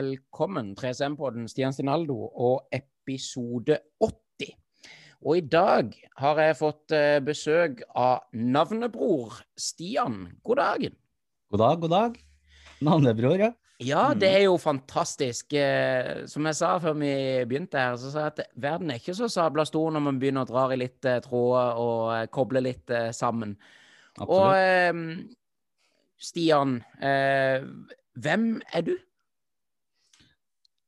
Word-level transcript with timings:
velkommen 0.00 0.72
3SM-podden 0.78 1.48
Stian 1.50 1.74
Stinaldo 1.76 2.14
og 2.24 2.70
episode 2.72 3.76
80. 4.00 4.54
Og 5.20 5.36
i 5.36 5.42
dag 5.44 5.90
har 6.22 6.40
jeg 6.40 6.56
fått 6.56 6.94
eh, 6.96 7.18
besøk 7.24 7.82
av 7.98 8.22
navnebror 8.32 9.42
Stian. 9.60 10.22
God 10.46 10.60
dagen. 10.62 10.94
God 11.52 11.60
dag, 11.60 11.82
god 11.82 11.92
dag. 11.92 12.16
Navnebror, 12.80 13.36
ja. 13.42 13.50
Ja, 13.80 14.06
det 14.16 14.30
er 14.38 14.46
jo 14.46 14.54
fantastisk. 14.60 15.52
Eh, 15.56 16.24
Som 16.32 16.48
jeg 16.48 16.56
sa 16.56 16.72
før 16.80 16.96
vi 17.02 17.12
begynte 17.50 17.80
her, 17.80 18.00
så 18.00 18.14
sa 18.14 18.24
jeg 18.24 18.34
at 18.38 18.56
verden 18.56 18.94
er 18.94 19.02
ikke 19.02 19.18
så 19.18 19.28
sabla 19.28 19.66
stor 19.68 19.92
når 19.92 20.06
man 20.06 20.22
begynner 20.22 20.48
å 20.48 20.52
dra 20.52 20.64
i 20.72 20.80
litt 20.80 21.04
eh, 21.04 21.20
tråder 21.26 21.84
og 21.84 22.32
koble 22.32 22.64
litt 22.64 22.96
sammen. 23.16 23.52
Absolutt. 24.16 24.32
Og 24.32 26.24
Stian, 26.30 26.78
hvem 27.00 28.50
er 28.72 28.88
du? 28.88 28.96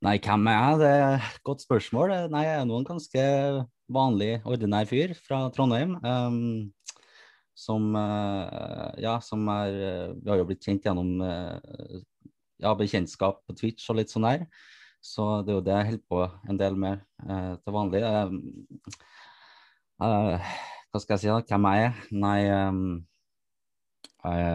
Nei, 0.02 0.16
hvem 0.18 0.48
er 0.50 0.56
jeg? 0.56 0.78
Det 0.80 0.88
er 0.90 1.12
et 1.14 1.42
godt 1.46 1.62
spørsmål. 1.62 2.12
Nei, 2.32 2.40
jeg 2.42 2.56
er 2.58 2.64
nå 2.66 2.78
en 2.80 2.86
ganske 2.88 3.26
vanlig, 3.92 4.32
ordinær 4.50 4.88
fyr 4.90 5.12
fra 5.14 5.44
Trondheim. 5.54 5.92
Um, 6.02 6.72
som 7.54 7.92
uh, 7.94 8.90
Ja, 8.98 9.20
som 9.22 9.46
er 9.52 9.76
Vi 10.16 10.30
har 10.30 10.40
jo 10.40 10.46
blitt 10.48 10.64
kjent 10.66 10.88
gjennom 10.88 11.20
uh, 11.22 12.00
ja, 12.58 12.72
bekjentskap 12.78 13.44
på 13.46 13.54
Twitch 13.60 13.86
og 13.92 14.00
litt 14.00 14.10
sånn 14.10 14.26
der. 14.26 14.42
Så 15.02 15.28
det 15.46 15.54
er 15.54 15.58
jo 15.60 15.64
det 15.66 15.76
jeg 15.76 15.88
holder 15.92 16.04
på 16.10 16.50
en 16.50 16.58
del 16.58 16.78
med 16.82 17.02
uh, 17.22 17.54
til 17.62 17.74
vanlig. 17.74 18.02
Ehm, 18.06 18.36
eh, 20.02 20.50
hva 20.90 21.02
skal 21.02 21.14
jeg 21.14 21.22
si, 21.22 21.30
da? 21.30 21.38
Hvem 21.46 21.70
er 21.70 21.78
jeg? 21.78 21.94
Nei 22.22 22.40
um, 22.50 22.82
jeg 24.22 24.50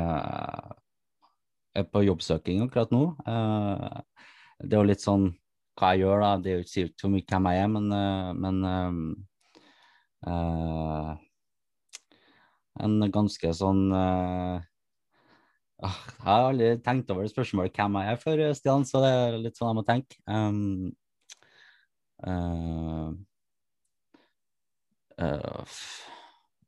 er 1.78 1.88
på 1.92 2.04
jobbsøking 2.08 2.64
akkurat 2.64 2.94
nå. 2.96 3.04
Eh, 3.28 4.00
det 4.64 4.74
er 4.74 4.82
jo 4.82 4.90
litt 4.90 5.04
sånn 5.04 5.28
hva 5.78 5.94
jeg 5.94 6.06
gjør, 6.06 6.24
da. 6.24 6.32
Det 6.42 6.52
er 6.52 6.58
jo 6.58 6.66
ikke 6.66 7.02
så 7.02 7.12
mye 7.14 7.26
hvem 7.30 7.50
jeg 7.52 7.64
er, 7.64 7.70
men, 7.74 7.92
eh, 7.94 8.30
men 8.46 8.56
eh, 8.72 8.96
uh, 10.32 11.12
En 12.78 13.00
ganske 13.14 13.52
sånn 13.58 13.84
ah, 13.94 14.60
Jeg 15.82 16.26
har 16.26 16.44
aldri 16.50 16.72
tenkt 16.86 17.10
over 17.14 17.26
det 17.26 17.34
spørsmålet 17.34 17.78
hvem 17.78 17.98
jeg 18.02 18.12
er 18.14 18.20
før, 18.22 18.44
Stian, 18.58 18.86
så 18.86 19.02
det 19.02 19.14
er 19.14 19.40
litt 19.42 19.58
sånn 19.58 19.72
jeg 19.72 19.78
må 19.80 19.86
tenke. 19.88 20.20
Um, 20.26 20.92
uh, 22.26 23.14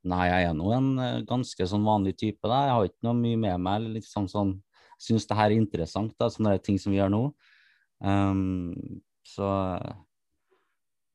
Nei, 0.10 0.26
jeg 0.30 0.48
er 0.48 0.56
nå 0.58 0.72
en 0.74 0.90
ganske 1.28 1.66
sånn 1.70 1.86
vanlig 1.86 2.16
type. 2.18 2.48
Da. 2.48 2.64
Jeg 2.66 2.74
har 2.74 2.88
ikke 2.88 3.06
noe 3.06 3.18
mye 3.20 3.38
med 3.38 3.62
meg. 3.62 3.90
liksom 4.00 4.30
sånn, 4.32 4.56
Syns 5.00 5.28
det 5.30 5.38
her 5.38 5.52
er 5.52 5.60
interessant, 5.60 6.16
da, 6.20 6.28
sånne 6.32 6.58
ting 6.64 6.80
som 6.82 6.92
vi 6.92 6.98
gjør 6.98 7.12
nå. 7.14 7.22
Um, 8.02 9.02
så 9.28 9.48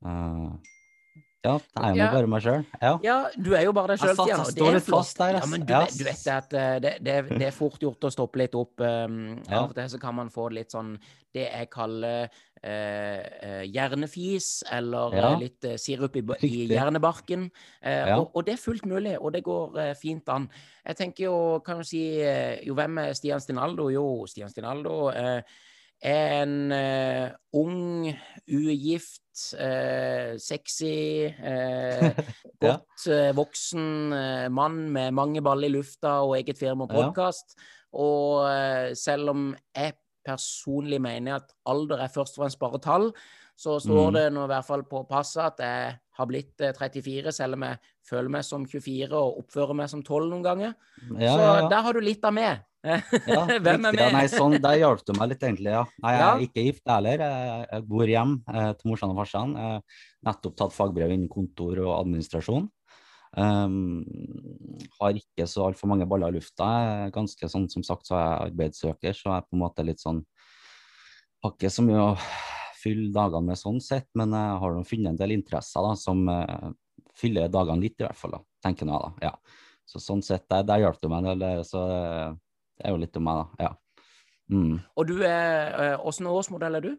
uh, 0.04 0.52
Ja, 1.44 1.58
det 1.58 1.82
er 1.84 1.90
jo 1.92 1.96
Ja. 2.00 2.10
bare 2.12 2.26
meg 2.32 2.40
sjøl. 2.40 2.62
Ja. 2.80 2.92
Ja, 3.04 3.16
du 3.36 3.50
er 3.52 3.64
jo 3.66 3.72
bare 3.76 3.88
deg 3.92 3.98
sjøl, 4.00 4.16
jeg 4.30 4.46
står 4.54 4.72
litt 4.78 4.86
fast 4.88 5.18
der, 5.20 5.34
Ja, 5.36 5.46
men 5.46 5.60
du, 5.68 5.72
yes. 5.74 5.98
du 5.98 6.04
vet 6.04 6.26
at 6.32 6.54
eh, 6.56 6.78
det, 6.80 6.92
det, 7.04 7.16
det 7.36 7.46
er 7.50 7.52
fort 7.52 7.76
gjort 7.84 8.00
å 8.00 8.10
stoppe 8.12 8.38
litt 8.40 8.54
opp. 8.56 8.80
Um, 8.80 9.42
Ja. 9.50 9.58
Av 9.60 9.68
og 9.68 9.74
til 9.76 9.90
så 9.92 10.00
kan 10.00 10.14
man 10.16 10.30
få 10.32 10.46
litt 10.56 10.72
sånn 10.72 10.94
det 11.34 11.44
jeg 11.52 11.68
kaller 11.68 12.30
eh, 12.62 13.20
eh, 13.42 13.62
hjernefis, 13.68 14.62
eller 14.72 15.12
Ja. 15.18 15.34
litt 15.36 15.64
eh, 15.68 15.76
sirup 15.76 16.16
i, 16.16 16.22
i 16.48 16.66
hjernebarken. 16.72 17.50
Eh, 17.82 18.08
Ja. 18.08 18.16
og, 18.22 18.30
og 18.34 18.46
det 18.46 18.54
er 18.54 18.64
fullt 18.64 18.86
mulig, 18.86 19.18
og 19.20 19.32
det 19.36 19.44
går 19.44 19.76
eh, 19.84 19.94
fint 19.94 20.26
an. 20.32 20.48
Jeg 20.86 20.96
tenker 20.96 21.24
jo, 21.28 21.60
kan 21.60 21.76
du 21.76 21.84
si 21.84 22.22
eh, 22.24 22.64
Jo, 22.64 22.72
hvem 22.74 22.98
er 23.04 23.12
Stian 23.12 23.40
Stinaldo? 23.40 23.90
Jo, 23.92 24.24
Stian 24.26 24.48
Stinaldo 24.48 25.10
eh, 25.12 25.42
er 26.02 26.42
en 26.42 26.72
uh, 26.72 27.28
ung, 27.56 28.08
ugift, 28.48 29.20
uh, 29.56 30.34
sexy, 30.40 31.28
uh, 31.50 32.10
godt 32.60 33.06
voksen 33.36 34.14
mann 34.54 34.84
med 34.92 35.12
mange 35.12 35.42
baller 35.44 35.68
i 35.68 35.74
lufta 35.74 36.20
og 36.24 36.38
eget 36.38 36.58
firma 36.58 36.86
og 36.86 36.92
Ja. 36.94 37.02
podkast. 37.02 37.56
Og 37.94 38.42
eh, 38.50 38.90
selv 38.98 39.30
om 39.30 39.48
jeg 39.76 39.94
personlig 40.24 41.00
mener 41.04 41.38
at 41.38 41.52
alder 41.68 42.00
er 42.02 42.12
først 42.12 42.38
og 42.38 42.44
fremst 42.44 42.58
bare 42.58 42.80
tall, 42.82 43.10
så 43.56 43.78
står 43.80 44.08
Mm. 44.10 44.14
det 44.14 44.24
nå 44.34 44.44
i 44.44 44.50
hvert 44.50 44.66
fall 44.66 44.82
på 44.82 45.04
passet 45.08 45.44
at 45.44 45.58
jeg 45.62 45.96
har 46.18 46.26
blitt 46.26 46.60
eh, 46.60 46.72
34, 46.74 47.32
selv 47.32 47.54
om 47.54 47.62
jeg 47.62 47.78
føler 48.08 48.28
meg 48.30 48.44
som 48.44 48.64
24 48.66 49.12
og 49.14 49.38
oppfører 49.44 49.74
meg 49.78 49.88
som 49.90 50.02
12 50.02 50.28
noen 50.30 50.42
ganger. 50.42 50.74
Ja, 51.18 51.34
så 51.36 51.40
ja, 51.42 51.68
der 51.70 51.82
har 51.86 51.92
du 51.94 52.00
litt 52.00 52.24
av 52.24 52.34
meg. 52.34 52.62
Ja, 52.84 52.98
Hvem 53.64 53.86
er 53.88 53.94
med? 53.96 54.12
nei, 54.12 54.26
sånn, 54.28 54.58
der 54.60 54.76
hjalp 54.82 55.04
du 55.06 55.14
meg 55.16 55.30
litt, 55.30 55.42
egentlig. 55.46 55.70
ja. 55.72 55.84
Nei, 56.02 56.12
jeg 56.18 56.24
er 56.26 56.42
ikke 56.48 56.64
gift 56.66 56.82
heller. 56.90 57.22
Jeg, 57.24 57.82
bor 57.88 58.04
hjem 58.10 58.34
eh, 58.52 58.72
til 58.76 58.90
morsan 58.90 59.14
og 59.14 59.20
farsan. 59.22 59.54
Nettopp 60.26 60.56
tatt 60.58 60.74
fagbrev 60.76 61.14
innen 61.14 61.30
kontor 61.32 61.78
og 61.86 61.94
administrasjon. 62.02 62.68
Um, 63.34 64.04
har 65.00 65.16
ikke 65.18 65.42
så 65.50 65.64
altfor 65.66 65.88
mange 65.90 66.06
baller 66.06 66.30
i 66.30 66.36
lufta. 66.36 67.08
Ganske 67.14 67.48
sånn, 67.50 67.64
Som 67.72 67.82
sagt 67.82 68.06
så 68.06 68.14
er 68.14 68.26
jeg 68.28 68.52
arbeidssøker, 68.52 69.16
så 69.16 69.30
jeg 69.32 69.38
er 69.40 69.46
på 69.48 69.56
en 69.56 69.62
måte 69.64 69.82
litt 69.86 69.98
sånn 69.98 70.20
Har 71.42 71.50
ikke 71.56 71.70
så 71.74 71.82
mye 71.82 71.98
å 71.98 72.12
fylle 72.84 73.10
dagene 73.16 73.48
med 73.50 73.58
sånn 73.60 73.80
sett, 73.82 74.10
men 74.18 74.34
jeg 74.36 74.58
har 74.62 74.78
funnet 74.84 75.12
en 75.14 75.20
del 75.20 75.32
interesser 75.38 75.82
da, 75.88 75.94
som 75.98 76.20
eh, 76.28 76.68
fyller 77.16 77.48
dagene 77.52 77.80
litt, 77.86 77.96
i 78.00 78.04
hvert 78.06 78.18
fall. 78.20 78.36
da, 78.36 78.42
tenker 78.64 78.86
jeg 78.86 78.92
da, 78.92 79.30
ja. 79.30 79.32
Så 79.88 80.00
sånn 80.00 80.22
sett, 80.24 80.44
der, 80.52 80.62
der 80.68 80.80
hjalp 80.84 81.00
du 81.02 81.08
meg 81.12 81.26
en 81.28 81.40
del. 81.42 81.64
Så 81.68 81.80
eh, 81.88 82.30
det 82.78 82.86
er 82.88 82.94
jo 82.94 83.00
litt 83.02 83.16
om 83.20 83.26
meg, 83.28 83.40
da. 83.40 83.66
Ja. 83.68 83.72
Mm. 84.52 84.78
Og 85.00 85.06
du 85.08 85.14
er 85.24 85.74
eh, 85.94 85.96
Åssen 86.04 86.26
årsmodell 86.28 86.76
er 86.76 86.84
du? 86.84 86.90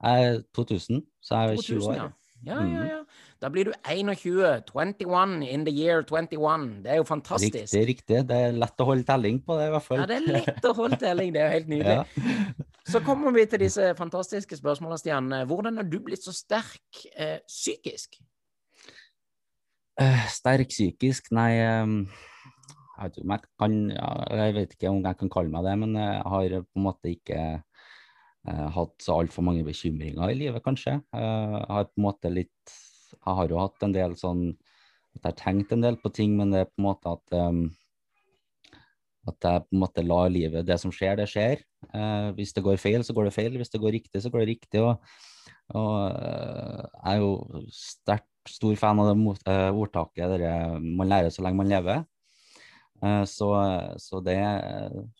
Jeg 0.00 0.28
er 0.30 0.38
2000, 0.56 1.02
så 1.20 1.40
jeg 1.44 1.58
er 1.58 1.64
20 1.68 1.88
år. 1.90 1.96
Ja. 2.00 2.08
Ja, 2.40 2.56
Mm. 2.56 2.70
ja, 2.72 2.84
ja. 2.88 3.00
Da 3.40 3.48
blir 3.48 3.70
du 3.70 3.72
21. 3.88 4.66
21 4.68 5.42
in 5.48 5.64
the 5.64 5.72
year 5.72 6.02
21. 6.04 6.82
Det 6.84 6.92
er 6.92 6.98
jo 7.00 7.06
fantastisk. 7.08 7.54
Riktig, 7.56 7.84
riktig. 7.88 8.18
Det 8.28 8.36
er 8.36 8.56
lett 8.56 8.82
å 8.82 8.86
holde 8.90 9.06
telling 9.08 9.38
på 9.44 9.56
det, 9.56 9.70
i 9.70 9.74
hvert 9.74 9.86
fall. 9.86 10.02
Ja, 10.02 10.08
det 10.10 10.18
er 10.18 10.26
lett 10.34 10.66
å 10.68 10.74
holde 10.76 10.98
telling. 11.00 11.32
Det 11.32 11.40
er 11.40 11.48
jo 11.48 11.54
helt 11.58 11.72
nydelig. 11.72 11.96
Ja. 12.50 12.66
Så 12.90 12.98
kommer 13.04 13.30
vi 13.30 13.44
til 13.46 13.60
disse 13.62 13.92
fantastiske 13.94 14.56
spørsmålene, 14.58 14.98
Stian. 14.98 15.28
Hvordan 15.46 15.76
har 15.78 15.86
du 15.86 15.98
blitt 16.02 16.24
så 16.24 16.32
sterk 16.34 17.02
eh, 17.12 17.38
psykisk? 17.46 18.16
Eh, 20.00 20.26
Sterk 20.32 20.72
psykisk? 20.72 21.28
Nei, 21.36 21.50
ehm, 21.60 21.96
jeg 22.96 23.12
vet, 23.12 23.18
jeg, 23.20 23.50
kan, 23.60 23.76
ja, 23.92 24.10
jeg 24.42 24.56
vet 24.56 24.76
ikke 24.76 24.92
om 24.92 25.02
jeg 25.04 25.18
kan 25.20 25.32
kalle 25.32 25.52
meg 25.52 25.68
det, 25.68 25.76
men 25.84 25.96
jeg 26.00 26.22
har 26.34 26.56
på 26.64 26.80
en 26.80 26.86
måte 26.86 27.12
ikke 27.12 27.40
eh, 27.60 28.68
hatt 28.76 29.04
så 29.04 29.20
altfor 29.20 29.44
mange 29.46 29.64
bekymringer 29.66 30.32
i 30.32 30.38
livet, 30.40 30.64
kanskje. 30.64 30.98
Eh, 31.14 31.56
jeg 31.58 31.68
har 31.76 31.90
på 31.90 32.00
en 32.00 32.08
måte 32.08 32.32
litt 32.32 32.74
Jeg 33.14 33.36
har 33.40 33.52
jo 33.52 33.60
hatt 33.60 33.86
en 33.86 33.94
del 33.96 34.16
sånn 34.18 34.48
at 35.16 35.24
jeg 35.24 35.28
har 35.32 35.38
tenkt 35.40 35.72
en 35.74 35.82
del 35.82 35.96
på 35.98 36.12
ting, 36.14 36.36
men 36.38 36.52
det 36.54 36.64
er 36.64 36.70
på 36.70 36.78
en 36.78 36.86
måte 36.86 37.14
at 37.16 37.38
um, 37.38 37.64
at 39.28 39.46
jeg 39.46 39.64
på 39.66 39.76
en 39.76 39.82
måte 39.82 40.04
lar 40.06 40.30
livet 40.32 40.66
Det 40.66 40.76
som 40.80 40.92
skjer, 40.94 41.18
det 41.20 41.28
skjer. 41.30 41.60
Eh, 41.92 42.28
hvis 42.36 42.54
det 42.56 42.64
går 42.64 42.80
feil, 42.80 43.02
så 43.04 43.14
går 43.16 43.28
det 43.28 43.34
feil. 43.36 43.58
Hvis 43.60 43.72
det 43.72 43.80
går 43.82 43.94
riktig, 43.98 44.22
så 44.22 44.32
går 44.32 44.44
det 44.44 44.54
riktig. 44.54 44.80
Og, 44.80 44.96
og 45.76 45.96
eh, 46.08 46.86
jeg 46.86 47.18
er 47.18 47.20
jo 47.20 47.64
sterkt 47.74 48.26
stor 48.48 48.78
fan 48.80 49.02
av 49.02 49.10
det 49.10 49.18
mot- 49.20 49.44
eh, 49.52 49.68
ordtaket 49.68 50.32
der 50.40 50.80
'man 50.80 51.08
lærer 51.08 51.30
så 51.30 51.44
lenge 51.44 51.60
man 51.60 51.68
lever'. 51.68 52.06
Eh, 53.02 53.24
så, 53.24 53.50
så 54.00 54.20
det 54.24 54.40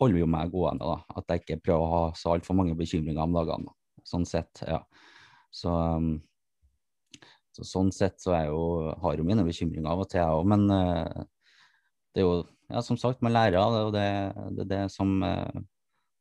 holder 0.00 0.19
jo 0.19 0.26
meg 0.26 0.50
gående, 0.52 0.84
da. 0.84 1.04
At 1.16 1.25
jeg 1.28 1.40
ikke 1.40 1.62
prøver 1.69 1.84
å 1.84 1.92
ha 1.92 2.02
så 2.16 2.34
altfor 2.34 2.56
mange 2.56 2.76
bekymringer 2.76 3.22
om 3.22 3.37
dagene. 3.37 3.72
Sånn 4.04 4.25
sett, 4.25 4.64
ja. 4.66 4.81
Så, 5.52 5.69
um, 5.69 6.22
så 7.60 7.68
sånn 7.68 7.92
sett 7.94 8.22
så 8.22 8.32
er 8.34 8.46
jeg 8.46 8.54
jo, 8.54 8.94
har 9.02 9.18
jo 9.20 9.26
mine 9.26 9.44
bekymringer 9.46 9.90
av 9.92 10.04
og 10.04 10.08
til, 10.10 10.22
jeg 10.22 10.38
òg. 10.38 10.48
Men 10.48 10.64
eh, 10.74 11.20
det 12.14 12.22
er 12.22 12.26
jo, 12.26 12.40
ja, 12.72 12.82
som 12.86 12.98
sagt, 13.00 13.22
man 13.24 13.34
lærer 13.36 13.60
av 13.60 13.76
det, 13.76 13.84
og 13.86 13.94
det, 13.94 14.08
det 14.56 14.64
er 14.64 14.72
det 14.72 14.80
som 14.94 15.20
eh, 15.26 15.62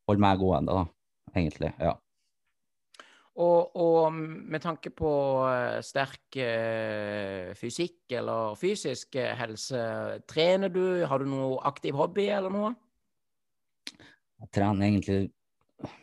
holder 0.10 0.26
meg 0.26 0.44
gående, 0.44 0.76
da. 0.82 0.86
Egentlig. 1.36 1.72
Ja. 1.78 1.96
Og, 3.40 3.76
og 3.80 4.12
med 4.12 4.64
tanke 4.66 4.92
på 4.92 5.12
eh, 5.48 5.80
sterk 5.86 6.40
fysikk 7.60 8.18
eller 8.20 8.60
fysisk 8.60 9.16
helse, 9.40 9.82
trener 10.28 10.74
du? 10.74 11.06
Har 11.08 11.24
du 11.24 11.30
noe 11.30 11.60
aktiv 11.70 11.96
hobby 11.96 12.28
eller 12.34 12.52
noe? 12.54 12.74
Jeg 14.40 14.52
trener 14.56 14.88
egentlig 14.88 15.22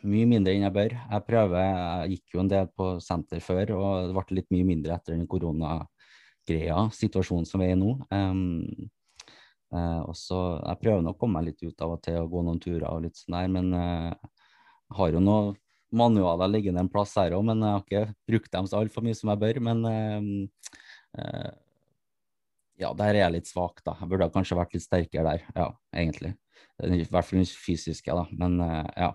mye 0.07 0.27
mindre 0.29 0.53
enn 0.55 0.65
jeg 0.65 0.75
bør. 0.75 0.95
Jeg 0.97 1.25
prøver, 1.27 1.63
jeg 1.63 2.15
gikk 2.15 2.35
jo 2.35 2.43
en 2.43 2.51
del 2.51 2.69
på 2.73 2.89
senter 3.03 3.43
før, 3.43 3.73
og 3.77 4.09
det 4.09 4.15
ble 4.17 4.39
litt 4.39 4.49
mye 4.55 4.67
mindre 4.67 4.97
etter 4.97 5.15
den 5.15 5.27
koronagreia, 5.29 6.87
situasjonen 6.97 7.47
som 7.49 7.61
vi 7.61 7.69
er 7.69 7.75
i 7.75 7.79
nå. 7.79 7.93
Um, 8.09 8.89
uh, 9.75 10.01
og 10.07 10.15
så, 10.17 10.41
Jeg 10.63 10.81
prøver 10.81 11.05
nå 11.05 11.13
å 11.13 11.19
komme 11.19 11.39
meg 11.39 11.51
litt 11.51 11.63
ut 11.67 11.85
av 11.85 11.95
og 11.97 12.03
til 12.05 12.19
og 12.23 12.33
gå 12.33 12.43
noen 12.47 12.63
turer 12.63 12.89
og 12.89 13.05
litt 13.05 13.19
sånn 13.19 13.37
der, 13.37 13.53
men 13.53 13.71
uh, 13.75 14.11
jeg 14.87 14.99
har 15.01 15.15
jo 15.15 15.23
noen 15.23 15.55
manualer 15.91 16.51
liggende 16.51 16.83
en 16.83 16.91
plass 16.91 17.15
her 17.19 17.35
òg, 17.37 17.45
men 17.47 17.63
jeg 17.63 17.75
har 17.75 17.85
ikke 17.85 18.17
brukt 18.27 18.51
dem 18.53 18.67
så 18.67 18.81
altfor 18.81 19.05
mye 19.05 19.17
som 19.17 19.31
jeg 19.31 19.41
bør. 19.43 19.61
Men 19.63 19.85
uh, 19.87 20.67
eh, 21.21 21.53
ja, 22.81 22.91
der 22.97 23.13
er 23.13 23.21
jeg 23.23 23.35
litt 23.37 23.49
svak, 23.49 23.81
da. 23.85 23.95
Jeg 24.01 24.11
burde 24.11 24.29
kanskje 24.33 24.57
vært 24.59 24.75
litt 24.75 24.85
sterkere 24.85 25.31
der, 25.31 25.47
ja, 25.55 25.69
egentlig. 25.95 26.33
I 26.83 27.05
hvert 27.07 27.25
fall 27.25 27.41
den 27.41 27.49
fysiske, 27.49 28.13
da. 28.13 28.27
Men 28.37 28.59
eh, 28.63 28.91
ja. 29.05 29.13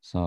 Så 0.00 0.22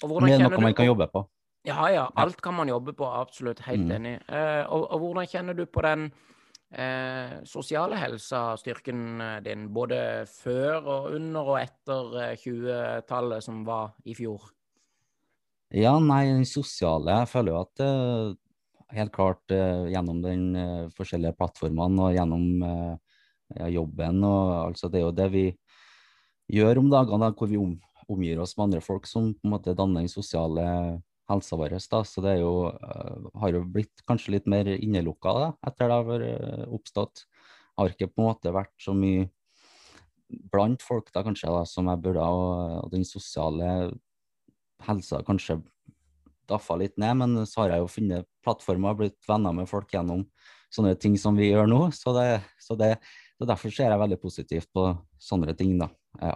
det 0.00 0.32
er 0.34 0.42
noe 0.48 0.60
man 0.62 0.74
kan 0.74 0.88
jobbe 0.88 1.06
på. 1.12 1.24
Ja, 1.68 1.84
ja. 1.92 2.06
Alt 2.16 2.40
kan 2.42 2.54
man 2.56 2.68
jobbe 2.72 2.94
på. 2.96 3.04
Absolutt. 3.06 3.60
Helt 3.66 3.84
Mm. 3.84 3.90
enig. 3.98 4.14
Eh, 4.28 4.64
og, 4.72 4.86
og 4.90 5.00
hvordan 5.02 5.26
kjenner 5.28 5.54
du 5.54 5.66
på 5.66 5.82
den 5.84 6.06
eh, 6.72 7.34
sosiale 7.44 7.96
helsa, 8.00 8.56
styrken 8.56 9.20
eh, 9.20 9.40
din, 9.44 9.68
både 9.74 10.26
før 10.26 10.80
og 10.88 11.10
under 11.14 11.50
og 11.52 11.58
etter 11.60 12.16
eh, 12.22 12.36
20-tallet, 12.40 13.44
som 13.44 13.64
var 13.66 13.92
i 14.04 14.14
fjor? 14.16 14.48
Ja, 15.70 15.98
nei, 16.02 16.24
den 16.26 16.46
sosiale 16.48 17.20
Jeg 17.20 17.28
føler 17.30 17.52
jo 17.52 17.60
at 17.60 17.82
eh, 17.84 18.32
helt 18.96 19.12
klart 19.14 19.52
eh, 19.54 19.84
gjennom 19.92 20.22
den 20.24 20.48
eh, 20.56 20.88
forskjellige 20.96 21.36
plattformene 21.38 22.08
og 22.08 22.16
gjennom 22.16 22.64
eh, 22.66 23.68
jobben 23.70 24.24
og 24.24 24.70
altså 24.70 24.88
det 24.90 24.98
er 25.00 25.04
jo 25.04 25.12
det 25.14 25.28
vi 25.34 25.44
gjør 26.50 26.78
om 26.82 26.88
dagene, 26.90 27.20
da, 27.22 27.30
hvor 27.36 27.46
vi 27.50 27.58
om, 27.60 27.76
omgir 28.10 28.40
oss 28.42 28.56
med 28.56 28.68
andre 28.68 28.82
folk 28.84 29.06
som 29.08 29.32
på 29.34 29.46
en 29.46 29.54
måte 29.54 29.76
danner 29.78 30.04
den 30.04 30.12
sosiale 30.12 30.66
helsa 31.30 31.58
vår. 31.58 31.76
Da. 31.90 32.02
Så 32.06 32.22
det 32.24 32.36
er 32.36 32.42
jo, 32.42 32.54
eh, 32.70 33.28
har 33.42 33.54
jo 33.54 33.64
blitt 33.64 34.04
kanskje 34.08 34.36
litt 34.36 34.48
mer 34.50 34.68
innelukka 34.76 35.34
da, 35.36 35.50
etter 35.66 35.90
det 35.90 35.98
har 35.98 36.26
eh, 36.26 36.64
oppstått. 36.68 37.26
Har 37.78 37.92
ikke 37.92 38.10
på 38.10 38.22
en 38.24 38.30
måte 38.32 38.54
vært 38.54 38.74
så 38.82 38.94
mye 38.96 39.28
blant 40.52 40.82
folk 40.82 41.10
da 41.14 41.24
kanskje 41.26 41.50
da, 41.50 41.64
som 41.66 41.88
jeg 41.90 42.02
burde, 42.04 42.22
og, 42.22 42.84
og 42.84 42.90
den 42.92 43.06
sosiale 43.06 43.90
helsa 44.86 45.22
kanskje 45.26 45.60
daffa 46.50 46.76
litt 46.78 46.96
ned, 46.98 47.18
men 47.20 47.46
så 47.46 47.64
har 47.64 47.74
jeg 47.74 47.84
jo 47.84 47.90
funnet 47.90 48.28
plattformer, 48.44 48.96
blitt 48.98 49.18
venner 49.28 49.54
med 49.54 49.68
folk 49.70 49.90
gjennom 49.94 50.24
sånne 50.74 50.96
ting 50.98 51.16
som 51.18 51.38
vi 51.38 51.50
gjør 51.50 51.68
nå. 51.70 51.80
Så, 51.94 52.14
det, 52.16 52.40
så, 52.62 52.76
det, 52.78 52.96
så 53.38 53.48
derfor 53.48 53.74
ser 53.74 53.92
jeg 53.92 54.02
veldig 54.02 54.18
positivt 54.22 54.70
på 54.74 54.88
sånne 55.22 55.54
ting, 55.58 55.76
da. 55.80 55.90
Ja. 56.18 56.34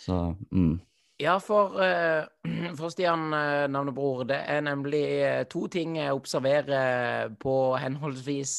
Så, 0.00 0.18
mm. 0.52 0.76
Ja, 1.16 1.38
for, 1.40 1.78
eh, 1.80 2.26
for 2.78 2.92
Stian 2.92 3.32
eh, 3.32 3.64
navnebror, 3.72 4.26
det 4.28 4.36
er 4.52 4.60
nemlig 4.66 5.04
eh, 5.24 5.44
to 5.48 5.64
ting 5.72 5.96
jeg 5.96 6.12
observerer 6.12 7.30
på 7.40 7.54
henholdsvis 7.80 8.52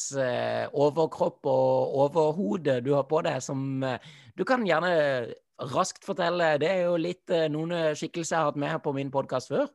overkropp 0.74 1.46
og 1.46 1.94
overhode 2.02 2.80
du 2.82 2.96
har 2.96 3.06
på 3.06 3.22
deg, 3.26 3.38
som 3.44 3.84
du 4.34 4.44
kan 4.46 4.66
gjerne 4.66 4.90
raskt 5.70 6.06
fortelle. 6.06 6.56
Det 6.58 6.70
er 6.70 6.84
jo 6.88 6.98
litt 6.98 7.30
noen 7.50 7.94
skikkelser 7.98 8.34
jeg 8.34 8.42
har 8.42 8.50
hatt 8.50 8.58
med 8.58 8.74
her 8.74 8.82
på 8.82 8.94
min 8.96 9.14
podkast 9.14 9.54
før. 9.54 9.70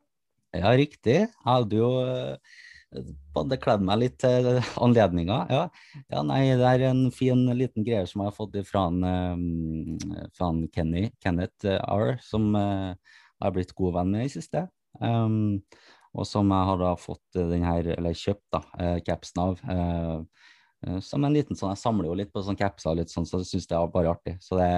Ja, 0.54 0.76
riktig. 0.78 1.18
Jeg 1.24 1.48
hadde 1.48 1.80
jo 1.80 1.90
eh, 2.96 3.10
kledde 3.34 3.58
kledd 3.62 3.86
meg 3.86 4.00
litt 4.02 4.20
til 4.22 4.60
anledninga. 4.86 5.40
Ja. 5.50 5.64
ja, 6.14 6.22
nei, 6.28 6.42
det 6.60 6.70
er 6.70 6.86
en 6.90 7.08
fin 7.16 7.46
liten 7.58 7.86
greie 7.88 8.06
som 8.10 8.24
jeg 8.24 8.32
har 8.32 8.38
fått 8.38 8.60
fra 8.70 8.86
en, 8.92 9.04
eh, 9.10 10.30
fra 10.38 10.52
en 10.54 10.64
Kenny, 10.74 11.10
Kenneth 11.24 11.68
R, 11.82 12.16
som 12.24 12.54
eh, 12.60 12.94
jeg 12.94 13.48
har 13.48 13.58
blitt 13.58 13.76
god 13.76 13.98
venn 13.98 14.14
med 14.16 14.30
i 14.30 14.32
siste. 14.32 14.68
Um, 15.02 15.64
og 16.14 16.28
som 16.30 16.52
jeg 16.54 16.68
har 16.70 16.78
da 16.78 16.94
fått 17.00 17.40
den 17.40 17.66
her, 17.66 17.88
eller 17.96 18.14
kjøpt, 18.18 18.46
da, 18.54 18.62
eh, 18.80 19.00
capsen 19.06 19.42
av. 19.42 19.64
Uh, 19.66 21.00
som 21.02 21.24
en 21.24 21.34
liten 21.34 21.56
sånn, 21.56 21.72
Jeg 21.72 21.80
samler 21.80 22.10
jo 22.10 22.16
litt 22.20 22.32
på 22.34 22.42
sånne 22.44 22.60
capser, 22.60 22.96
litt 23.00 23.12
sånn, 23.12 23.26
så 23.26 23.40
jeg 23.40 23.54
syns 23.54 23.70
det 23.72 23.78
er 23.78 23.92
bare 23.92 24.12
artig. 24.12 24.36
Så 24.44 24.60
det 24.60 24.70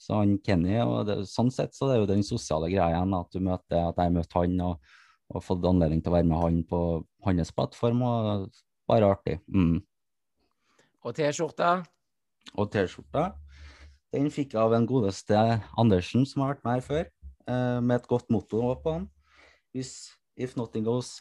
så 0.00 0.16
han 0.22 0.38
Kenny, 0.40 0.78
og 0.80 1.04
det, 1.08 1.18
sånn 1.28 1.50
sett 1.52 1.74
så 1.76 1.88
det 1.88 1.96
er 1.96 2.00
jo 2.00 2.08
den 2.08 2.22
sosiale 2.24 2.70
greia 2.72 2.94
igjen, 2.94 3.12
at 3.18 3.34
du 3.34 3.42
møter, 3.44 3.82
at 3.90 3.98
jeg 4.00 4.14
møter 4.14 4.38
han 4.38 4.62
og, 4.64 4.94
og 5.34 5.44
fått 5.44 5.66
anledning 5.68 6.00
til 6.00 6.12
å 6.12 6.14
være 6.16 6.28
med 6.30 6.40
han 6.40 6.62
på 6.70 6.80
hans 7.24 7.52
plattform, 7.54 8.02
og 8.02 8.48
bare 8.90 9.12
artig. 9.14 9.38
Mm. 9.48 9.80
Og 11.04 11.14
T-skjorta? 11.16 11.80
Og 12.58 12.68
T-skjorta, 12.72 13.30
den 14.14 14.28
fikk 14.34 14.56
jeg 14.56 14.62
av 14.62 14.74
en 14.74 14.88
godeste 14.88 15.38
Andersen, 15.78 16.26
som 16.26 16.44
har 16.44 16.54
vært 16.54 16.66
med 16.66 16.78
her 16.78 16.86
før, 16.86 17.08
eh, 17.46 17.78
med 17.80 17.96
et 18.00 18.10
godt 18.10 18.30
motto 18.34 18.62
på 18.82 18.96
den. 18.96 19.08
Hvis, 19.72 19.94
if 20.36 20.56
nothing 20.58 20.84
goes 20.84 21.20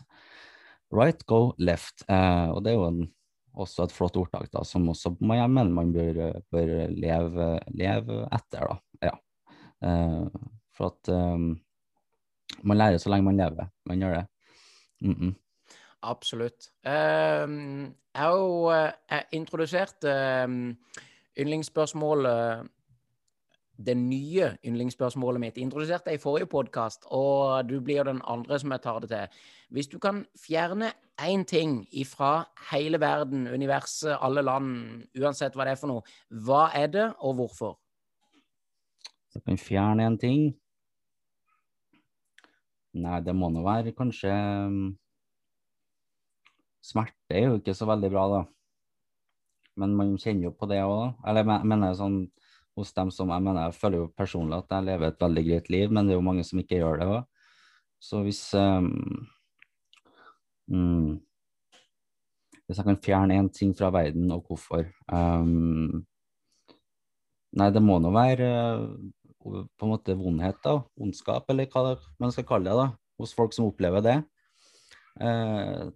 right, 0.92 1.24
go 1.26 1.54
left. 1.58 2.04
Eh, 2.10 2.50
og 2.50 2.64
det 2.66 2.74
er 2.74 2.80
jo 2.80 2.88
en, 2.90 3.02
også 3.60 3.86
et 3.86 3.94
flott 3.94 4.18
ordtak 4.18 4.50
da, 4.54 4.64
som 4.66 4.88
også 4.90 5.16
man, 5.20 5.38
jeg 5.38 5.54
mener 5.54 5.76
man 5.76 5.94
bør, 5.94 6.22
bør 6.52 6.74
leve, 6.90 7.50
leve 7.76 8.22
etter. 8.36 8.72
da. 8.74 9.10
Ja. 9.10 9.16
Eh, 9.86 10.48
for 10.76 10.94
at 10.94 11.12
um, 11.12 11.52
man 12.64 12.80
lærer 12.80 13.02
så 13.02 13.12
lenge 13.12 13.28
man 13.28 13.40
lever. 13.40 13.70
Man 13.90 14.02
gjør 14.02 14.16
det. 14.16 14.26
Mm 15.02 15.16
-mm. 15.16 15.34
Absolutt. 16.02 16.70
Um, 16.86 17.96
jeg 18.16 18.32
jo 18.32 18.72
jeg 18.72 19.24
introdusert 19.32 20.06
um, 20.46 20.78
yndlingsspørsmålet 21.40 22.70
Det 23.80 23.96
nye 23.98 24.58
yndlingsspørsmålet 24.66 25.40
mitt 25.40 25.58
introduserte 25.58 26.12
jeg 26.12 26.20
i 26.20 26.22
forrige 26.22 26.50
podkast, 26.52 27.06
og 27.06 27.70
du 27.70 27.80
blir 27.80 28.04
den 28.04 28.22
andre 28.28 28.60
som 28.60 28.72
jeg 28.72 28.82
tar 28.84 29.00
det 29.00 29.10
til. 29.10 29.38
Hvis 29.70 29.88
du 29.88 30.00
kan 30.00 30.26
fjerne 30.36 30.92
én 31.22 31.46
ting 31.48 31.88
ifra 31.92 32.44
hele 32.72 33.00
verden, 33.00 33.48
universet, 33.48 34.18
alle 34.22 34.42
land, 34.42 35.04
uansett 35.16 35.56
hva 35.56 35.64
det 35.64 35.78
er 35.78 35.80
for 35.80 35.94
noe, 35.94 36.04
hva 36.28 36.66
er 36.76 36.92
det, 36.92 37.08
og 37.20 37.36
hvorfor? 37.40 37.78
Så 39.30 39.40
jeg 39.40 39.46
kan 39.46 39.58
fjerne 39.58 40.08
en 40.08 40.18
ting. 40.18 40.44
Nei, 43.00 43.20
det 43.22 43.36
må 43.36 43.48
nå 43.54 43.64
være 43.64 43.96
kanskje 43.96 44.34
um, 44.68 44.98
Smerte 46.86 47.36
er 47.36 47.50
jo 47.50 47.60
ikke 47.60 47.76
så 47.76 47.88
veldig 47.90 48.10
bra, 48.14 48.26
da. 48.32 48.42
Men 49.80 49.96
man 49.96 50.16
kjenner 50.20 50.50
jo 50.50 50.56
på 50.56 50.68
det 50.72 50.82
òg. 50.84 51.20
Eller 51.28 51.46
jeg 51.46 51.68
mener 51.72 51.98
sånn 51.98 52.22
hos 52.80 52.94
dem 52.96 53.10
som 53.12 53.32
Jeg 53.34 53.44
mener, 53.44 53.68
jeg 53.68 53.80
føler 53.80 54.04
jo 54.04 54.12
personlig 54.16 54.62
at 54.62 54.76
jeg 54.76 54.88
lever 54.88 55.10
et 55.10 55.24
veldig 55.24 55.44
greit 55.48 55.72
liv, 55.74 55.92
men 55.92 56.08
det 56.08 56.16
er 56.16 56.20
jo 56.20 56.28
mange 56.30 56.46
som 56.48 56.62
ikke 56.62 56.80
gjør 56.80 57.02
det 57.02 57.10
òg. 57.12 57.24
Så 58.00 58.22
hvis 58.24 58.42
um, 58.56 58.94
mm, 60.72 61.20
Hvis 62.64 62.80
jeg 62.80 62.88
kan 62.88 63.02
fjerne 63.04 63.40
én 63.42 63.50
ting 63.52 63.74
fra 63.76 63.90
verden, 63.92 64.32
og 64.32 64.46
hvorfor 64.48 64.86
um, 65.12 66.06
Nei, 67.60 67.72
det 67.74 67.82
må 67.82 67.98
nå 68.00 68.12
være 68.14 68.48
uh, 68.78 69.64
på 69.80 69.88
en 69.88 69.92
måte 69.92 70.16
vondhet, 70.16 70.60
da. 70.64 70.78
Ondskap, 71.02 71.50
eller 71.50 71.68
hva 71.74 71.96
man 72.22 72.32
skal 72.32 72.46
kalle 72.48 72.70
det, 72.70 72.78
da. 72.78 72.92
Hos 73.20 73.34
folk 73.36 73.56
som 73.56 73.68
opplever 73.68 74.06
det. 74.06 74.20
Uh, 75.20 75.90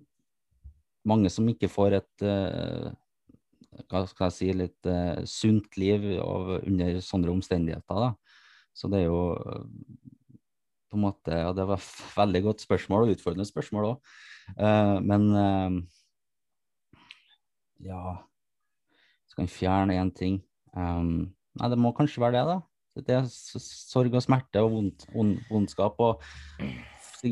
mange 1.07 1.31
som 1.33 1.48
ikke 1.50 1.72
får 1.72 1.98
et 2.00 2.25
uh, 2.27 2.91
hva 3.89 4.03
skal 4.05 4.29
jeg 4.29 4.36
si, 4.38 4.50
litt 4.55 4.89
uh, 4.89 5.24
sunt 5.27 5.77
liv 5.81 6.05
under 6.22 7.00
sånne 7.03 7.31
omstendigheter. 7.33 8.07
da. 8.07 8.12
Så 8.74 8.89
det 8.91 9.01
er 9.01 9.07
jo 9.07 9.33
uh, 9.33 9.63
på 10.93 11.00
en 11.00 11.05
måte, 11.07 11.33
ja, 11.33 11.53
Det 11.57 11.65
var 11.65 11.81
et 11.81 12.17
veldig 12.17 12.43
godt 12.50 12.62
spørsmål, 12.62 13.07
og 13.07 13.15
utfordrende 13.15 13.50
spørsmål 13.50 13.88
òg. 13.88 14.12
men 15.01 15.24
ja 17.81 18.01
Skal 19.25 19.48
en 19.48 19.50
fjerne 19.50 19.98
én 19.98 20.12
ting? 20.13 20.38
Nei, 20.77 21.69
det 21.74 21.79
må 21.81 21.95
kanskje 21.98 22.22
være 22.22 22.38
det, 22.38 22.45
da. 22.45 22.60
Det 23.01 23.15
er 23.17 23.25
sorg 23.25 24.13
og 24.13 24.22
smerte 24.22 24.62
og 24.62 24.69
vond, 24.75 25.07
vond, 25.15 25.41
vondskap 25.50 25.98
og 25.98 26.22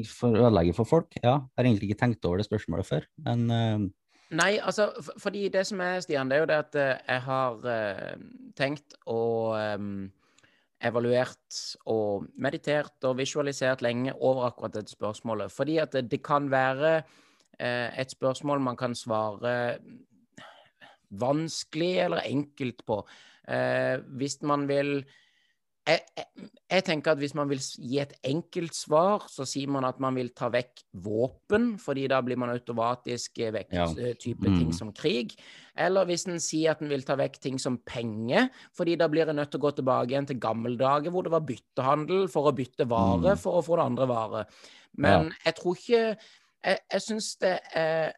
for 0.08 0.38
ødelegger 0.38 0.76
for 0.78 0.88
folk. 0.88 1.16
Ja, 1.22 1.42
jeg 1.42 1.58
har 1.58 1.68
egentlig 1.68 1.90
ikke 1.90 2.00
tenkt 2.00 2.26
over 2.26 2.42
det 2.42 2.48
spørsmålet 2.48 2.88
før, 2.88 3.08
men 3.28 3.52
uh, 3.52 3.90
Nei, 4.32 4.54
altså, 4.64 4.88
for, 5.04 5.18
fordi 5.20 5.50
det 5.52 5.66
som 5.68 5.82
er, 5.84 6.00
Stian, 6.00 6.30
det 6.32 6.38
er 6.38 6.44
jo 6.46 6.50
det 6.50 6.60
at 6.64 6.76
uh, 6.80 6.92
jeg 7.08 7.24
har 7.26 7.66
uh, 7.68 8.22
tenkt 8.56 8.96
og 9.12 9.58
um, 9.60 10.06
evaluert 10.82 11.58
og 11.92 12.30
meditert 12.42 13.04
og 13.10 13.18
visualisert 13.20 13.84
lenge 13.84 14.14
over 14.16 14.48
akkurat 14.48 14.80
dette 14.80 14.96
spørsmålet. 14.96 15.52
Fordi 15.52 15.78
at 15.84 15.92
det, 15.94 16.08
det 16.12 16.24
kan 16.26 16.48
være 16.52 17.02
et 17.62 18.10
spørsmål 18.10 18.58
man 18.66 18.78
kan 18.80 18.96
svare 18.98 19.52
vanskelig 21.14 22.00
eller 22.02 22.26
enkelt 22.26 22.82
på. 22.88 22.98
hvis 24.18 24.42
man 24.42 24.68
vil 24.68 25.04
jeg, 25.88 26.02
jeg, 26.18 26.48
jeg, 26.70 26.84
tenker 26.86 27.12
at 27.12 27.18
hvis 27.18 27.34
man 27.38 27.50
vil 27.50 27.60
gi 27.60 27.98
et 28.04 28.14
enkelt 28.28 28.76
svar, 28.78 29.26
så 29.32 29.46
sier 29.50 29.70
man 29.72 29.86
at 29.88 30.00
man 30.04 30.16
vil 30.16 30.30
ta 30.38 30.50
vekk 30.54 30.84
våpen, 31.04 31.72
fordi 31.82 32.04
da 32.12 32.20
blir 32.22 32.38
man 32.38 32.54
automatisk 32.54 33.42
vekk 33.56 33.74
Ja. 33.74 33.88
type 34.22 34.48
Mm. 34.48 34.58
ting 34.60 34.72
som 34.74 34.92
krig. 34.94 35.34
Eller 35.76 36.06
hvis 36.06 36.28
en 36.28 36.40
sier 36.40 36.72
at 36.72 36.82
en 36.82 36.90
vil 36.90 37.02
ta 37.02 37.16
vekk 37.16 37.40
ting 37.42 37.58
som 37.60 37.78
penger, 37.78 38.50
fordi 38.78 38.96
da 38.96 39.08
blir 39.08 39.28
en 39.30 39.36
nødt 39.36 39.52
til 39.52 39.60
å 39.60 39.66
gå 39.70 39.76
tilbake 39.76 40.10
igjen 40.14 40.28
til 40.28 40.40
gamle 40.40 40.78
dager 40.78 41.10
hvor 41.12 41.24
det 41.24 41.32
var 41.32 41.42
byttehandel 41.42 42.28
for 42.30 42.52
å 42.52 42.56
bytte 42.56 42.88
vare 42.88 43.36
Mm. 43.36 43.40
for 43.40 43.60
å 43.62 43.66
få 43.66 43.76
det 43.78 43.86
andre 43.86 44.08
vare. 44.08 44.46
Men 44.98 45.34
jeg 45.46 45.56
tror 45.56 45.76
ikke 45.76 46.18
Jeg, 46.64 46.78
jeg 46.92 47.02
syns 47.02 47.36
det 47.42 47.60
er 47.74 48.14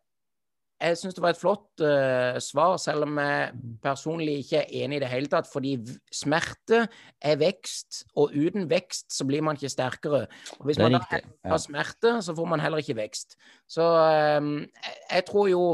jeg 0.83 0.97
syns 0.99 1.15
det 1.15 1.23
var 1.23 1.33
et 1.33 1.39
flott 1.39 1.83
uh, 1.83 2.39
svar, 2.43 2.75
selv 2.81 3.07
om 3.07 3.19
jeg 3.21 3.61
personlig 3.83 4.35
ikke 4.43 4.61
er 4.61 4.83
enig 4.83 4.99
i 4.99 5.03
det 5.03 5.11
hele 5.11 5.31
tatt. 5.31 5.47
Fordi 5.49 5.77
smerte 6.13 6.83
er 7.23 7.39
vekst, 7.39 8.03
og 8.19 8.35
uten 8.35 8.67
vekst 8.71 9.13
så 9.15 9.27
blir 9.29 9.45
man 9.45 9.59
ikke 9.59 9.71
sterkere. 9.71 10.25
Og 10.59 10.67
hvis 10.67 10.81
man 10.81 10.97
da 10.97 11.03
ja. 11.11 11.23
har 11.53 11.63
smerte, 11.63 12.17
så 12.25 12.35
får 12.35 12.51
man 12.51 12.63
heller 12.63 12.83
ikke 12.83 12.99
vekst. 12.99 13.37
Så 13.71 13.87
um, 13.87 14.57
jeg, 14.59 15.01
jeg 15.11 15.27
tror 15.31 15.47
jo 15.51 15.65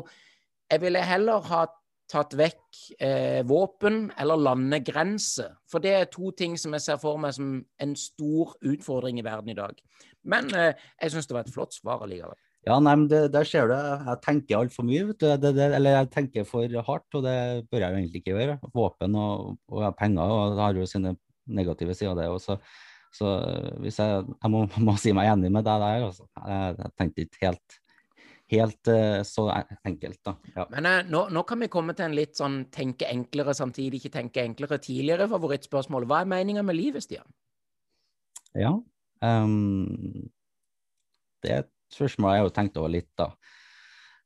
Jeg 0.70 0.82
ville 0.82 1.02
heller 1.02 1.42
ha 1.50 1.64
tatt 2.10 2.34
vekk 2.38 2.80
eh, 3.02 3.42
våpen 3.48 4.12
eller 4.20 4.42
landegrense. 4.42 5.46
For 5.70 5.82
det 5.84 5.94
er 5.96 6.12
to 6.14 6.32
ting 6.38 6.58
som 6.58 6.74
jeg 6.76 6.86
ser 6.86 7.00
for 7.02 7.22
meg 7.22 7.36
som 7.38 7.60
en 7.82 7.96
stor 7.98 8.56
utfordring 8.66 9.22
i 9.22 9.26
verden 9.26 9.54
i 9.54 9.58
dag. 9.58 9.78
Men 10.30 10.50
eh, 10.56 10.74
jeg 11.02 11.14
syns 11.14 11.30
det 11.30 11.38
var 11.38 11.46
et 11.46 11.54
flott 11.54 11.78
svar 11.78 12.06
allikevel. 12.06 12.38
Ja, 12.68 12.76
nei, 12.84 12.94
men 13.00 13.08
det, 13.08 13.22
der 13.32 13.48
ser 13.48 13.70
du. 13.72 13.76
Jeg 13.78 14.20
tenker 14.26 14.60
altfor 14.60 14.86
mye. 14.88 15.06
vet 15.10 15.22
du. 15.22 15.30
Det, 15.42 15.54
det, 15.56 15.70
eller 15.78 15.96
jeg 15.96 16.12
tenker 16.14 16.46
for 16.48 16.68
hardt, 16.90 17.08
og 17.16 17.24
det 17.24 17.36
bør 17.72 17.86
jeg 17.86 17.94
jo 17.94 18.02
egentlig 18.02 18.22
ikke 18.22 18.36
gjøre. 18.36 18.60
Våpen 18.76 19.16
og, 19.18 19.56
og 19.72 19.90
penger 20.00 20.34
og 20.36 20.60
har 20.60 20.78
jo 20.78 20.88
sine 20.90 21.16
negative 21.50 21.96
sider, 21.98 22.18
det 22.20 22.28
òg. 22.30 22.42
Så 23.16 23.30
hvis 23.82 23.98
jeg, 23.98 24.26
jeg 24.36 24.52
må, 24.54 24.66
må, 24.86 24.96
si 25.02 25.14
meg 25.16 25.32
enig 25.32 25.54
med 25.54 25.66
deg 25.68 25.86
der. 25.86 26.10
Altså. 26.10 26.28
Jeg, 26.44 26.76
jeg 26.82 26.94
tenkte 27.00 27.26
ikke 27.26 27.46
helt, 27.48 27.80
helt 28.54 28.92
uh, 28.92 29.22
så 29.28 29.48
enkelt, 29.88 30.20
da. 30.28 30.36
Ja. 30.58 30.68
Men 30.76 30.92
uh, 30.92 31.00
nå, 31.10 31.26
nå, 31.34 31.46
kan 31.50 31.64
vi 31.64 31.72
komme 31.72 31.96
til 31.98 32.10
en 32.10 32.18
litt 32.18 32.38
sånn 32.40 32.62
tenke 32.76 33.10
enklere, 33.10 33.56
samtidig 33.58 34.04
ikke 34.04 34.16
tenke 34.20 34.46
enklere. 34.46 34.82
Tidligere 34.84 35.30
favorittspørsmål. 35.32 36.10
Hva 36.10 36.22
er 36.26 36.32
meninga 36.36 36.66
med 36.66 36.78
livet, 36.78 37.08
Stian? 37.08 37.28
Ja, 38.58 38.76
um, 39.24 40.30
det 41.46 41.64
spørsmålet 41.94 42.32
har 42.32 42.40
jeg 42.40 42.48
jo 42.50 42.56
tenkt 42.58 42.80
over 42.82 42.94
litt, 42.94 43.10
da. 43.20 43.32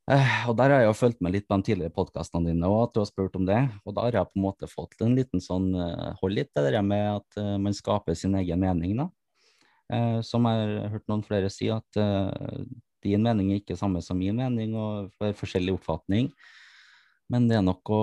Uh, 0.03 0.49
og 0.51 0.57
der 0.59 0.73
har 0.73 0.81
jeg 0.83 0.89
jo 0.89 0.95
fulgt 0.99 1.21
med 1.23 1.31
litt 1.31 1.45
på 1.47 1.55
de 1.55 1.63
tidligere 1.69 1.95
podkastene 1.95 2.49
dine, 2.49 2.67
og 2.67 2.89
at 2.89 2.95
du 2.95 2.99
har 2.99 3.07
spurt 3.07 3.37
om 3.39 3.45
det. 3.47 3.59
Og 3.87 3.95
da 3.95 4.03
har 4.03 4.17
jeg 4.17 4.31
på 4.31 4.39
en 4.39 4.45
måte 4.45 4.67
fått 4.67 5.03
en 5.05 5.15
liten 5.15 5.43
sånn 5.43 5.69
uh, 5.77 6.09
Hold 6.19 6.35
litt 6.35 6.51
det 6.51 6.65
der 6.67 6.83
med 6.83 7.21
at 7.21 7.37
uh, 7.39 7.55
man 7.61 7.75
skaper 7.77 8.17
sin 8.19 8.35
egen 8.39 8.59
mening, 8.59 8.99
da. 8.99 9.07
som 10.25 10.47
jeg 10.47 10.59
har 10.59 10.91
hørt 10.95 11.07
noen 11.11 11.21
flere 11.23 11.49
si, 11.53 11.67
at 11.69 11.97
din 13.03 13.21
mening 13.21 13.51
er 13.51 13.59
ikke 13.59 13.75
samme 13.77 14.01
som 14.01 14.17
min 14.17 14.35
mening, 14.39 14.73
og 14.79 15.11
for 15.19 15.35
forskjellig 15.37 15.75
oppfatning. 15.75 16.31
Men 17.29 17.45
det 17.49 17.59
er 17.59 17.65
nok 17.65 17.91
å, 17.93 18.01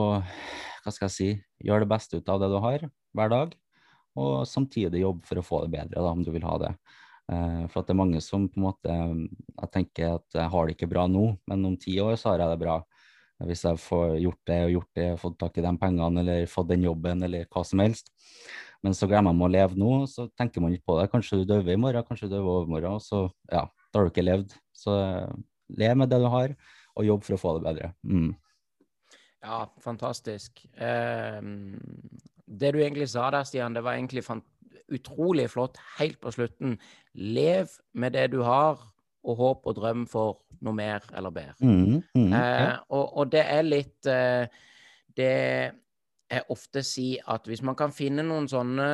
hva 0.84 0.92
skal 0.92 1.08
jeg 1.08 1.16
si, 1.16 1.30
gjøre 1.66 1.86
det 1.86 1.90
beste 1.90 2.20
ut 2.20 2.30
av 2.30 2.40
det 2.42 2.50
du 2.52 2.58
har, 2.62 2.84
hver 3.16 3.32
dag. 3.32 3.56
Og 4.20 4.46
samtidig 4.46 5.02
jobbe 5.02 5.26
for 5.26 5.40
å 5.40 5.46
få 5.46 5.62
det 5.64 5.72
bedre, 5.74 5.98
da, 6.04 6.12
om 6.12 6.22
du 6.22 6.30
vil 6.34 6.46
ha 6.46 6.56
det. 6.62 6.70
Uh, 7.30 7.66
for 7.70 7.82
at 7.82 7.86
det 7.86 7.94
er 7.94 8.00
mange 8.00 8.20
som 8.24 8.48
på 8.50 8.58
en 8.58 8.64
måte 8.64 8.90
Jeg 8.90 9.68
tenker 9.70 10.16
at 10.16 10.34
jeg 10.34 10.50
har 10.50 10.66
det 10.66 10.74
ikke 10.74 10.88
bra 10.90 11.04
nå, 11.06 11.28
men 11.46 11.68
om 11.68 11.76
ti 11.78 11.94
år 12.02 12.16
så 12.18 12.32
har 12.32 12.42
jeg 12.42 12.54
det 12.54 12.62
bra. 12.64 12.80
Hvis 13.46 13.62
jeg 13.64 13.78
får 13.80 14.16
gjort 14.20 14.40
det 14.50 14.58
og 14.64 14.72
gjort 14.74 14.98
det, 14.98 15.06
fått 15.20 15.38
tak 15.40 15.60
i 15.60 15.64
de 15.64 15.70
pengene 15.80 16.24
eller 16.24 16.50
fått 16.50 16.72
den 16.72 16.84
jobben 16.84 17.22
eller 17.24 17.46
hva 17.48 17.62
som 17.64 17.80
helst. 17.80 18.10
Men 18.84 18.96
så 18.96 19.08
glemmer 19.08 19.32
man 19.36 19.46
å 19.48 19.52
leve 19.52 19.78
nå, 19.78 19.92
så 20.10 20.26
tenker 20.36 20.64
man 20.64 20.74
ikke 20.74 20.90
på 20.90 20.98
det. 20.98 21.06
Kanskje 21.12 21.40
du 21.40 21.46
dør 21.48 21.70
i 21.72 21.78
morgen, 21.80 22.04
kanskje 22.04 22.28
du 22.28 22.36
i 22.36 22.42
overmorgen, 22.42 22.98
og 22.98 23.04
så 23.04 23.22
ja, 23.52 23.64
da 23.64 24.00
har 24.00 24.08
du 24.08 24.12
ikke 24.12 24.26
levd. 24.26 24.54
Så 24.76 24.92
le 25.80 25.90
med 25.96 26.12
det 26.12 26.20
du 26.20 26.28
har, 26.32 26.54
og 26.96 27.08
jobb 27.08 27.24
for 27.26 27.36
å 27.36 27.40
få 27.40 27.56
det 27.56 27.64
bedre. 27.68 27.92
Mm. 28.04 28.30
Ja, 29.40 29.62
fantastisk. 29.80 30.64
Um, 30.76 31.78
det 32.44 32.74
du 32.74 32.80
egentlig 32.82 33.08
sa 33.12 33.30
der, 33.32 33.46
Stian, 33.48 33.76
det 33.76 33.84
var 33.86 33.96
egentlig 33.96 34.26
fantastisk 34.26 34.49
utrolig 34.90 35.48
flott 35.52 35.78
helt 35.98 36.20
på 36.22 36.32
slutten. 36.34 36.78
Lev 37.14 37.70
med 37.92 38.14
det 38.16 38.30
du 38.34 38.40
har, 38.46 38.80
og 39.24 39.36
håp 39.36 39.66
og 39.68 39.76
drøm 39.76 40.06
for 40.08 40.40
noe 40.64 40.76
mer 40.76 41.04
eller 41.16 41.32
bedre. 41.34 41.56
Mm, 41.60 42.00
mm, 42.14 42.32
eh, 42.32 42.76
og, 42.88 43.16
og, 43.16 43.32
det 43.32 43.42
er 43.44 43.66
litt 43.66 44.08
eh, 44.08 44.46
Det 45.16 45.32
jeg 46.30 46.46
ofte 46.54 46.82
sier 46.86 47.26
at 47.28 47.48
hvis 47.50 47.62
man 47.66 47.74
kan 47.76 47.92
finne 47.92 48.22
noen 48.22 48.46
sånne 48.48 48.86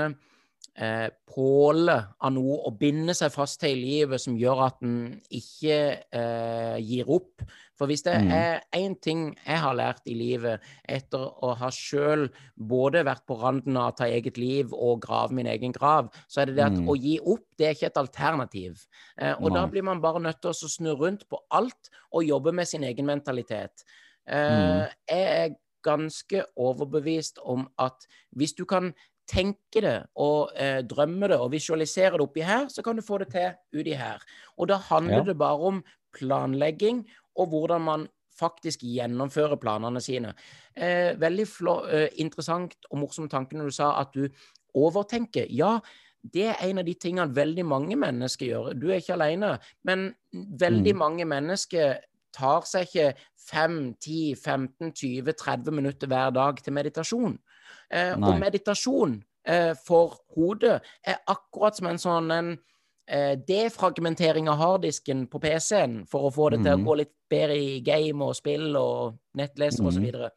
eh, 0.77 1.09
påle 1.29 1.97
av 2.21 2.33
noe 2.35 2.59
å 2.69 2.73
binde 2.77 3.15
seg 3.17 3.33
fast 3.35 3.61
til 3.63 3.77
i 3.77 3.83
livet 3.83 4.23
som 4.23 4.37
gjør 4.39 4.67
at 4.69 4.83
en 4.85 4.99
ikke 5.35 5.79
eh, 6.01 6.77
gir 6.85 7.09
opp. 7.13 7.45
For 7.77 7.91
hvis 7.91 8.07
det 8.07 8.15
mm. 8.25 8.31
er 8.33 8.63
én 8.79 8.95
ting 9.05 9.27
jeg 9.35 9.61
har 9.61 9.77
lært 9.77 10.07
i 10.09 10.15
livet 10.17 10.65
etter 10.89 11.27
å 11.45 11.53
ha 11.61 11.69
sjøl 11.73 12.27
både 12.57 13.05
vært 13.05 13.27
på 13.29 13.37
randen 13.43 13.77
av 13.77 13.91
å 13.93 13.97
ta 13.99 14.09
eget 14.09 14.41
liv 14.41 14.73
og 14.73 15.03
grave 15.05 15.37
min 15.37 15.51
egen 15.53 15.75
grav, 15.77 16.09
så 16.25 16.43
er 16.43 16.51
det 16.51 16.57
det 16.57 16.67
at 16.71 16.79
mm. 16.79 16.89
å 16.89 16.97
gi 16.97 17.19
opp, 17.21 17.45
det 17.59 17.69
er 17.69 17.77
ikke 17.77 17.91
et 17.91 18.01
alternativ. 18.01 18.87
Eh, 19.21 19.35
og 19.37 19.51
Nei. 19.51 19.59
da 19.59 19.67
blir 19.73 19.87
man 19.91 20.01
bare 20.05 20.25
nødt 20.25 20.41
til 20.41 20.55
å 20.55 20.73
snu 20.73 20.95
rundt 20.97 21.29
på 21.29 21.43
alt 21.57 21.93
og 22.13 22.25
jobbe 22.25 22.57
med 22.57 22.69
sin 22.69 22.87
egen 22.89 23.09
mentalitet. 23.09 23.85
Eh, 24.25 24.57
mm. 24.57 24.97
Jeg 25.13 25.29
er 25.45 25.57
ganske 25.87 26.43
overbevist 26.59 27.39
om 27.45 27.69
at 27.79 28.09
hvis 28.35 28.57
du 28.59 28.65
kan 28.67 28.91
tenke 29.27 29.83
det 29.83 29.97
og 30.23 30.53
eh, 30.55 30.83
drømme 30.87 31.29
det 31.31 31.39
og 31.41 31.53
visualisere 31.53 32.17
det 32.17 32.27
oppi 32.27 32.45
her, 32.47 32.69
så 32.73 32.83
kan 32.83 32.97
du 32.97 33.05
få 33.05 33.19
det 33.23 33.31
til 33.35 33.81
uti 33.81 33.97
her. 33.99 34.23
Og 34.57 34.71
da 34.71 34.79
handler 34.89 35.23
ja. 35.23 35.29
det 35.31 35.39
bare 35.39 35.71
om 35.73 35.83
planlegging 36.17 37.05
og 37.37 37.51
hvordan 37.53 37.85
man 37.85 38.07
faktisk 38.37 38.85
gjennomfører 38.85 39.57
planene 39.61 40.01
sine. 40.01 40.35
Eh, 40.77 41.15
veldig 41.21 41.47
flå, 41.49 41.77
eh, 41.89 42.09
interessant 42.21 42.77
og 42.91 43.01
morsom 43.01 43.29
tanke 43.33 43.57
når 43.57 43.71
du 43.71 43.77
sa 43.77 43.93
at 44.01 44.13
du 44.15 44.29
overtenker. 44.77 45.47
Ja, 45.51 45.79
det 46.21 46.51
er 46.51 46.67
en 46.67 46.83
av 46.83 46.85
de 46.85 46.95
tingene 46.95 47.35
veldig 47.35 47.65
mange 47.67 47.97
mennesker 47.97 48.47
gjør. 48.47 48.75
Du 48.75 48.91
er 48.91 49.01
ikke 49.01 49.17
alene, 49.17 49.57
men 49.85 50.11
veldig 50.33 50.95
mm. 50.95 50.99
mange 50.99 51.25
mennesker 51.25 51.97
tar 52.37 52.67
seg 52.69 52.89
ikke 52.89 53.13
5, 53.47 53.95
10, 54.03 54.35
15, 54.35 54.93
20, 54.93 55.33
30 55.33 55.77
minutter 55.79 56.11
hver 56.11 56.35
dag 56.37 56.61
til 56.63 56.77
meditasjon. 56.77 57.39
Eh, 57.91 58.15
og 58.17 58.41
meditasjon 58.41 59.21
eh, 59.47 59.73
for 59.87 60.19
hodet 60.35 60.81
er 61.07 61.21
akkurat 61.31 61.77
som 61.79 61.91
en 61.91 62.01
sånn 62.03 62.33
en, 62.35 62.51
eh, 63.07 63.35
defragmentering 63.49 64.51
av 64.51 64.59
harddisken 64.61 65.27
på 65.31 65.41
PC-en 65.43 66.05
for 66.11 66.29
å 66.29 66.35
få 66.35 66.51
det 66.51 66.61
mm. 66.61 66.67
til 66.67 66.73
å 66.73 66.81
mhm. 66.81 66.87
gå 66.89 66.99
litt 67.03 67.15
bedre 67.31 67.59
i 67.59 67.81
game 67.87 68.27
og 68.27 68.37
spill 68.39 68.77
og 68.81 69.17
nettleser 69.39 69.83
mm. 69.83 69.91
osv. 69.91 70.07
Så, 70.13 70.31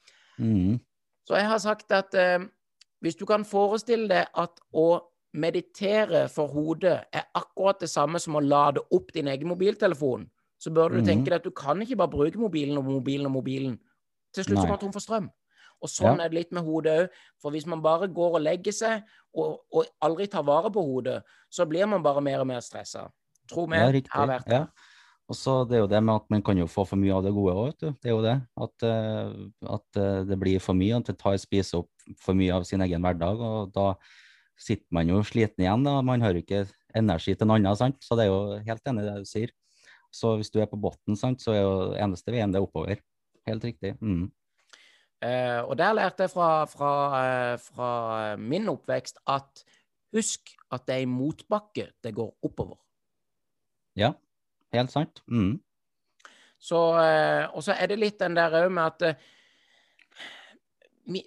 mm. 0.43 0.79
så 1.27 1.39
jeg 1.39 1.51
har 1.53 1.63
sagt 1.63 1.95
at 1.95 2.17
eh, 2.17 2.39
hvis 3.03 3.17
du 3.19 3.25
kan 3.29 3.45
forestille 3.48 4.09
deg 4.12 4.33
at 4.38 4.62
å 4.75 4.89
meditere 5.39 6.24
for 6.33 6.50
hodet 6.50 6.95
er 7.13 7.27
akkurat 7.38 7.81
det 7.81 7.91
samme 7.91 8.19
som 8.21 8.38
å 8.38 8.41
lade 8.41 8.81
opp 8.95 9.13
din 9.13 9.29
egen 9.29 9.51
mobiltelefon, 9.51 10.25
så 10.59 10.74
bør 10.75 10.98
du 10.98 11.03
tenke 11.03 11.21
mhm. 11.21 11.29
deg 11.29 11.38
at 11.38 11.45
du 11.45 11.53
kan 11.55 11.81
ikke 11.81 12.00
bare 12.01 12.12
bruke 12.12 12.41
mobilen 12.41 12.79
og 12.81 12.89
mobilen 12.89 13.29
og 13.29 13.38
mobilen. 13.38 13.77
Til 14.36 14.45
slutt 14.45 14.59
så 14.59 14.65
går 14.67 14.79
du 14.79 14.83
tom 14.83 14.95
for 14.95 15.03
strøm. 15.03 15.29
Og 15.79 15.91
sånn 15.91 16.19
ja. 16.19 16.25
er 16.25 16.31
det 16.31 16.39
litt 16.39 16.53
med 16.55 16.67
hodet 16.67 16.95
òg. 17.03 17.17
For 17.39 17.55
hvis 17.55 17.67
man 17.69 17.81
bare 17.83 18.09
går 18.12 18.39
og 18.39 18.43
legger 18.43 18.75
seg, 18.75 19.07
og, 19.33 19.59
og, 19.71 19.89
aldri 20.03 20.27
tar 20.31 20.45
vare 20.48 20.71
på 20.74 20.83
hodet, 20.83 21.19
så 21.53 21.67
blir 21.69 21.88
man 21.89 22.03
bare 22.05 22.24
mer 22.25 22.43
og 22.43 22.50
mer 22.50 22.63
stressa. 22.65 23.07
Tro 23.50 23.65
meg, 23.69 23.86
jeg 23.95 24.09
har 24.13 24.29
vært 24.29 24.50
det. 24.50 24.63
Ja. 24.65 24.95
Og 25.29 25.38
så 25.38 25.59
det 25.69 25.77
er 25.77 25.83
jo 25.83 25.89
det 25.91 26.00
med 26.01 26.24
at 26.24 26.31
man 26.33 26.41
kan 26.45 26.57
jo 26.57 26.65
få 26.69 26.83
for 26.89 26.98
mye 26.98 27.13
av 27.13 27.21
det 27.21 27.31
gode 27.36 27.53
òg, 27.53 27.75
Det 28.01 28.09
er 28.09 28.15
jo 28.15 28.24
det. 28.25 28.36
At, 28.57 28.86
uh, 28.86 29.75
at 29.75 30.00
uh, 30.01 30.24
det 30.25 30.38
blir 30.41 30.62
for 30.63 30.77
mye. 30.77 30.98
At 30.98 31.12
det 31.12 31.19
tar 31.21 31.38
spiser 31.38 31.83
opp 31.83 32.17
for 32.17 32.38
mye 32.38 32.55
av 32.55 32.65
sin 32.65 32.81
egen 32.81 33.05
hverdag. 33.05 33.38
Og 33.38 33.69
da 33.75 33.93
sitter 34.59 34.89
man 34.91 35.09
jo 35.09 35.21
sliten 35.21 35.63
igjen. 35.63 35.86
da, 35.86 36.00
Man 36.01 36.25
har 36.25 36.33
jo 36.33 36.41
ikke 36.41 36.65
energi 36.98 37.38
til 37.38 37.48
noe 37.48 37.59
annet. 37.62 37.77
sant? 37.77 38.01
Så 38.01 38.17
det 38.17 38.25
er 38.25 38.33
jo 38.33 38.57
helt 38.65 38.89
enig 38.89 39.05
i 39.05 39.09
det 39.12 39.17
du 39.21 39.29
sier. 39.29 39.53
Så 40.09 40.33
hvis 40.39 40.50
du 40.50 40.57
er 40.63 40.69
på 40.69 40.79
bunnen, 40.81 41.38
så 41.38 41.53
er 41.53 41.62
jo 41.62 41.93
eneste 41.93 42.33
veien 42.33 42.51
det 42.51 42.62
oppover. 42.65 42.98
Helt 43.45 43.63
riktig. 43.63 43.93
Mm. 44.01 44.31
Uh, 45.19 45.67
og 45.67 45.77
der 45.77 45.93
lærte 45.93 46.23
jeg 46.23 46.31
fra, 46.31 46.65
fra, 46.65 46.91
uh, 47.53 47.59
fra, 47.59 48.35
min 48.39 48.69
oppvekst 48.71 49.17
at 49.27 49.65
husk 50.15 50.53
at 50.71 50.85
det 50.88 50.95
er 50.95 51.03
i 51.03 51.09
motbakke 51.11 51.89
det 52.03 52.13
går 52.15 52.38
oppover. 52.43 52.77
Ja, 53.99 54.13
helt 54.73 54.91
sant. 54.91 55.23
Mm. 55.27 55.59
Så, 56.59 56.79
uh, 56.95 57.55
og 57.55 57.63
så 57.63 57.75
er 57.75 57.91
det 57.91 57.99
litt 57.99 58.19
den 58.19 58.38
der 58.39 58.55
òg 58.61 58.71
med 58.71 58.83
at 58.83 59.19
mi, 61.09 61.23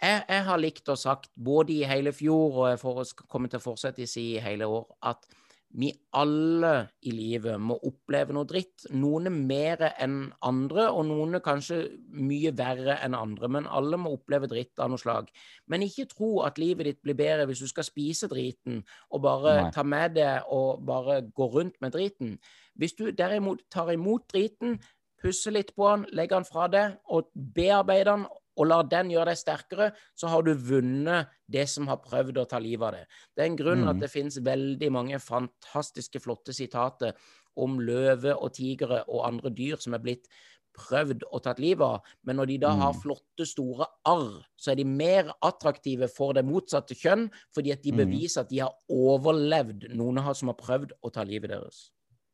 jeg, 0.00 0.24
jeg, 0.28 0.44
har 0.48 0.60
likt 0.60 0.88
og 0.88 0.98
sagt 0.98 1.30
både 1.36 1.76
i 1.76 1.88
hele 1.88 2.12
fjor 2.16 2.62
og 2.62 2.68
jeg 2.70 2.80
får, 2.80 3.02
kommer 3.28 3.52
til 3.52 3.60
å 3.60 3.66
fortsette 3.66 4.06
å 4.06 4.08
si 4.08 4.30
i 4.34 4.42
hele 4.42 4.68
år, 4.70 4.86
at 5.04 5.28
vi 5.74 5.88
alle 6.14 6.72
i 7.02 7.10
livet 7.10 7.58
må 7.58 7.74
oppleve 7.82 8.34
noe 8.36 8.46
dritt. 8.46 8.84
Noen 8.94 9.26
er 9.26 9.34
mer 9.34 9.80
enn 9.90 10.18
andre, 10.46 10.86
og 10.94 11.08
noen 11.08 11.34
er 11.34 11.42
kanskje 11.42 11.80
mye 12.14 12.52
verre 12.54 13.00
enn 13.02 13.16
andre. 13.18 13.50
Men 13.50 13.66
alle 13.66 13.98
må 13.98 14.12
oppleve 14.14 14.46
dritt 14.50 14.78
av 14.78 14.92
noe 14.92 15.02
slag. 15.02 15.32
Men 15.66 15.82
ikke 15.82 16.06
tro 16.12 16.30
at 16.46 16.60
livet 16.62 16.86
ditt 16.86 17.00
blir 17.02 17.18
bedre 17.18 17.48
hvis 17.50 17.64
du 17.64 17.70
skal 17.70 17.86
spise 17.88 18.30
driten 18.30 18.84
og 19.10 19.24
bare 19.26 19.56
Nei. 19.64 19.72
ta 19.74 19.82
med 19.82 20.14
det 20.20 20.30
og 20.54 20.84
bare 20.86 21.24
gå 21.34 21.50
rundt 21.56 21.80
med 21.82 21.96
driten. 21.96 22.36
Hvis 22.78 22.94
du 22.94 23.08
derimot 23.10 23.66
tar 23.70 23.90
imot 23.94 24.28
driten, 24.30 24.78
pusser 25.24 25.56
litt 25.56 25.74
på 25.74 25.88
den, 25.90 26.06
legger 26.14 26.38
den 26.38 26.46
fra 26.46 26.70
deg 26.70 26.98
og 27.10 27.30
bearbeider 27.34 28.12
den 28.12 28.26
og 28.54 28.68
lar 28.70 28.88
den 28.90 29.12
gjøre 29.12 29.32
deg 29.32 29.40
sterkere, 29.40 29.90
så 30.14 30.30
har 30.32 30.44
du 30.46 30.52
vunnet 30.54 31.32
det 31.50 31.66
som 31.70 31.88
har 31.90 32.02
prøvd 32.04 32.40
å 32.42 32.48
ta 32.50 32.60
livet 32.62 32.86
av 32.88 32.96
det. 32.98 33.04
Det 33.34 33.44
er 33.44 33.50
en 33.50 33.60
grunn 33.60 33.84
mm. 33.84 33.92
at 33.92 34.02
det 34.02 34.12
finnes 34.12 34.40
veldig 34.46 34.90
mange 34.94 35.20
fantastiske, 35.22 36.22
flotte 36.22 36.54
sitater 36.56 37.14
om 37.60 37.78
løve 37.82 38.34
og 38.34 38.54
tigre 38.56 39.04
og 39.06 39.24
andre 39.28 39.52
dyr 39.54 39.78
som 39.82 39.94
er 39.94 40.02
blitt 40.02 40.30
prøvd 40.74 41.22
og 41.30 41.42
tatt 41.44 41.60
livet 41.62 41.84
av, 41.86 42.14
men 42.26 42.38
når 42.40 42.50
de 42.50 42.56
da 42.64 42.72
har 42.74 42.94
mm. 42.96 43.00
flotte, 43.04 43.46
store 43.46 43.86
arr, 44.10 44.40
så 44.58 44.72
er 44.72 44.80
de 44.80 44.86
mer 44.88 45.30
attraktive 45.46 46.08
for 46.10 46.34
det 46.34 46.42
motsatte 46.46 46.96
kjønn, 46.98 47.28
fordi 47.54 47.74
at 47.74 47.84
de 47.84 47.94
mm. 47.94 48.00
beviser 48.02 48.42
at 48.42 48.50
de 48.50 48.62
har 48.64 48.74
overlevd 48.90 49.88
noen 49.94 50.18
som 50.34 50.50
har 50.50 50.58
prøvd 50.58 50.96
å 50.98 51.12
ta 51.14 51.22
livet 51.26 51.54
deres. 51.54 51.88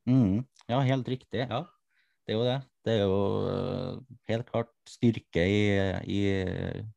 Mm. 0.08 0.46
Ja, 0.70 0.80
helt 0.86 1.08
riktig. 1.12 1.44
Ja, 1.44 1.66
det 2.24 2.34
er 2.34 2.38
jo 2.38 2.48
det. 2.48 2.58
Det 2.86 2.94
er 2.96 3.02
jo 3.04 3.16
uh, 3.44 3.98
helt 4.30 4.46
klart 4.48 4.70
styrke 4.88 5.42
i, 5.44 5.60
i, 6.08 6.20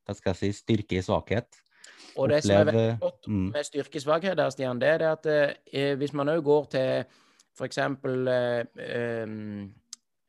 Hva 0.05 0.15
skal 0.15 0.31
jeg 0.31 0.39
si 0.39 0.51
Styrke 0.61 0.99
i 0.99 1.03
svakhet. 1.03 1.59
Og 2.15 2.29
det 2.29 2.43
som 2.45 2.55
er 2.55 2.69
veldig 2.69 2.97
godt 3.01 3.27
mm. 3.27 3.45
med 3.55 3.63
styrkesvakhet 3.67 4.37
der, 4.37 4.49
Stian, 4.53 4.81
det 4.81 4.89
er 4.89 5.05
at 5.11 5.29
eh, 5.73 5.93
hvis 5.97 6.13
man 6.13 6.29
òg 6.29 6.43
går 6.45 6.65
til 6.75 7.05
f.eks. 7.57 7.77
Eh, 7.77 8.65
eh, 8.87 9.27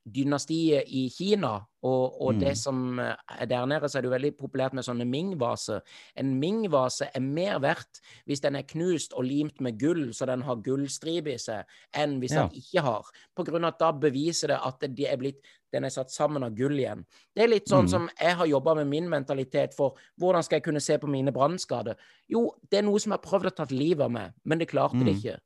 dynastiet 0.05 0.85
i 0.93 1.07
Kina, 1.09 1.55
og, 1.85 2.17
og 2.21 2.35
mm. 2.35 2.41
det 2.41 2.53
som 2.61 2.99
er 3.01 3.47
der 3.49 3.65
nede, 3.69 3.89
så 3.89 3.99
er 3.99 4.05
det 4.05 4.09
jo 4.09 4.15
veldig 4.15 4.31
populært 4.37 4.77
med 4.77 4.85
sånne 4.85 5.07
Ming-vaser. 5.09 5.81
En 6.21 6.35
Ming-vase 6.41 7.09
er 7.09 7.25
mer 7.25 7.59
verdt 7.65 8.01
hvis 8.29 8.45
den 8.45 8.59
er 8.61 8.67
knust 8.69 9.17
og 9.17 9.25
limt 9.29 9.61
med 9.65 9.79
gull, 9.81 10.07
så 10.17 10.29
den 10.29 10.45
har 10.45 10.63
gullstripe 10.65 11.33
i 11.33 11.41
seg, 11.41 11.65
enn 11.97 12.19
hvis 12.21 12.37
ja. 12.37 12.45
den 12.45 12.61
ikke 12.61 12.85
har. 12.85 13.11
På 13.37 13.47
grunn 13.49 13.65
av 13.65 13.75
at 13.75 13.81
da 13.81 13.91
beviser 14.07 14.53
det 14.53 14.61
at 14.61 14.85
det 14.85 15.09
er 15.09 15.21
blitt, 15.21 15.41
den 15.75 15.89
er 15.89 15.93
satt 15.93 16.13
sammen 16.13 16.45
av 16.47 16.55
gull 16.57 16.77
igjen. 16.79 17.03
Det 17.35 17.47
er 17.47 17.53
litt 17.53 17.69
sånn 17.73 17.89
mm. 17.89 17.93
som 17.97 18.09
jeg 18.13 18.39
har 18.41 18.51
jobba 18.53 18.77
med 18.81 18.93
min 18.93 19.09
mentalitet 19.11 19.77
for 19.77 19.99
hvordan 20.21 20.45
skal 20.45 20.61
jeg 20.61 20.69
kunne 20.69 20.85
se 20.85 21.01
på 21.01 21.11
mine 21.11 21.33
brannskader. 21.35 21.97
Jo, 22.31 22.51
det 22.71 22.81
er 22.81 22.89
noe 22.89 23.01
som 23.01 23.13
jeg 23.13 23.21
har 23.23 23.29
prøvd 23.29 23.51
å 23.51 23.57
ta 23.57 23.69
livet 23.73 24.05
av 24.07 24.13
meg, 24.15 24.37
men 24.45 24.61
det 24.61 24.69
klarte 24.71 25.01
mm. 25.01 25.07
det 25.09 25.17
ikke. 25.19 25.39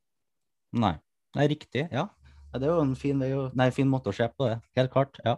Nei. 0.82 0.98
Nei, 1.36 1.44
riktig. 1.50 1.84
Ja. 1.92 2.08
Ja, 2.52 2.58
det 2.60 2.68
er 2.68 2.72
jo 2.74 2.86
en 2.86 2.96
fin, 2.96 3.20
jo, 3.28 3.44
nei, 3.58 3.68
fin, 3.74 3.88
måte 3.90 4.12
å 4.12 4.16
se 4.16 4.28
på 4.32 4.48
det. 4.48 4.58
Helt 4.78 4.92
klart. 4.94 5.20
ja. 5.24 5.36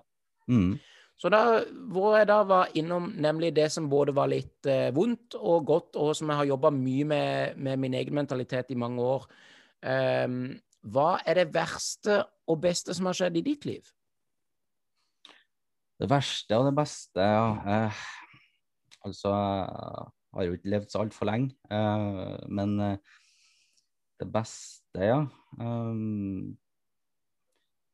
Mm. 0.50 0.78
Så 1.20 1.28
da, 1.28 1.60
hvor 1.92 2.14
jeg 2.16 2.30
da 2.30 2.38
var 2.48 2.70
innom 2.80 3.10
nemlig 3.20 3.50
det 3.52 3.66
som 3.74 3.90
både 3.92 4.14
var 4.16 4.30
litt 4.32 4.64
eh, 4.70 4.88
vondt 4.96 5.36
og 5.36 5.66
godt, 5.68 5.98
og 6.00 6.14
som 6.16 6.30
jeg 6.32 6.38
har 6.38 6.48
jobba 6.48 6.70
mye 6.72 7.04
med, 7.04 7.58
med, 7.60 7.76
min 7.82 7.96
egen 7.98 8.16
mentalitet 8.16 8.72
i 8.72 8.78
mange 8.80 9.04
år. 9.04 9.26
Um, 9.84 10.54
hva 10.80 11.18
er 11.28 11.42
det 11.42 11.50
verste 11.52 12.22
og 12.48 12.62
beste 12.64 12.96
som 12.96 13.10
har 13.10 13.18
skjedd 13.18 13.36
i 13.36 13.44
ditt 13.44 13.68
liv? 13.68 13.92
Det 16.00 16.08
verste 16.08 16.56
og 16.56 16.70
det 16.70 16.74
beste, 16.78 17.20
ja. 17.20 17.52
Eh, 17.68 18.00
altså, 19.04 19.34
jeg 19.34 20.38
har 20.38 20.48
jo 20.48 20.56
ikke 20.56 20.72
levd 20.72 20.88
så 20.88 21.02
altfor 21.04 21.28
lenge. 21.28 21.52
Eh, 21.68 22.48
men 22.48 22.72
eh, 22.80 23.18
det 24.24 24.28
beste, 24.32 25.04
ja. 25.04 25.20
Um, 25.60 26.56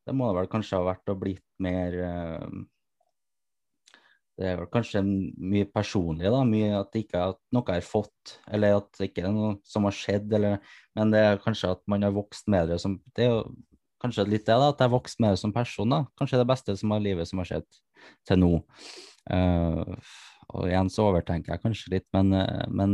det 0.07 0.15
må 0.15 0.31
vel 0.35 0.47
kanskje 0.51 0.79
ha 0.79 0.87
vært 0.87 1.11
og 1.11 1.21
blitt 1.21 1.45
mer 1.63 1.95
uh, 1.99 2.59
Det 4.37 4.51
er 4.51 4.59
vel 4.61 4.69
kanskje 4.71 5.01
mye 5.03 5.67
personlig, 5.73 6.29
da. 6.31 6.43
Mye 6.47 6.75
at 6.77 6.91
det 6.93 7.05
ikke 7.05 7.23
er 7.23 7.33
noe 7.57 7.73
er 7.73 7.85
fått, 7.85 8.37
eller 8.53 8.77
at 8.77 8.91
det 8.99 9.09
ikke 9.09 9.25
er 9.25 9.33
noe 9.35 9.55
som 9.67 9.87
har 9.89 9.97
skjedd, 9.97 10.29
eller 10.37 10.61
Men 10.95 11.11
det 11.13 11.23
er 11.23 11.41
kanskje 11.43 11.73
at 11.75 11.83
man 11.91 12.05
har 12.05 12.15
vokst 12.15 12.47
med 12.53 12.69
det 12.71 12.79
som 12.83 12.99
Det 13.17 13.25
er 13.25 13.33
jo 13.33 13.41
kanskje 14.03 14.27
litt 14.29 14.45
det, 14.45 14.53
da, 14.53 14.69
at 14.69 14.77
jeg 14.77 14.85
har 14.85 14.93
vokst 14.93 15.19
med 15.23 15.33
det 15.33 15.41
som 15.41 15.53
person, 15.53 15.89
da. 15.89 16.03
Kanskje 16.19 16.39
det 16.39 16.49
beste 16.51 16.77
som 16.77 16.93
har 16.93 17.01
livet 17.01 17.27
som 17.27 17.41
har 17.41 17.49
skjedd 17.49 17.67
til 18.29 18.39
nå. 18.43 18.51
Uh, 19.27 19.97
og 20.53 20.69
igjen 20.69 20.91
så 20.93 21.09
overtenker 21.09 21.55
jeg 21.55 21.63
kanskje 21.63 21.95
litt, 21.95 22.05
men, 22.15 22.29
uh, 22.37 22.63
men 22.69 22.93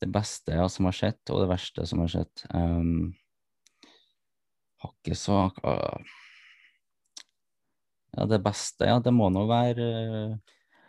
det 0.00 0.10
beste 0.12 0.52
ja, 0.54 0.68
som 0.70 0.86
har 0.86 0.96
skjedd, 0.96 1.22
og 1.32 1.42
det 1.42 1.48
verste 1.50 1.86
som 1.88 2.04
har 2.04 2.12
skjedd 2.12 2.44
um, 2.52 3.08
har 4.84 4.96
ikke 4.96 5.18
så 5.18 5.42
Ja, 8.16 8.26
det 8.26 8.40
beste, 8.42 8.88
ja, 8.90 8.98
det 8.98 9.12
må 9.14 9.28
nå 9.30 9.44
være 9.46 9.84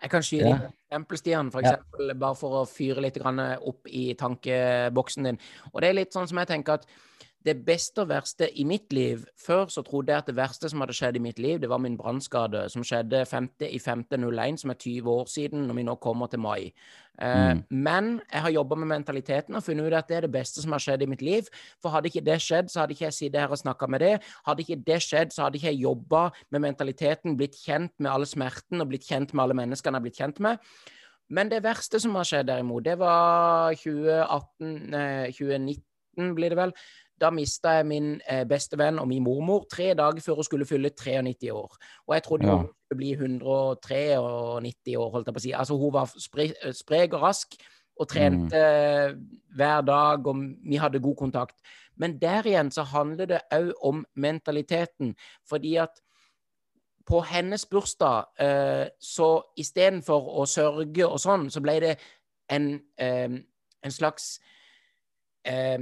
Jeg 0.01 0.09
kan 0.09 0.25
skyte 0.25 0.49
ja. 0.49 0.57
eksempel, 0.89 1.19
Stian, 1.21 1.51
for 1.53 1.61
eksempel, 1.61 2.09
ja. 2.09 2.17
bare 2.17 2.37
for 2.39 2.61
å 2.61 2.65
fyre 2.65 3.03
litt 3.05 3.19
opp 3.21 3.87
i 3.87 4.15
tankeboksen 4.17 5.29
din. 5.29 5.37
Og 5.71 5.81
det 5.81 5.91
er 5.91 5.99
litt 5.99 6.15
sånn 6.15 6.27
som 6.27 6.41
jeg 6.41 6.49
tenker 6.49 6.79
at 6.79 6.87
det 7.45 7.55
beste 7.65 8.03
og 8.03 8.09
verste 8.11 8.47
i 8.59 8.63
mitt 8.67 8.93
liv 8.93 9.23
Før 9.39 9.65
så 9.73 9.81
trodde 9.81 10.13
jeg 10.13 10.21
at 10.21 10.27
det 10.29 10.35
verste 10.37 10.69
som 10.69 10.83
hadde 10.83 10.93
skjedd 10.93 11.17
i 11.17 11.23
mitt 11.23 11.39
liv, 11.39 11.59
det 11.61 11.69
var 11.69 11.81
min 11.81 11.97
brannskade, 11.97 12.67
som 12.69 12.83
skjedde 12.85 13.23
5. 13.25 13.49
i 13.65 13.79
5.01, 13.81 14.61
som 14.61 14.73
er 14.73 14.77
20 14.77 15.09
år 15.09 15.25
siden, 15.25 15.65
når 15.67 15.79
vi 15.79 15.85
nå 15.87 15.95
kommer 15.95 16.29
til 16.29 16.39
mai. 16.39 16.71
Uh, 17.21 17.57
mm. 17.57 17.63
Men 17.69 18.11
jeg 18.31 18.41
har 18.41 18.53
jobba 18.55 18.75
med 18.75 18.87
mentaliteten 18.87 19.57
og 19.57 19.63
funnet 19.63 19.89
ut 19.89 19.97
at 19.97 20.07
det 20.09 20.17
er 20.17 20.27
det 20.27 20.31
beste 20.31 20.61
som 20.61 20.71
har 20.71 20.81
skjedd 20.81 21.01
i 21.01 21.09
mitt 21.09 21.21
liv. 21.21 21.49
For 21.81 21.89
hadde 21.89 22.09
ikke 22.09 22.25
det 22.25 22.39
skjedd, 22.41 22.69
så 22.69 22.83
hadde 22.83 22.95
ikke 22.95 23.07
jeg 23.09 23.17
sittet 23.17 23.41
her 23.41 23.51
og 23.53 23.61
snakka 23.61 23.89
med 23.89 24.05
det. 24.05 24.15
Hadde 24.45 24.65
ikke 24.65 24.79
det 24.87 25.01
skjedd, 25.03 25.33
så 25.33 25.45
hadde 25.45 25.59
ikke 25.59 25.73
jeg 25.73 25.83
jobba 25.83 26.23
med 26.51 26.65
mentaliteten, 26.69 27.37
blitt 27.37 27.57
kjent 27.65 27.93
med 27.99 28.11
alle 28.13 28.29
smerten 28.29 28.81
og 28.81 28.89
blitt 28.93 29.09
kjent 29.09 29.33
med 29.33 29.43
alle 29.43 29.57
menneskene 29.57 29.95
jeg 29.95 29.99
har 29.99 30.07
blitt 30.07 30.21
kjent 30.21 30.43
med. 30.45 30.73
Men 31.31 31.51
det 31.51 31.61
verste 31.63 31.99
som 32.03 32.15
har 32.19 32.27
skjedd, 32.27 32.49
derimot, 32.49 32.83
det 32.83 32.97
var 32.99 33.71
2018, 33.79 34.93
eh, 34.93 35.31
2019 35.31 36.35
blir 36.35 36.51
det 36.51 36.59
vel. 36.59 36.73
Da 37.21 37.29
mista 37.29 37.75
jeg 37.77 37.85
min 37.85 38.13
eh, 38.25 38.43
bestevenn 38.49 38.99
og 38.99 39.07
min 39.07 39.23
mormor 39.23 39.67
tre 39.71 39.91
dager 39.97 40.23
før 40.25 40.41
hun 40.41 40.47
skulle 40.47 40.65
fylle 40.65 40.89
93 40.89 41.51
år. 41.53 41.75
Og 42.07 42.15
jeg 42.15 42.23
trodde 42.23 42.47
ja. 42.47 42.55
hun 42.55 42.67
skulle 42.67 42.97
bli 42.97 43.11
193 43.11 44.97
år, 44.97 45.11
holdt 45.13 45.29
jeg 45.29 45.35
på 45.35 45.43
å 45.43 45.45
si. 45.45 45.53
Altså, 45.53 45.77
hun 45.77 45.93
var 45.93 46.15
spre 46.17 46.49
sprek 46.73 47.13
og 47.13 47.27
rask 47.27 47.55
og 48.01 48.07
trente 48.09 48.57
mm. 48.57 49.25
hver 49.55 49.81
dag, 49.85 50.27
og 50.27 50.45
vi 50.65 50.79
hadde 50.81 51.03
god 51.03 51.15
kontakt. 51.15 51.57
Men 51.95 52.17
der 52.21 52.47
igjen 52.47 52.71
så 52.71 52.83
handler 52.83 53.29
det 53.29 53.41
òg 53.53 53.73
om 53.85 54.05
mentaliteten. 54.15 55.13
Fordi 55.49 55.75
at 55.75 56.01
på 57.05 57.21
hennes 57.21 57.65
bursdag, 57.65 58.23
eh, 58.39 58.87
så 58.99 59.41
istedenfor 59.57 60.29
å 60.41 60.45
sørge 60.45 61.07
og 61.07 61.19
sånn, 61.19 61.49
så 61.51 61.61
ble 61.61 61.79
det 61.79 61.95
en, 62.49 62.81
eh, 62.97 63.29
en 63.83 63.91
slags 63.91 64.39
eh, 65.45 65.79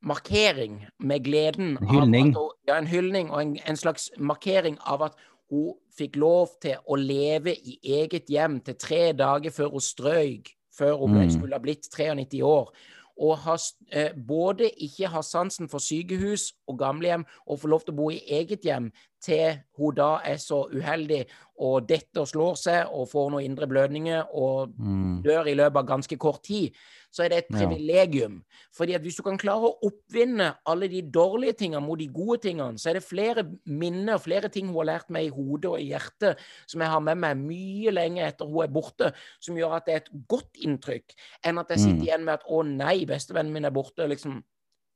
markering 0.00 0.86
med 0.98 1.24
gleden 1.24 1.76
En 1.80 1.88
hyldning. 1.88 2.34
Hun, 2.36 2.50
ja, 2.68 2.78
en 2.78 2.86
hyldning 2.86 3.30
og 3.30 3.42
en, 3.42 3.56
en, 3.66 3.76
slags 3.76 4.10
markering 4.18 4.78
av 4.86 5.02
at 5.08 5.18
hun 5.50 5.74
fikk 5.96 6.16
lov 6.20 6.54
til 6.62 6.78
å 6.86 6.98
leve 7.00 7.54
i 7.56 7.78
eget 7.82 8.28
hjem 8.30 8.60
til 8.64 8.76
tre 8.78 9.12
dager 9.16 9.54
før 9.54 9.72
hun 9.74 9.82
strøyk, 9.82 10.52
før 10.78 10.94
hun 11.00 11.18
mm. 11.18 11.30
skulle 11.34 11.56
ha 11.56 11.62
blitt 11.62 11.88
93 11.90 12.42
år. 12.44 12.70
Og 13.18 13.38
har, 13.42 13.58
eh, 13.90 14.12
både 14.14 14.68
ikke 14.70 15.10
ha 15.10 15.22
sansen 15.26 15.68
for 15.68 15.82
sykehus 15.82 16.52
og 16.70 16.78
gamlehjem 16.78 17.24
og 17.46 17.58
få 17.58 17.72
lov 17.72 17.82
til 17.82 17.96
å 17.96 17.98
bo 17.98 18.10
i 18.14 18.22
eget 18.38 18.62
hjem 18.68 18.92
til 19.22 19.58
hun 19.78 19.96
da 19.98 20.10
er 20.26 20.38
så 20.42 20.64
uheldig 20.70 21.24
og 21.58 21.88
detter 21.88 22.22
og 22.22 22.30
slår 22.30 22.60
seg 22.60 22.94
og 22.94 23.08
får 23.10 23.32
noen 23.34 23.48
indre 23.48 23.66
blødninger 23.70 24.30
og 24.36 24.74
mm. 24.78 25.20
dør 25.26 25.50
i 25.50 25.56
løpet 25.58 25.82
av 25.82 25.90
ganske 25.90 26.18
kort 26.20 26.44
tid 26.46 26.76
så 27.10 27.24
er 27.24 27.32
det 27.32 27.38
et 27.40 27.48
privilegium. 27.52 28.38
Ja. 28.38 28.66
Fordi 28.76 28.94
at 28.96 29.04
hvis 29.04 29.16
du 29.18 29.22
kan 29.26 29.38
klare 29.40 29.68
å 29.68 29.88
oppvinne 29.88 30.50
alle 30.68 30.88
de 30.92 31.00
dårlige 31.14 31.56
tingene 31.62 31.80
mot 31.84 31.98
de 31.98 32.08
gode 32.12 32.40
tingene, 32.44 32.78
så 32.80 32.90
er 32.90 32.98
det 32.98 33.06
flere 33.06 33.44
minner, 33.64 34.20
flere 34.22 34.50
ting 34.52 34.68
hun 34.68 34.80
har 34.82 34.90
lært 34.90 35.12
meg 35.14 35.28
i 35.28 35.32
hodet 35.32 35.70
og 35.70 35.80
i 35.80 35.88
hjertet, 35.88 36.42
som 36.68 36.84
jeg 36.84 36.92
har 36.92 37.02
med 37.04 37.22
meg 37.24 37.40
mye 37.40 37.94
lenge 37.94 38.26
etter 38.26 38.48
hun 38.48 38.66
er 38.66 38.72
borte, 38.72 39.12
som 39.44 39.58
gjør 39.58 39.78
at 39.78 39.88
det 39.88 39.96
er 39.96 40.04
et 40.04 40.12
godt 40.30 40.62
inntrykk, 40.68 41.16
enn 41.48 41.62
at 41.62 41.74
jeg 41.74 41.84
sitter 41.86 42.02
mm. 42.02 42.06
igjen 42.10 42.28
med 42.28 42.36
at 42.36 42.46
'å 42.46 42.62
nei, 42.68 42.96
bestevennen 43.08 43.52
min 43.56 43.68
er 43.68 43.74
borte'. 43.74 44.08
liksom. 44.08 44.42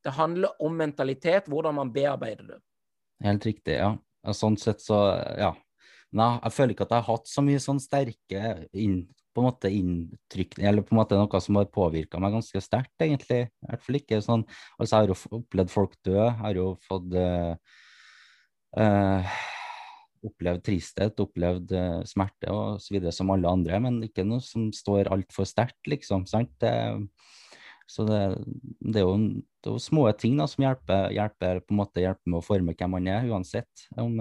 Det 0.04 0.12
handler 0.18 0.60
om 0.60 0.72
mentalitet, 0.74 1.46
hvordan 1.46 1.74
man 1.74 1.92
bearbeider 1.92 2.46
det. 2.46 2.62
Helt 3.22 3.44
riktig, 3.46 3.78
ja. 3.78 3.94
Sånn 4.30 4.54
sett 4.60 4.82
så, 4.84 4.98
ja. 5.38 5.50
Nei, 6.12 6.36
jeg 6.44 6.52
føler 6.54 6.74
ikke 6.74 6.84
at 6.86 6.92
jeg 6.94 7.02
har 7.02 7.16
hatt 7.16 7.30
så 7.30 7.42
mye 7.44 7.60
sånn 7.62 7.80
sterke 7.82 8.40
inn, 8.76 9.06
på 9.32 9.40
en 9.40 9.46
måte 9.48 9.70
inntrykk 9.72 10.58
Eller 10.60 10.84
på 10.84 10.92
en 10.92 10.98
måte 10.98 11.16
noe 11.16 11.38
som 11.40 11.56
har 11.56 11.70
påvirka 11.72 12.20
meg 12.20 12.34
ganske 12.36 12.60
sterkt, 12.60 12.92
egentlig. 13.00 13.46
I 13.48 13.70
hvert 13.70 13.84
fall 13.86 13.98
ikke 13.98 14.20
sånn 14.24 14.44
Altså, 14.76 14.90
jeg 14.90 14.98
har 14.98 15.08
jo 15.08 15.16
opplevd 15.38 15.70
folk 15.72 15.96
dø. 16.04 16.18
Jeg 16.20 16.36
har 16.42 16.54
jo 16.60 16.66
fått 16.84 17.16
uh, 17.16 19.32
Opplevd 20.22 20.62
tristhet, 20.68 21.24
opplevd 21.24 21.72
uh, 21.74 22.02
smerte 22.06 22.52
og 22.52 22.78
så 22.84 22.94
videre 22.94 23.12
som 23.16 23.32
alle 23.34 23.50
andre, 23.50 23.80
men 23.82 24.04
ikke 24.06 24.22
noe 24.28 24.40
som 24.44 24.68
står 24.76 25.10
altfor 25.16 25.44
sterkt, 25.48 25.82
liksom. 25.90 26.28
sant? 26.30 26.52
Det, 26.62 26.70
så 27.92 28.06
det, 28.08 28.20
det, 28.80 29.02
er 29.02 29.04
jo, 29.04 29.16
det, 29.20 29.68
er 29.68 29.74
jo, 29.74 29.80
små 29.82 30.06
ting 30.16 30.38
da, 30.40 30.48
som 30.48 30.64
hjelper, 30.64 31.10
hjelper, 31.12 31.60
på 31.60 31.74
en 31.74 31.82
måte 31.82 32.04
hjelper 32.04 32.32
med 32.32 32.40
å 32.40 32.46
forme 32.46 32.76
hvem 32.76 32.96
man 32.96 33.10
er, 33.12 33.28
uansett. 33.28 33.90
om 34.00 34.16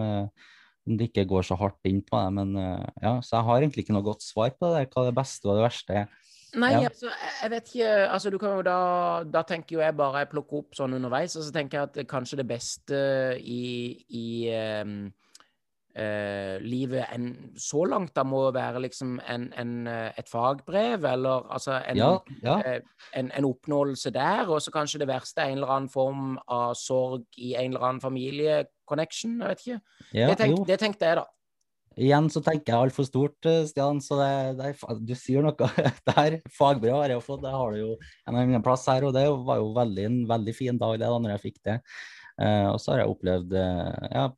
om 0.88 0.98
det 0.98 1.12
ikke 1.12 1.28
går 1.30 1.46
så 1.46 1.58
hardt 1.60 1.90
inn 1.90 2.02
på 2.06 2.18
det. 2.18 2.34
Men 2.40 2.56
eh, 2.58 2.90
ja, 3.04 3.14
så 3.22 3.38
jeg 3.38 3.48
har 3.48 3.62
egentlig 3.62 3.86
ikke 3.86 3.96
noe 3.96 4.08
godt 4.08 4.26
svar 4.26 4.54
på 4.58 4.74
det, 4.74 4.88
hva 4.94 5.06
det 5.08 5.16
beste 5.18 5.50
og 5.50 5.60
det 5.60 5.66
verste 5.68 5.98
er. 6.04 6.20
Nei, 6.52 6.74
ja. 6.74 6.90
altså, 6.90 7.08
jeg 7.08 7.52
vet 7.54 7.70
ikke 7.70 7.92
altså, 8.12 8.32
du 8.34 8.36
kan 8.42 8.58
jo 8.58 8.64
da, 8.68 8.80
da 9.24 9.44
tenker 9.48 9.78
jo 9.78 9.84
jeg 9.86 9.96
bare 9.96 10.26
jeg 10.26 10.32
plukker 10.34 10.60
opp 10.60 10.76
sånn 10.76 10.98
underveis, 10.98 11.38
og 11.40 11.46
så 11.48 11.54
tenker 11.56 11.80
jeg 11.80 11.88
at 11.88 12.10
kanskje 12.12 12.42
det 12.42 12.48
beste 12.50 13.00
i, 13.40 13.62
i 14.12 14.26
um, 14.84 15.06
uh, 15.98 16.56
livet 16.64 17.10
en, 17.16 17.28
så 17.60 17.84
langt 17.90 18.14
da 18.16 18.24
må 18.28 18.44
være 18.56 18.84
liksom 18.88 19.18
en, 19.28 19.50
en, 19.60 19.74
et 19.90 20.30
fagbrev, 20.30 21.06
eller 21.06 21.48
altså 21.52 21.80
en, 21.80 21.98
ja, 21.98 22.12
ja. 22.44 22.58
Uh, 22.60 23.02
en, 23.18 23.32
oppnåelse 23.46 24.14
der, 24.16 24.48
og 24.48 24.62
så 24.62 24.74
kanskje 24.74 25.04
det 25.04 25.12
verste 25.12 25.44
er 25.44 25.52
en 25.52 25.62
eller 25.62 25.76
annen 25.76 25.92
form 25.92 26.38
av 26.48 26.74
sorg 26.80 27.28
i 27.38 27.54
en 27.56 27.74
eller 27.74 27.88
annen 27.90 28.04
familie 28.04 28.64
connection. 28.88 29.40
Jeg 29.42 29.54
vet 29.54 29.66
ikke. 29.66 29.80
Ja, 30.14 30.32
det, 30.32 30.42
tenk, 30.42 30.66
det, 30.68 30.80
tenkte 30.82 31.12
jeg, 31.12 31.22
da. 31.22 31.28
Igjen 32.00 32.30
så 32.32 32.40
tenker 32.40 32.72
jeg 32.72 32.88
altfor 32.88 33.06
stort, 33.08 33.48
eh, 33.50 33.66
Stian. 33.68 34.00
Så 34.04 34.16
det, 34.20 34.32
det, 34.62 34.72
du 35.04 35.14
sier 35.18 35.44
noe. 35.44 35.72
der. 36.12 36.40
fagbrev 36.56 36.96
har 37.02 37.12
jeg 37.12 37.20
jo 37.20 37.26
fått, 37.26 37.44
det 37.44 37.52
har 37.52 37.76
du 37.76 37.82
jo 37.82 37.92
en 38.30 38.40
annen 38.40 38.64
plass 38.64 38.88
her. 38.92 39.08
Og 39.08 39.16
det 39.16 39.26
var 39.28 39.60
jo 39.60 39.74
veldig, 39.76 40.08
en 40.08 40.22
veldig 40.30 40.56
fin 40.56 40.80
dag 40.80 40.96
det 40.98 41.10
da 41.12 41.20
når 41.20 41.36
jeg 41.36 41.46
fikk 41.50 41.60
det. 41.68 41.82
Uh, 42.40 42.72
og 42.72 42.80
så 42.82 42.94
har 42.94 43.04
jeg 43.04 43.12
opplevd 43.12 43.52
uh, 43.54 44.08
ja, 44.08 44.30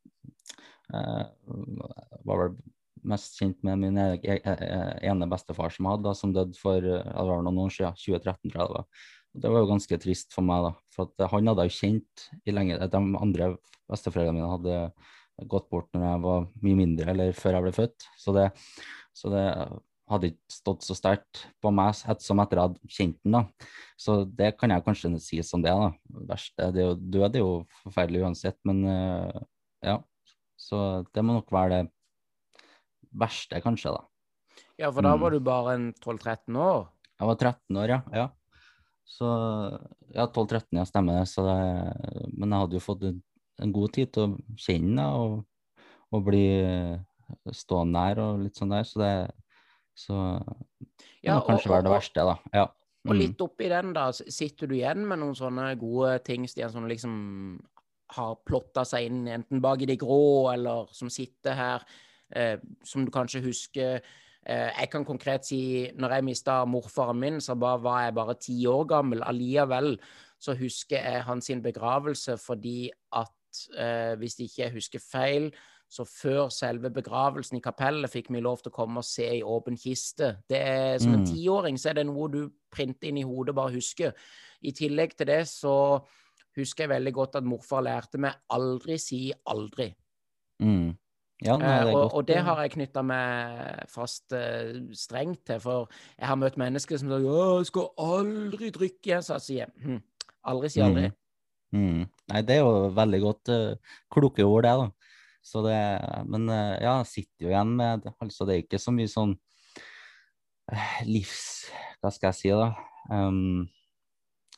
var 0.91 2.41
vel 2.43 2.56
mest 3.04 3.39
kjent 3.39 3.60
med 3.67 3.82
min 3.82 3.98
e 4.00 4.08
e 4.24 4.38
e 4.43 5.10
ene 5.10 5.28
bestefar 5.32 5.74
som 5.74 5.89
hadde, 5.91 6.15
som 6.15 6.34
døde 6.34 6.56
for 6.60 6.82
var 6.82 7.43
noen 7.43 7.65
år 7.65 7.74
siden, 7.76 7.98
2013 8.00 8.52
tror 8.54 8.67
det 8.67 8.78
var. 8.78 8.88
Jo 9.43 9.65
ganske 9.67 9.98
trist 9.98 10.34
for 10.36 10.46
meg, 10.46 10.67
da. 10.67 10.74
For 10.93 11.30
han 11.32 11.50
hadde 11.50 11.65
jo 11.67 11.78
kjent 11.80 12.28
i 12.46 12.54
lenge 12.54 12.78
De 12.78 13.00
andre 13.00 13.56
besteforeldrene 13.89 14.38
mine 14.38 14.52
hadde 14.52 15.48
gått 15.50 15.69
bort 15.72 15.89
når 15.96 16.06
jeg 16.06 16.22
var 16.28 16.46
mye 16.62 16.78
mindre, 16.78 17.10
eller 17.12 17.34
før 17.34 17.58
jeg 17.58 17.65
ble 17.65 17.74
født. 17.74 18.08
Så 18.22 18.36
det, 18.36 18.46
så 19.17 19.34
det 19.34 19.48
hadde 20.12 20.30
ikke 20.34 20.54
stått 20.54 20.86
så 20.86 20.96
sterkt 20.98 21.46
på 21.63 21.72
meg 21.74 21.96
som 21.96 22.41
etter 22.43 22.60
jeg 22.60 22.67
hadde 22.67 22.93
kjent 22.98 23.19
den. 23.24 23.38
da. 23.39 23.69
Så 23.98 24.24
det 24.30 24.54
kan 24.60 24.74
jeg 24.74 24.86
kanskje 24.86 25.13
si 25.24 25.41
som 25.46 25.63
det. 25.63 25.74
da. 25.74 25.91
Verst, 26.30 26.54
det 26.60 26.84
er 26.84 26.91
jo, 26.91 26.96
død 27.17 27.30
er 27.30 27.41
jo 27.41 27.54
forferdelig 27.86 28.26
uansett, 28.28 28.60
men 28.67 28.84
uh, 28.86 29.43
ja. 29.84 29.98
Så 30.63 30.80
det 31.12 31.23
må 31.26 31.36
nok 31.38 31.52
være 31.54 31.76
det 31.76 32.63
verste, 33.19 33.60
kanskje, 33.63 33.93
da. 33.93 34.63
Ja, 34.80 34.89
for 34.89 35.06
da 35.06 35.13
mm. 35.13 35.21
var 35.21 35.36
du 35.36 35.43
bare 35.43 35.76
en 35.78 35.89
12-13 35.99 36.58
år? 36.58 36.88
Jeg 37.19 37.30
var 37.30 37.38
13 37.38 37.82
år, 37.84 37.93
ja. 37.93 37.99
ja. 38.15 38.28
Så 39.06 39.30
ja, 40.15 40.26
12-13, 40.26 40.80
ja, 40.80 40.86
stemmer 40.88 41.19
det. 41.19 41.28
det. 41.45 42.28
Men 42.34 42.56
jeg 42.56 42.65
hadde 42.65 42.80
jo 42.80 42.84
fått 42.84 43.08
en, 43.10 43.21
god 43.76 43.93
tid 43.93 44.13
til 44.15 44.23
å 44.26 44.58
kjenne 44.60 45.06
og, 45.19 45.36
og 46.13 46.26
bli 46.26 46.45
stående 47.54 47.99
nær 47.99 48.21
og 48.23 48.41
litt 48.43 48.58
sånn 48.58 48.73
der, 48.73 48.88
så 48.88 49.02
det 49.02 49.13
så 49.93 50.15
det 50.41 51.28
ja, 51.28 51.38
må 51.38 51.43
kanskje 51.45 51.69
og, 51.69 51.76
være 51.76 51.86
det 51.86 51.93
verste, 51.93 52.26
da. 52.26 52.36
Ja. 52.54 52.65
Mm. 53.04 53.12
Og 53.12 53.19
litt 53.19 53.43
oppi 53.43 53.69
den, 53.69 53.91
da, 53.95 54.08
sitter 54.13 54.69
du 54.69 54.78
igjen 54.78 55.04
med 55.08 55.19
noen 55.21 55.36
sånne 55.38 55.67
gode 55.80 56.15
ting, 56.26 56.47
Stian, 56.49 56.71
som 56.73 56.88
liksom 56.89 57.13
har 58.15 58.41
plotta 58.45 58.86
seg 58.88 59.10
inn, 59.10 59.23
enten 59.28 59.62
bak 59.63 59.84
i 59.84 59.89
det 59.89 59.99
grå, 60.02 60.52
eller 60.54 60.91
som 60.95 61.12
sitter 61.13 61.58
her, 61.58 61.88
eh, 62.36 62.58
som 62.86 63.06
du 63.06 63.12
kanskje 63.13 63.43
husker 63.45 63.99
eh, 63.99 64.69
Jeg 64.80 64.89
kan 64.91 65.06
konkret 65.06 65.45
si, 65.47 65.89
når 65.95 66.17
jeg 66.17 66.28
mista 66.30 66.63
morfaren 66.65 67.19
min, 67.19 67.41
så 67.41 67.56
bare, 67.56 67.82
var 67.84 68.02
jeg 68.06 68.15
bare 68.15 68.39
ti 68.39 68.58
år 68.67 68.86
gammel. 68.89 69.23
Allikevel 69.23 69.97
så 70.43 70.56
husker 70.60 70.99
jeg 70.99 71.23
hans 71.23 71.52
begravelse 71.63 72.38
fordi 72.38 72.91
at, 73.15 73.67
eh, 73.78 74.15
hvis 74.19 74.39
ikke 74.39 74.65
jeg 74.65 74.76
husker 74.76 74.99
feil, 74.99 75.54
så 75.93 76.06
før 76.10 76.49
selve 76.49 76.89
begravelsen 76.89 77.60
i 77.60 77.62
kapellet 77.62 78.10
fikk 78.10 78.32
vi 78.34 78.41
lov 78.41 78.63
til 78.63 78.71
å 78.71 78.76
komme 78.76 79.04
og 79.04 79.06
se 79.06 79.28
i 79.38 79.43
åpen 79.45 79.78
kiste. 79.78 80.32
Det 80.49 80.58
er, 80.58 80.97
som 81.02 81.13
en 81.13 81.21
mm. 81.21 81.30
tiåring 81.30 81.78
så 81.78 81.91
er 81.91 81.99
det 81.99 82.08
noe 82.10 82.30
du 82.34 82.41
printer 82.73 83.12
inn 83.12 83.19
i 83.21 83.28
hodet, 83.28 83.54
bare 83.56 83.76
husker. 83.76 84.15
I 84.65 84.73
tillegg 84.73 85.13
til 85.17 85.30
det 85.30 85.43
så 85.52 85.76
husker 86.57 86.85
jeg 86.85 86.93
veldig 86.95 87.13
godt 87.15 87.39
at 87.39 87.47
morfar 87.47 87.85
lærte 87.85 88.21
meg 88.21 88.37
aldri 88.53 88.99
si 89.01 89.25
aldri. 89.49 89.89
Mm. 90.63 90.93
Ja, 91.43 91.57
nei, 91.59 91.71
det 91.83 91.95
og, 91.97 92.13
og, 92.13 92.21
det 92.27 92.37
har 92.45 92.59
jeg 92.63 92.71
knytta 92.77 93.01
meg 93.03 93.87
fast 93.91 94.31
uh, 94.37 94.71
strengt 94.95 95.41
til, 95.49 95.59
for 95.59 95.89
jeg 96.15 96.29
har 96.29 96.39
møtt 96.39 96.59
mennesker 96.61 96.99
som 97.01 97.09
sier 97.11 97.25
'Jeg 97.25 97.67
skal 97.67 97.89
aldri 97.99 98.69
drikke 98.71 99.19
så 99.19 99.39
jeg 99.41 99.45
sier 99.47 99.73
hm, 99.83 99.99
aldri 100.47 100.69
si 100.71 100.83
aldri. 100.83 101.09
Mm. 101.09 101.19
Mm. 101.73 102.03
Nei, 102.29 102.41
det 102.45 102.55
er 102.55 102.61
jo 102.61 102.93
veldig 102.95 103.19
godt 103.23 103.51
uh, 103.51 103.95
kloke 104.13 104.45
ord, 104.45 104.63
det, 104.63 104.75
da. 104.77 104.87
Så 105.43 105.63
det, 105.65 105.75
men 106.31 106.47
uh, 106.47 106.77
ja, 106.79 106.99
jeg 107.01 107.09
sitter 107.11 107.47
jo 107.47 107.51
igjen 107.51 107.73
med 107.75 108.05
altså 108.13 108.45
Det 108.47 108.53
er 108.53 108.63
ikke 108.63 108.79
så 108.79 108.93
mye 108.95 109.11
sånn 109.11 109.33
eh, 110.71 111.01
livs... 111.09 111.41
Hva 111.99 112.11
skal 112.11 112.31
jeg 112.31 112.39
si, 112.39 112.51
da? 112.51 112.69
Um, 113.11 113.65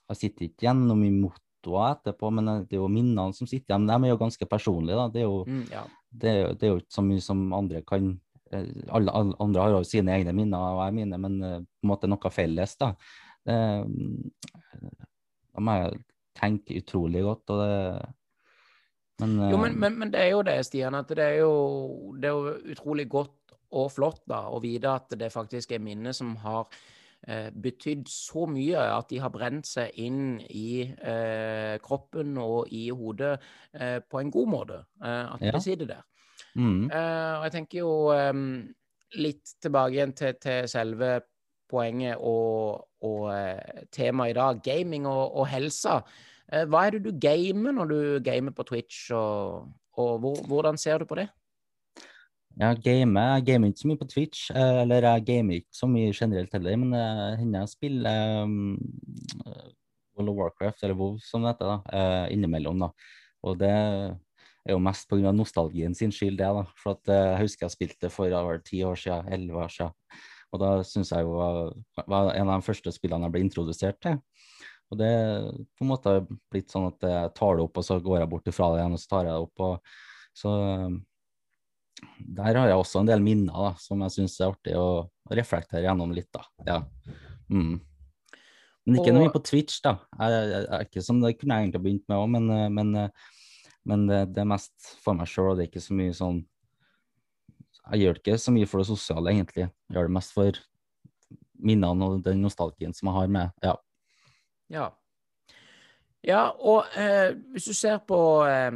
jeg 0.09 0.19
sitter 0.19 0.47
ikke 0.47 0.65
igjen 0.65 0.85
noe 0.89 0.97
mye 0.97 1.13
mottoer 1.65 1.95
etterpå, 1.95 2.31
men 2.37 2.47
eh, 2.47 2.61
det 2.69 2.77
er 2.77 2.83
jo 2.83 2.91
minnene 2.91 3.33
som 3.33 3.47
sitter 3.47 3.73
igjen. 3.73 3.87
De 3.89 3.95
er 3.97 4.13
jo 4.13 4.21
ganske 4.21 4.45
personlige, 4.49 4.97
da. 4.99 5.07
Det 5.13 5.21
er 5.21 5.27
jo, 5.27 5.43
mm, 5.47 5.65
ja. 5.71 5.83
det, 6.09 6.35
det 6.59 6.67
er 6.67 6.73
jo 6.73 6.81
ikke 6.83 6.97
så 6.97 7.05
mye 7.05 7.21
som 7.25 7.53
andre 7.53 7.81
kan 7.85 8.15
alle, 8.55 9.09
alle, 9.11 9.33
andre 9.41 9.59
har 9.59 9.71
jo 9.73 9.79
sine 9.83 10.13
egne 10.13 10.31
minner, 10.37 10.61
og 10.61 10.83
jeg 10.85 10.93
mine, 10.95 11.17
men 11.19 11.33
på 11.41 11.83
en 11.83 11.89
måte 11.89 12.07
noe 12.07 12.29
felles. 12.31 12.75
da. 12.79 12.91
Da 15.55 15.63
må 15.65 15.73
jeg 15.81 15.97
tenke 16.37 16.77
utrolig 16.77 17.23
godt. 17.25 17.49
og 17.49 17.63
det, 17.63 18.05
men, 19.21 19.37
jo, 19.49 19.57
men, 19.57 19.71
eh, 19.71 19.79
men, 19.79 19.97
men, 19.99 20.11
det 20.11 20.21
er 20.21 20.31
jo 20.33 20.43
det, 20.45 20.57
Stian, 20.67 20.95
at 20.97 21.11
det 21.15 21.23
er 21.23 21.39
jo, 21.43 21.53
det 22.19 22.29
er 22.29 22.35
jo 22.35 22.73
utrolig 22.75 23.07
godt 23.11 23.55
og 23.75 23.89
flott 23.91 24.21
da, 24.29 24.45
å 24.51 24.59
vite 24.63 24.91
at 24.91 25.15
det 25.19 25.31
faktisk 25.33 25.73
er 25.75 25.83
minner 25.83 26.15
som 26.15 26.35
har 26.43 26.67
eh, 26.67 26.75
betydd 27.25 28.05
så 28.11 28.45
mye 28.49 28.77
at 28.77 29.09
de 29.09 29.17
har 29.23 29.31
brent 29.33 29.65
seg 29.65 29.95
inn 29.97 30.35
i 30.45 30.83
eh, 30.85 31.77
kroppen 31.81 32.35
og 32.37 32.69
i 32.69 32.83
hodet 32.93 33.33
eh, 33.73 33.97
på 34.05 34.21
en 34.21 34.33
god 34.33 34.51
måte. 34.51 34.81
Eh, 35.01 35.33
at 35.33 35.47
ja. 35.47 35.55
de 35.55 35.63
sitter 35.63 35.89
der. 35.89 36.03
Mm. 36.53 36.85
Eh, 36.89 37.31
og 37.39 37.47
jeg 37.47 37.55
tenker 37.55 37.81
jo 37.81 37.95
litt 39.15 39.55
tilbake 39.63 39.95
igjen 39.95 40.13
til, 40.17 40.37
til 40.41 40.69
selve 40.69 41.17
poenget 41.71 42.21
og, 42.21 42.85
og 43.01 43.89
temaet 43.95 44.35
i 44.35 44.37
dag, 44.37 44.61
gaming 44.65 45.07
og, 45.09 45.33
og 45.41 45.49
helsa. 45.49 46.01
Eh, 46.53 46.65
hva 46.69 46.85
er 46.85 46.95
det 46.95 47.05
du 47.07 47.17
gamer 47.21 47.73
når 47.73 47.89
du 47.89 47.99
gamer 48.25 48.53
på 48.55 48.65
Twitch, 48.67 49.09
og, 49.15 49.71
og 49.97 50.19
hvor, 50.21 50.41
hvordan 50.47 50.77
ser 50.77 51.01
du 51.01 51.09
på 51.09 51.17
det? 51.19 51.27
Jeg 52.55 52.77
gamer, 52.85 53.33
jeg 53.35 53.45
gamer 53.49 53.71
ikke 53.71 53.81
så 53.81 53.89
mye 53.89 53.99
på 53.99 54.07
Twitch, 54.07 54.43
eh, 54.55 54.81
eller 54.85 55.03
jeg 55.03 55.23
gamer 55.27 55.57
ikke 55.59 55.75
så 55.75 55.87
mye 55.91 56.13
generelt 56.15 56.53
heller, 56.55 56.77
men 56.79 56.93
det 56.95 57.01
eh, 57.03 57.39
hender 57.41 57.65
jeg 57.65 57.71
spiller 57.73 58.43
um, 58.45 58.77
World 60.15 60.31
of 60.31 60.37
Warcraft, 60.39 60.83
eller 60.83 60.95
WoW 60.95 61.17
som 61.19 61.43
det 61.43 61.51
heter, 61.51 61.73
da, 61.73 62.05
innimellom. 62.31 62.85
da. 62.85 62.89
Og 63.43 63.57
det 63.59 63.73
er 63.75 64.71
jo 64.71 64.79
mest 64.79 65.09
pga. 65.11 65.33
nostalgien 65.35 65.97
sin 65.97 66.13
skyld, 66.15 66.37
det. 66.39 66.47
da. 66.47 66.63
For 66.79 66.95
at, 66.95 67.11
jeg 67.11 67.41
husker 67.43 67.67
jeg 67.67 67.75
spilte 67.75 68.11
for 68.13 68.31
over 68.39 68.63
ti 68.63 68.79
år 68.87 68.95
siden, 69.01 69.33
elleve 69.35 69.65
år 69.65 69.73
siden. 69.75 70.21
Og 70.55 70.61
da 70.61 70.69
syns 70.87 71.11
jeg 71.11 71.25
jo 71.27 71.35
det 71.75 72.05
var 72.07 72.31
en 72.31 72.47
av 72.53 72.61
de 72.61 72.67
første 72.69 72.93
spillene 72.95 73.27
jeg 73.27 73.35
ble 73.35 73.41
introdusert 73.43 73.99
til. 73.99 74.21
Og 74.93 74.99
det 75.01 75.11
på 75.75 75.83
en 75.83 75.91
måte 75.91 76.13
blitt 76.53 76.71
sånn 76.71 76.87
at 76.87 77.03
jeg 77.03 77.33
tar 77.35 77.57
det 77.57 77.65
opp, 77.67 77.81
og 77.81 77.87
så 77.87 77.99
går 77.99 78.21
jeg 78.21 78.31
bort 78.31 78.47
ifra 78.47 78.71
det 78.71 78.79
igjen, 78.79 78.95
og 78.95 79.03
så 79.03 79.11
tar 79.11 79.27
jeg 79.27 79.33
det 79.33 79.43
opp. 79.49 79.65
Og, 79.65 79.99
så 80.35 80.53
der 82.19 82.59
har 82.59 82.69
jeg 82.69 82.79
også 82.79 83.01
en 83.01 83.09
del 83.09 83.23
minner 83.23 83.55
da, 83.55 83.73
som 83.81 84.01
jeg 84.05 84.15
syns 84.15 84.37
er 84.39 84.51
artig 84.51 84.75
å 84.79 84.87
reflektere 85.31 85.85
gjennom 85.85 86.13
litt. 86.15 86.29
da. 86.33 86.43
Ja. 86.67 86.79
Mm. 87.49 87.77
Men 88.85 88.99
ikke 88.99 89.11
og... 89.11 89.15
noe 89.15 89.25
mye 89.25 89.33
på 89.33 89.43
Twitch, 89.45 89.79
da. 89.85 89.95
Jeg, 90.19 90.33
jeg, 90.35 90.65
jeg, 90.67 90.89
ikke 90.89 91.05
som 91.05 91.21
det 91.23 91.35
kunne 91.39 91.57
jeg 91.57 91.67
egentlig 91.67 91.83
begynt 91.85 92.05
med 92.11 92.19
òg, 92.19 92.27
men, 92.35 92.51
men, 92.75 92.91
men 93.87 94.05
det, 94.09 94.19
det, 94.35 94.43
er 94.43 94.51
mest 94.51 94.91
for 95.01 95.17
meg 95.17 95.31
sjøl, 95.31 95.55
det 95.55 95.65
er 95.65 95.71
ikke 95.71 95.85
så 95.85 95.97
mye 95.97 96.17
sånn 96.17 96.43
Jeg 97.93 98.03
gjør 98.03 98.17
det 98.17 98.23
ikke 98.23 98.37
så 98.41 98.53
mye 98.53 98.69
for 98.69 98.81
det 98.81 98.89
sosiale, 98.91 99.33
egentlig. 99.33 99.67
Jeg 99.69 99.97
gjør 99.97 100.09
det 100.09 100.17
mest 100.19 100.35
for 100.35 100.61
minnene 101.55 102.11
og 102.11 102.21
den 102.25 102.43
nostalgien 102.43 102.93
som 102.93 103.09
jeg 103.09 103.15
har 103.15 103.29
med 103.31 103.65
ja, 103.65 103.77
ja. 104.73 104.89
Ja, 106.25 106.49
og 106.57 106.89
eh, 106.97 107.35
hvis 107.53 107.67
du 107.69 107.75
ser 107.77 107.99
på, 108.07 108.17
eh, 108.49 108.73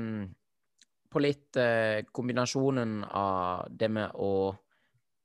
på 1.09 1.21
litt 1.23 1.57
eh, 1.57 2.05
kombinasjonen 2.13 3.03
av 3.05 3.67
det 3.69 3.89
med 3.91 4.15
å 4.15 4.53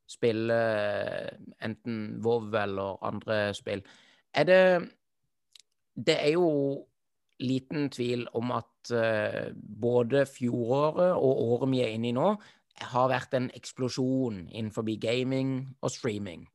spille 0.08 0.56
eh, 0.56 1.30
enten 1.64 2.18
WoW 2.24 2.54
eller 2.60 3.00
andre 3.04 3.38
spill, 3.56 3.84
er 4.34 4.44
det 4.44 4.64
Det 5.94 6.16
er 6.18 6.32
jo 6.34 6.48
liten 7.38 7.90
tvil 7.90 8.26
om 8.34 8.50
at 8.54 8.90
eh, 8.90 9.52
både 9.54 10.24
fjoråret 10.26 11.14
og 11.14 11.42
året 11.44 11.70
vi 11.70 11.82
er 11.84 11.94
inne 11.94 12.08
i 12.10 12.16
nå, 12.16 12.34
har 12.90 13.10
vært 13.10 13.34
en 13.38 13.50
eksplosjon 13.54 14.48
innenfor 14.50 14.88
gaming 14.98 15.76
og 15.80 15.90
streaming. 15.90 16.48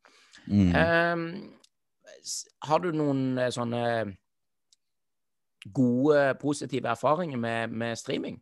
Mm. 0.48 0.76
Eh, 0.76 1.16
har 2.68 2.84
du 2.84 2.92
noen 2.92 3.38
eh, 3.38 3.52
sånne 3.52 3.84
gode, 5.76 6.36
positive 6.42 6.90
erfaringer 6.90 7.38
med, 7.38 7.72
med 7.72 7.98
streaming? 7.98 8.40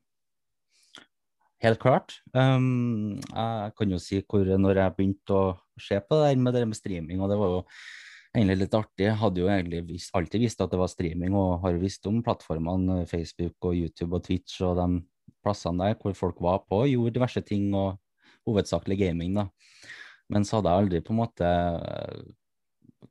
Helt 1.63 1.79
klart. 1.81 2.19
Um, 2.37 3.17
jeg 3.17 3.71
kan 3.77 3.93
jo 3.93 3.97
si 4.01 4.19
hvor 4.29 4.45
når 4.45 4.77
jeg 4.77 4.95
begynte 4.97 5.33
å 5.33 5.45
se 5.81 5.97
på 6.05 6.19
det 6.21 6.35
med 6.37 6.53
det 6.53 6.67
med 6.69 6.77
streaming, 6.77 7.21
og 7.21 7.31
det 7.31 7.37
var 7.39 7.53
jo 7.55 7.61
egentlig 8.35 8.57
litt 8.61 8.77
artig. 8.77 9.05
Jeg 9.07 9.17
hadde 9.21 9.41
jo 9.41 9.49
egentlig 9.49 9.81
visst, 9.87 10.13
alltid 10.17 10.43
visst 10.45 10.61
at 10.61 10.73
det 10.73 10.79
var 10.81 10.91
streaming, 10.91 11.33
og 11.33 11.63
har 11.63 11.79
visst 11.81 12.05
om 12.09 12.21
plattformene 12.25 12.99
Facebook 13.09 13.69
og 13.69 13.77
YouTube 13.77 14.19
og 14.19 14.27
Twitch 14.27 14.61
og 14.65 14.77
de 14.77 15.01
plassene 15.45 15.81
der 15.81 15.97
hvor 16.01 16.13
folk 16.17 16.41
var 16.43 16.61
på 16.67 16.83
og 16.83 16.91
gjorde 16.91 17.15
diverse 17.17 17.41
ting, 17.47 17.71
og 17.73 17.97
hovedsakelig 18.47 18.99
gaming, 19.01 19.33
da. 19.37 19.47
Men 20.31 20.45
så 20.45 20.59
hadde 20.59 20.71
jeg 20.71 20.83
aldri 20.83 21.03
på 21.03 21.13
en 21.15 21.21
måte 21.21 21.51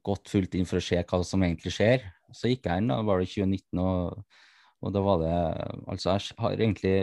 gått 0.07 0.31
fullt 0.31 0.55
inn 0.55 0.69
for 0.69 0.79
å 0.79 0.87
se 0.87 1.01
hva 1.03 1.23
som 1.27 1.43
egentlig 1.43 1.75
skjer. 1.75 2.05
Så 2.35 2.51
gikk 2.51 2.69
jeg 2.69 2.83
inn, 2.83 2.93
da 2.93 3.01
var 3.07 3.21
det 3.23 3.31
2019, 3.33 3.83
og, 3.83 4.43
og 4.85 4.95
da 4.95 5.03
var 5.03 5.23
det 5.23 5.37
Altså, 5.91 6.15
jeg 6.15 6.39
har 6.43 6.61
egentlig 6.61 6.97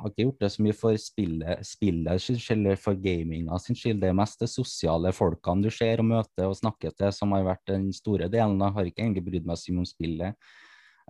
har 0.00 0.10
ikke 0.10 0.24
gjort 0.24 0.44
det 0.44 0.50
så 0.54 0.64
mye 0.64 0.76
for 0.76 1.00
spillet, 1.00 1.66
spillet 1.66 2.22
sin 2.24 2.38
skyld 2.40 2.70
for 2.80 2.98
gaminga 3.00 3.58
sin 3.60 3.76
skyld. 3.76 4.00
Det 4.02 4.10
er 4.10 4.16
mest 4.16 4.40
de 4.40 4.48
sosiale 4.50 5.12
folkene 5.16 5.66
du 5.66 5.74
ser 5.74 6.00
og 6.00 6.08
møter 6.08 6.48
og 6.48 6.56
snakker 6.58 6.94
til, 6.96 7.12
som 7.14 7.34
har 7.36 7.44
vært 7.46 7.66
den 7.68 7.90
store 7.96 8.30
delen. 8.32 8.60
Jeg 8.60 8.76
har 8.76 8.88
ikke 8.88 9.04
egentlig 9.04 9.26
brydd 9.28 9.50
meg 9.50 9.60
så 9.60 9.74
mye 9.74 9.84
om 9.84 9.90
spillet. 9.90 10.50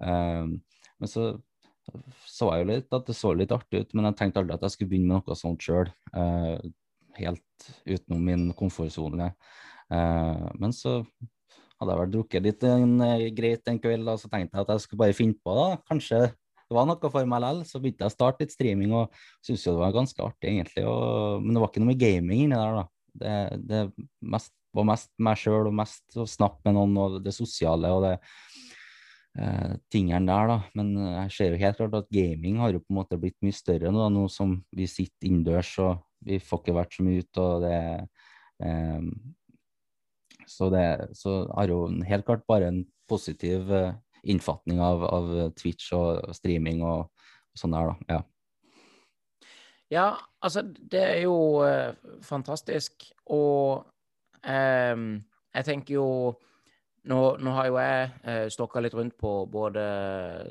Um, 0.01 0.59
men 1.01 1.13
så 1.13 1.33
så 2.29 2.51
jeg 2.53 2.63
jo 2.63 2.69
litt 2.69 2.95
at 2.95 3.09
det 3.09 3.17
så 3.19 3.33
litt 3.35 3.53
artig 3.55 3.81
ut, 3.83 3.95
men 3.97 4.07
jeg 4.07 4.19
tenkte 4.21 4.43
aldri 4.43 4.55
at 4.55 4.63
jeg 4.67 4.75
skulle 4.77 4.93
begynne 4.93 5.17
med 5.17 5.27
noe 5.27 5.39
sånt 5.39 5.65
sjøl. 5.65 5.89
Uh, 6.15 6.61
helt 7.17 7.67
utenom 7.89 8.23
min 8.23 8.45
komfortsone. 8.55 9.33
Uh, 9.91 10.47
men 10.61 10.75
så 10.77 11.01
hadde 11.81 11.91
jeg 11.91 12.01
vel 12.03 12.13
drukket 12.15 12.47
litt 12.47 12.67
en, 12.69 12.95
greit 13.35 13.73
en 13.73 13.81
kveld, 13.83 14.07
og 14.13 14.21
så 14.23 14.31
tenkte 14.31 14.55
jeg 14.55 14.67
at 14.67 14.73
jeg 14.75 14.85
skulle 14.85 15.03
bare 15.03 15.17
finne 15.17 15.39
på 15.41 15.57
det. 15.57 15.69
Kanskje 15.89 16.21
det 16.71 16.77
var 16.79 16.87
noe 16.87 17.11
for 17.11 17.27
meg 17.27 17.43
likevel. 17.43 17.65
Så 17.67 17.81
begynte 17.83 18.07
jeg 18.07 18.13
å 18.13 18.15
starte 18.15 18.45
litt 18.45 18.55
streaming, 18.55 18.95
og 18.95 19.21
syntes 19.43 19.67
jo 19.67 19.75
det 19.75 19.83
var 19.83 19.97
ganske 19.97 20.23
artig, 20.23 20.53
egentlig. 20.53 20.87
Og, 20.87 21.43
men 21.43 21.57
det 21.57 21.63
var 21.63 21.73
ikke 21.73 21.83
noe 21.83 21.91
med 21.91 22.01
gaming 22.01 22.45
inni 22.47 22.59
der, 22.59 22.81
da. 22.81 22.87
Det, 23.21 23.37
det 23.67 23.81
mest, 24.23 24.53
var 24.77 24.87
mest 24.87 25.11
meg 25.19 25.41
sjøl 25.41 25.67
og 25.67 25.75
mest 25.81 26.15
å 26.15 26.29
snakke 26.31 26.63
med 26.69 26.77
noen 26.77 27.01
og 27.03 27.17
det 27.25 27.33
sosiale 27.35 27.91
og 27.91 28.05
det 28.07 28.13
eh, 28.15 29.73
tingene 29.91 30.31
der, 30.31 30.53
da. 30.53 30.61
Men 30.79 30.95
jeg 31.09 31.35
ser 31.35 31.51
jo 31.51 31.65
helt 31.65 31.81
klart 31.83 31.99
at 31.99 32.15
gaming 32.15 32.63
har 32.63 32.77
jo 32.77 32.85
på 32.85 32.95
en 32.95 33.01
måte 33.01 33.19
blitt 33.19 33.39
mye 33.43 33.57
større 33.57 33.91
nå, 33.91 34.07
nå 34.15 34.29
som 34.31 34.55
vi 34.71 34.87
sitter 34.91 35.27
innendørs 35.27 35.75
og 35.83 36.07
vi 36.23 36.39
får 36.39 36.63
ikke 36.63 36.77
vært 36.77 36.95
så 36.95 37.03
mye 37.03 37.25
ute, 37.25 37.43
og 37.43 37.63
det 37.65 37.77
eh, 38.63 39.05
så 40.51 40.67
det 40.73 40.87
så 41.15 41.45
har 41.55 41.71
jo 41.71 41.85
helt 42.07 42.27
klart 42.27 42.47
bare 42.51 42.71
en 42.71 42.81
positiv 43.11 43.71
eh, 43.75 43.95
innfatning 44.23 44.81
av, 44.85 45.05
av, 45.07 45.33
Twitch 45.59 45.93
og 45.97 46.35
streaming 46.37 46.83
og, 46.87 47.09
og 47.09 47.63
sånn 47.63 47.77
der, 47.77 47.93
da. 47.93 48.17
Ja. 48.17 48.21
Ja, 49.91 50.11
altså, 50.39 50.63
det 50.63 51.01
er 51.03 51.25
jo 51.25 51.35
uh, 51.67 51.91
fantastisk. 52.23 53.09
Og 53.35 53.83
um, 54.47 55.09
jeg 55.51 55.67
tenker 55.67 55.97
jo 55.97 56.07
nå, 57.11 57.19
nå, 57.41 57.53
har 57.57 57.67
jo 57.71 57.79
jeg 57.81 58.09
eh, 58.29 58.47
stokka 58.53 58.83
litt 58.85 58.95
rundt 58.95 59.17
på 59.19 59.31
både 59.51 59.83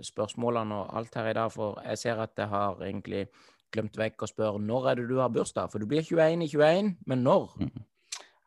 spørsmålene 0.05 0.79
og 0.81 0.95
alt 0.97 1.17
her 1.19 1.29
i 1.29 1.35
dag, 1.37 1.51
for 1.53 1.77
jeg 1.85 2.01
ser 2.01 2.21
at 2.23 2.33
jeg 2.41 2.49
har 2.49 2.81
egentlig 2.81 3.27
glemt 3.69 3.97
vekk 3.99 4.25
å 4.25 4.29
spørre 4.31 4.61
når 4.63 4.89
er 4.89 4.99
det 4.99 5.05
du 5.11 5.19
har 5.21 5.29
bursdag? 5.33 5.69
For 5.69 5.81
du 5.81 5.85
blir 5.89 6.01
21 6.01 6.47
i 6.47 6.49
21, 6.49 6.89
men 7.05 7.21
når? 7.25 7.53
Mm. 7.61 7.85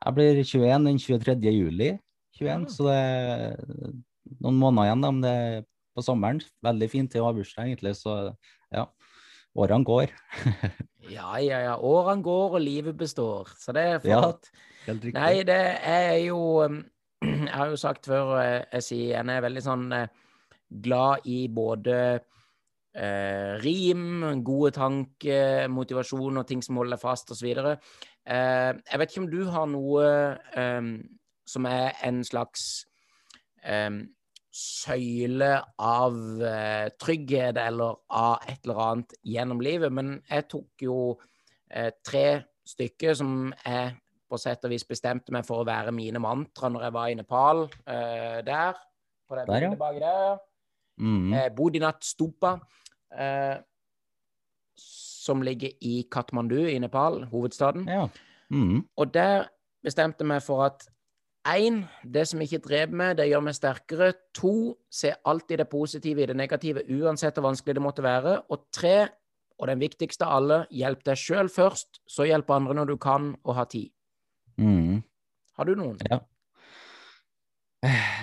Jeg 0.03 0.17
blir 0.19 0.43
21 0.43 0.89
den 0.89 0.99
23. 0.99 1.37
juli 1.55 1.93
21, 2.41 2.49
ja. 2.49 2.59
så 2.75 2.89
det 2.89 2.99
noen 4.41 4.59
måneder 4.61 4.89
igjen, 4.89 5.05
da, 5.05 5.13
men 5.13 5.25
det 5.25 5.33
er 5.33 5.65
på 5.97 6.05
sommeren. 6.05 6.41
Veldig 6.65 6.89
fint 6.93 7.13
til 7.13 7.23
å 7.23 7.29
ha 7.29 7.37
bursdag, 7.37 7.69
egentlig. 7.69 7.95
Så 7.99 8.17
ja, 8.73 8.87
årene 9.59 9.89
går. 9.89 10.13
ja, 11.17 11.37
ja, 11.43 11.61
ja. 11.67 11.77
Årene 11.77 12.25
går, 12.25 12.57
og 12.57 12.65
livet 12.65 12.99
består. 12.99 13.53
Så 13.61 13.75
det 13.77 13.87
er 13.97 14.03
flott. 14.05 14.51
Ja. 14.87 14.97
Nei, 15.15 15.43
det 15.47 15.61
er 15.87 16.17
jo 16.25 16.41
um, 16.67 16.83
Jeg 17.23 17.55
har 17.55 17.71
jo 17.71 17.79
sagt 17.79 18.09
før, 18.11 18.35
jeg, 18.43 18.65
jeg 18.73 18.87
sier 18.89 19.21
en 19.21 19.31
er 19.31 19.45
veldig 19.45 19.63
sånn 19.63 19.85
eh, 19.95 20.09
glad 20.83 21.29
i 21.31 21.45
både 21.55 21.99
eh, 22.97 23.53
rim, 23.63 24.25
gode 24.43 24.73
tanker, 24.75 25.69
motivasjon 25.71 26.43
og 26.43 26.49
ting 26.49 26.65
som 26.67 26.81
holder 26.81 26.99
fast, 26.99 27.31
osv. 27.31 27.53
Eh, 27.53 28.73
jeg 28.73 28.99
vet 28.99 29.13
ikke 29.13 29.23
om 29.23 29.31
du 29.31 29.45
har 29.55 29.71
noe 29.71 30.09
eh, 30.59 30.91
som 31.53 31.71
er 31.71 31.95
en 32.09 32.23
slags 32.27 32.67
eh, 33.63 34.03
søyle 34.53 35.55
av 35.81 36.17
eh, 36.45 36.89
trygghet 37.01 37.57
eller 37.57 38.03
av 38.13 38.45
et 38.49 38.61
eller 38.67 38.81
annet 38.87 39.15
gjennom 39.25 39.63
livet. 39.65 39.93
Men 39.93 40.15
jeg 40.29 40.49
tok 40.53 40.85
jo 40.85 40.97
eh, 41.73 41.91
tre 42.05 42.27
stykker 42.69 43.17
som 43.19 43.51
jeg 43.65 43.97
på 44.33 44.41
sett 44.41 44.65
og 44.65 44.73
vis 44.73 44.85
bestemte 44.89 45.33
meg 45.35 45.45
for 45.45 45.61
å 45.61 45.69
være 45.69 45.93
mine 45.93 46.21
mantra 46.23 46.71
når 46.73 46.87
jeg 46.87 46.97
var 46.97 47.11
i 47.11 47.19
Nepal. 47.19 47.67
Eh, 47.85 48.39
der. 48.47 48.81
På 49.29 49.37
det 49.37 49.49
bildet 49.49 49.81
baki 49.81 50.01
der. 50.05 50.41
Mm. 51.01 51.33
Eh, 51.37 51.49
Bodinat 51.57 52.05
Stupa. 52.05 52.57
Eh, 53.13 53.57
som 55.23 55.43
ligger 55.45 55.71
i 55.87 56.03
Katmandu 56.11 56.59
i 56.67 56.79
Nepal, 56.83 57.23
hovedstaden. 57.31 57.87
Ja. 57.89 58.09
Mm. 58.51 58.83
Og 58.99 59.13
der 59.15 59.47
bestemte 59.85 60.25
jeg 60.25 60.33
meg 60.33 60.43
for 60.43 60.65
at 60.67 60.83
Én, 61.43 61.81
det 62.07 62.23
som 62.31 62.43
ikke 62.45 62.61
dreper 62.63 62.95
meg, 62.95 63.17
det 63.19 63.27
gjør 63.27 63.43
meg 63.43 63.57
sterkere. 63.57 64.13
To, 64.39 64.77
se 64.87 65.11
alltid 65.27 65.59
det 65.59 65.69
positive 65.73 66.23
i 66.23 66.29
det 66.31 66.37
negative, 66.39 66.85
uansett 66.87 67.35
hvor 67.35 67.49
vanskelig 67.49 67.75
det 67.79 67.83
måtte 67.83 68.05
være. 68.05 68.37
Og 68.55 68.69
tre, 68.75 69.09
og 69.59 69.67
den 69.71 69.83
viktigste 69.83 70.29
av 70.29 70.37
alle, 70.39 70.59
hjelp 70.71 71.03
deg 71.09 71.19
sjøl 71.19 71.51
først, 71.51 71.99
så 72.07 72.29
hjelp 72.29 72.53
andre 72.55 72.77
når 72.79 72.93
du 72.93 72.97
kan 73.03 73.33
og 73.43 73.57
har 73.59 73.67
tid. 73.73 73.91
Mm. 74.61 75.03
Har 75.59 75.67
du 75.67 75.75
noen? 75.79 75.99
Ja. 76.07 76.21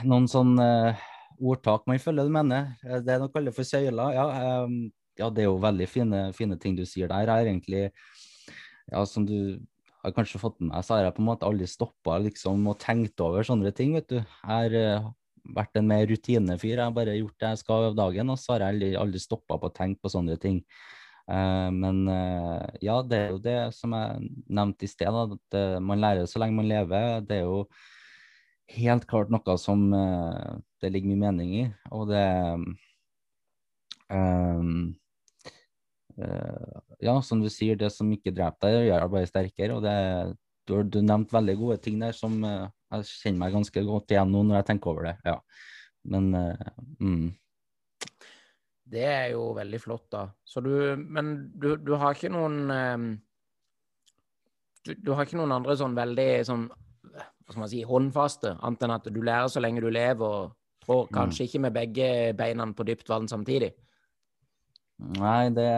Noen 0.08 0.30
sånn 0.32 0.56
uh, 0.56 0.96
ordtak 1.44 1.84
man 1.92 2.00
følger 2.00 2.30
du 2.30 2.32
mener. 2.32 2.72
Eh, 2.86 3.02
det 3.04 3.18
er 3.18 3.20
noe 3.20 3.34
kaller 3.34 3.56
for 3.56 3.68
søyler. 3.68 4.16
Ja, 4.16 4.64
um, 4.64 4.86
ja, 5.20 5.28
det 5.28 5.44
er 5.44 5.50
jo 5.50 5.60
veldig 5.60 5.90
fine, 5.92 6.22
fine 6.36 6.56
ting 6.62 6.78
du 6.80 6.86
sier 6.88 7.12
der. 7.12 7.28
Jeg 7.28 7.44
er 7.44 7.52
egentlig, 7.52 7.84
ja, 8.88 9.04
som 9.04 9.28
du 9.28 9.60
har 10.04 10.16
kanskje 10.16 10.40
fått 10.42 10.60
med 10.62 10.72
meg, 10.72 10.86
så 10.86 10.96
har 10.96 11.08
jeg 11.08 11.16
på 11.18 11.24
en 11.24 11.30
måte 11.30 11.48
aldri 11.48 11.68
stoppa 11.68 12.20
liksom, 12.24 12.68
og 12.72 12.80
tenkt 12.82 13.20
over 13.24 13.46
sånne 13.48 13.72
ting. 13.76 13.96
vet 13.98 14.08
du. 14.12 14.20
Jeg 14.20 14.48
har 14.48 14.78
uh, 14.78 15.10
vært 15.56 15.80
en 15.80 15.90
mer 15.90 16.06
rutinefyr. 16.08 16.78
Jeg 16.78 16.86
har 16.86 16.96
bare 16.96 17.18
gjort 17.18 17.36
det 17.40 17.52
jeg 17.54 17.62
skal 17.64 17.90
av 17.90 18.00
dagen, 18.00 18.32
og 18.32 18.40
så 18.40 18.56
har 18.56 18.66
jeg 18.66 18.76
aldri, 18.76 18.90
aldri 19.00 19.22
stoppa 19.24 19.60
på 19.60 19.70
å 19.70 19.76
tenke 19.76 20.04
på 20.04 20.14
sånne 20.14 20.40
ting. 20.42 20.62
Uh, 21.30 21.70
men 21.76 22.04
uh, 22.08 22.64
ja, 22.84 23.00
det 23.06 23.20
er 23.20 23.34
jo 23.36 23.42
det 23.44 23.60
som 23.78 23.96
jeg 23.98 24.30
nevnte 24.48 24.88
i 24.88 24.92
sted, 24.92 25.20
at 25.26 25.60
man 25.84 26.02
lærer 26.02 26.30
så 26.30 26.42
lenge 26.42 26.58
man 26.62 26.72
lever. 26.72 27.20
Det 27.28 27.42
er 27.42 27.50
jo 27.50 27.66
helt 28.80 29.08
klart 29.10 29.34
noe 29.34 29.58
som 29.58 29.90
det 29.90 30.92
ligger 30.94 31.10
mye 31.12 31.26
mening 31.28 31.54
i. 31.58 31.64
Og 31.92 32.08
det 32.12 32.26
um, 34.14 34.94
ja, 36.20 37.16
som 37.24 37.42
du 37.44 37.50
sier, 37.52 37.78
det 37.80 37.92
som 37.94 38.10
ikke 38.12 38.34
dreper 38.36 38.74
deg, 38.74 38.88
gjør 38.90 39.04
deg 39.04 39.14
bare 39.16 39.30
sterkere. 39.30 39.78
og 39.78 39.84
det, 39.86 39.96
du, 40.68 40.76
du 40.84 41.00
nevnte 41.02 41.36
veldig 41.38 41.56
gode 41.60 41.78
ting 41.84 42.00
der 42.02 42.16
som 42.16 42.40
uh, 42.46 42.70
jeg 42.94 43.08
kjenner 43.10 43.44
meg 43.44 43.56
ganske 43.58 43.84
godt 43.88 44.14
igjen 44.14 44.34
nå 44.34 44.44
når 44.48 44.60
jeg 44.60 44.70
tenker 44.72 44.94
over 44.94 45.10
det. 45.10 45.16
ja. 45.26 45.38
Men 46.10 46.30
uh, 46.36 46.68
mm. 47.00 47.30
Det 48.90 49.06
er 49.06 49.26
jo 49.36 49.52
veldig 49.54 49.80
flott, 49.82 50.08
da. 50.12 50.28
Så 50.42 50.64
du, 50.66 50.72
men 50.98 51.52
du, 51.54 51.76
du 51.78 51.92
har 52.02 52.16
ikke 52.16 52.32
noen 52.34 52.64
du, 54.82 54.96
du, 54.96 55.12
har 55.14 55.28
ikke 55.28 55.38
noen 55.38 55.54
andre 55.60 55.76
sånn 55.78 55.94
veldig 55.94 56.30
sånn 56.48 56.64
hva 56.70 57.54
skal 57.54 57.62
man 57.64 57.70
si, 57.70 57.82
håndfaste, 57.86 58.56
annet 58.66 58.84
enn 58.86 58.96
at 58.96 59.12
du 59.14 59.20
lærer 59.26 59.50
så 59.50 59.62
lenge 59.62 59.82
du 59.82 59.90
lever, 59.90 60.26
og 60.26 60.86
trår 60.86 61.08
mm. 61.08 61.14
kanskje 61.16 61.44
mm. 61.44 61.48
ikke 61.48 61.62
med 61.64 61.76
begge 61.78 62.10
beina 62.38 62.68
på 62.78 62.86
dypt 62.86 63.10
vann 63.10 63.30
samtidig? 63.30 63.72
Nei, 65.00 65.48
det 65.56 65.72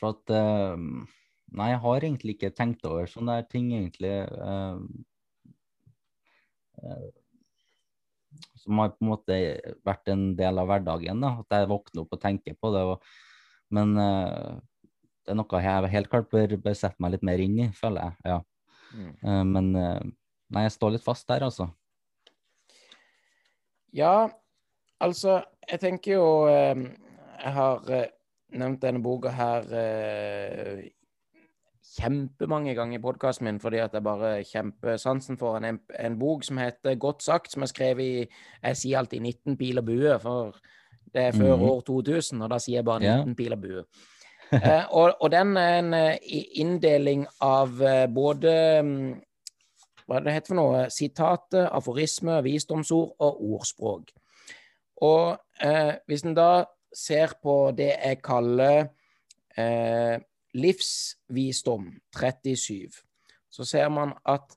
For 0.00 0.16
at 0.16 0.32
uh, 0.32 0.76
Nei, 1.50 1.70
jeg 1.72 1.80
har 1.82 2.04
egentlig 2.06 2.36
ikke 2.36 2.52
tenkt 2.54 2.84
over 2.86 3.08
sånne 3.10 3.40
ting, 3.50 3.72
egentlig. 3.74 4.12
Uh, 4.38 4.78
uh, 6.78 7.08
som 8.62 8.78
har 8.78 8.92
på 8.94 9.02
en 9.02 9.10
måte 9.10 9.38
vært 9.84 10.12
en 10.12 10.28
del 10.38 10.62
av 10.62 10.70
hverdagen. 10.70 11.20
da, 11.20 11.32
At 11.42 11.58
jeg 11.58 11.70
våkner 11.72 12.04
opp 12.04 12.14
og 12.14 12.22
tenker 12.22 12.54
på 12.54 12.70
det. 12.76 12.84
Og, 12.86 13.02
men 13.74 13.96
det 13.98 15.34
er 15.34 15.38
noe 15.40 15.62
jeg 15.66 15.90
helt 15.96 16.10
klart 16.12 16.30
bør, 16.30 16.54
bør, 16.62 16.78
sette 16.78 17.02
meg 17.02 17.16
litt 17.16 17.26
mer 17.26 17.42
inn 17.42 17.58
i, 17.66 17.68
føler 17.74 18.06
jeg. 18.06 18.30
ja. 18.30 18.40
Mm. 18.90 19.50
men 19.54 19.66
nei, 19.74 20.62
jeg 20.64 20.72
står 20.74 20.94
litt 20.94 21.04
fast 21.04 21.26
der, 21.30 21.44
altså. 21.46 21.68
Ja, 23.94 24.30
altså 25.02 25.40
jeg 25.70 25.80
tenker 25.82 26.16
jo 26.16 26.30
eh, 26.50 26.86
Jeg 27.40 27.52
har 27.56 27.92
eh, 27.94 28.08
nevnt 28.58 28.82
denne 28.82 29.02
boka 29.02 29.32
her 29.34 29.68
eh, 29.78 30.82
kjempemange 31.90 32.74
ganger 32.78 32.98
i 32.98 33.02
podkasten 33.02 33.48
min 33.48 33.58
fordi 33.62 33.80
at 33.82 33.94
jeg 33.96 34.06
bare 34.06 34.44
kjempesansen 34.46 35.38
for 35.40 35.58
en, 35.58 35.80
en, 35.98 36.18
bok 36.18 36.44
som 36.46 36.60
heter 36.62 36.98
Godt 37.00 37.24
sagt, 37.26 37.52
som 37.52 37.66
er 37.66 37.72
skrevet 37.72 38.04
i 38.04 38.28
Jeg 38.28 38.78
sier 38.78 39.00
alltid 39.00 39.22
19 39.22 39.58
pil 39.58 39.82
og 39.82 39.88
bue, 39.88 40.18
for 40.22 40.60
det 41.10 41.24
er 41.24 41.34
før 41.34 41.56
mm. 41.56 41.64
år 41.66 41.80
2000, 41.88 42.42
og 42.44 42.52
da 42.52 42.58
sier 42.62 42.78
jeg 42.78 42.86
bare 42.86 43.02
19 43.02 43.10
yeah. 43.10 43.36
pil 43.36 43.56
og 43.56 43.64
bue. 43.64 43.82
eh, 44.54 44.84
og, 44.98 45.16
og, 45.18 45.26
den 45.32 45.56
er 45.58 45.78
en 45.80 45.96
inndeling 46.22 47.26
av 47.42 47.74
både 48.14 48.54
Hva 50.06 50.18
er 50.18 50.24
det 50.26 50.34
heter 50.34 50.52
for 50.52 50.58
noe, 50.58 50.86
sitater, 50.90 51.66
aforisme, 51.70 52.38
visdomsord 52.46 53.12
og 53.18 53.42
ordspråk. 53.54 54.14
Og 55.00 55.38
eh, 55.64 55.94
hvis 56.06 56.24
en 56.26 56.36
da 56.36 56.64
ser 56.92 57.36
på 57.42 57.70
det 57.76 57.92
jeg 57.94 58.20
kaller 58.24 58.90
eh, 59.56 60.20
livsvisdom 60.54 61.92
37, 62.16 63.00
så 63.50 63.64
ser 63.64 63.88
man 63.88 64.14
at 64.28 64.56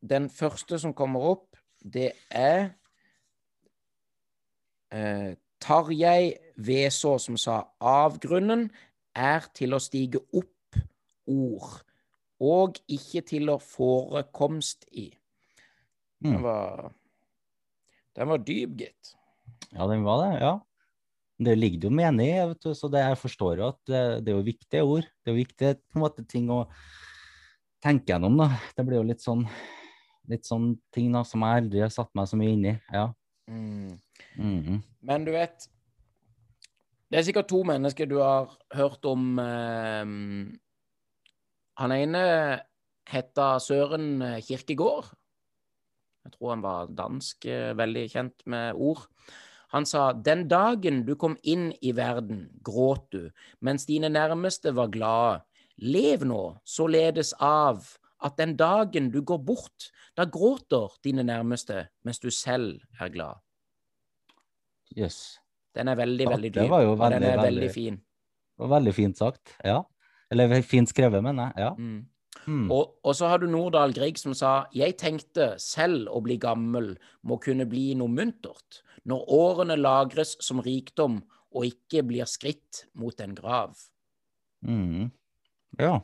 den 0.00 0.28
første 0.30 0.78
som 0.78 0.94
kommer 0.94 1.20
opp, 1.32 1.56
det 1.82 2.12
er 2.30 2.70
eh, 4.92 5.34
Tarjei 5.60 6.36
Vesaa, 6.56 7.18
som 7.18 7.36
sa 7.40 7.62
avgrunnen 7.80 8.68
er 9.18 9.48
til 9.54 9.74
å 9.74 9.82
stige 9.82 10.20
opp 10.30 10.78
ord, 11.28 11.80
og 12.38 12.78
ikke 12.86 13.24
til 13.26 13.50
å 13.50 13.58
forekomst 13.62 14.86
i. 14.92 15.08
Den 16.22 16.38
mm. 16.38 16.42
var, 16.44 16.90
den 18.14 18.30
var 18.30 18.42
dyp, 18.46 18.76
gitt. 18.78 19.17
Ja, 19.76 19.86
den 19.90 20.04
var 20.06 20.24
det, 20.24 20.40
ja. 20.42 20.54
Det 21.38 21.54
ligger 21.54 21.86
jo 21.86 21.94
mening 21.94 22.26
i, 22.26 22.38
det, 22.50 22.74
så 22.74 22.88
det, 22.90 23.04
jeg 23.04 23.18
forstår 23.20 23.60
jo 23.60 23.68
at 23.70 23.78
det, 23.86 24.02
det, 24.26 24.32
er 24.32 24.38
jo 24.38 24.46
viktige 24.46 24.86
ord. 24.86 25.06
Det 25.22 25.30
er 25.30 25.36
jo 25.36 25.42
viktige 25.42 25.74
på 25.78 25.98
en 25.98 26.04
måte 26.04 26.24
ting 26.26 26.48
å 26.50 26.64
tenke 27.84 28.10
gjennom, 28.10 28.40
da. 28.40 28.48
Det 28.74 28.86
blir 28.86 28.98
jo 28.98 29.06
litt 29.06 29.22
sånn 29.22 29.44
litt 30.28 30.44
sånn 30.44 30.74
ting 30.92 31.12
da, 31.14 31.22
som 31.24 31.44
jeg 31.44 31.62
aldri 31.62 31.82
har 31.84 31.92
satt 31.92 32.10
meg 32.18 32.28
så 32.28 32.38
mye 32.38 32.54
inn 32.54 32.66
i. 32.68 32.74
Ja. 32.92 33.06
Mm. 33.48 33.98
Mm 34.36 34.62
-hmm. 34.64 34.80
Men 35.00 35.24
du 35.24 35.32
vet 35.32 35.68
Det 37.10 37.18
er 37.18 37.22
sikkert 37.22 37.48
to 37.48 37.62
mennesker 37.64 38.06
du 38.06 38.18
har 38.18 38.50
hørt 38.74 39.04
om. 39.04 39.38
Eh, 39.38 40.04
han 41.78 41.92
ene 41.92 42.60
heter 43.08 43.58
Søren 43.58 44.20
Kirkegård. 44.42 45.14
Jeg 46.24 46.32
tror 46.32 46.50
han 46.50 46.62
var 46.62 46.86
dansk, 46.86 47.46
eh, 47.46 47.72
veldig 47.72 48.10
kjent 48.10 48.46
med 48.46 48.74
ord. 48.74 49.08
Han 49.74 49.86
sa 49.86 50.12
den 50.12 50.46
dagen 50.48 51.02
du 51.04 51.14
kom 51.20 51.36
inn 51.42 51.70
i 51.84 51.92
verden, 51.96 52.46
gråt 52.64 53.10
du, 53.12 53.28
mens 53.60 53.84
dine 53.88 54.08
nærmeste 54.08 54.72
var 54.76 54.92
glade. 54.92 55.42
Lev 55.78 56.24
nå 56.26 56.42
således 56.66 57.34
av 57.38 57.84
at 58.24 58.38
den 58.40 58.56
dagen 58.58 59.12
du 59.14 59.20
går 59.22 59.38
bort, 59.46 59.90
da 60.18 60.24
gråter 60.26 60.96
dine 61.04 61.22
nærmeste, 61.22 61.86
mens 62.02 62.18
du 62.18 62.30
selv 62.34 62.80
er 62.98 63.12
glad. 63.14 63.44
Yes. 64.96 65.38
Den 65.76 65.92
er 65.92 65.98
veldig, 66.00 66.26
veldig 66.26 66.50
dyp, 66.54 66.72
og 66.72 67.04
den 67.12 67.22
er 67.22 67.36
veldig, 67.36 67.44
veldig 67.44 67.70
fin. 67.70 68.00
Veldig 68.58 68.94
fint 68.96 69.20
sagt, 69.20 69.54
ja. 69.64 69.82
Eller 70.32 70.60
fint 70.66 70.90
skrevet, 70.90 71.22
mener 71.24 71.52
jeg. 71.52 71.68
Ja. 71.68 71.74
Mm. 71.78 72.00
Mm. 72.48 72.70
Og, 72.72 72.94
og, 73.04 73.12
så 73.16 73.28
har 73.28 73.42
du 73.42 73.48
Nordahl 73.50 73.92
Grieg 73.92 74.16
som 74.16 74.32
sa 74.36 74.62
jeg 74.72 74.96
tenkte 75.00 75.50
selv 75.60 76.08
å 76.08 76.22
bli 76.24 76.38
gammel 76.40 76.94
må 77.28 77.36
kunne 77.44 77.66
bli 77.68 77.90
noe 77.98 78.08
muntert, 78.08 78.80
når 79.08 79.28
årene 79.36 79.76
lagres 79.76 80.34
som 80.44 80.62
rikdom 80.64 81.20
og 81.52 81.68
ikke 81.68 82.04
blir 82.08 82.28
skritt 82.28 82.86
mot 82.96 83.20
en 83.20 83.34
grav. 83.36 83.76
Mm. 84.64 85.10
Ja. 85.78 85.98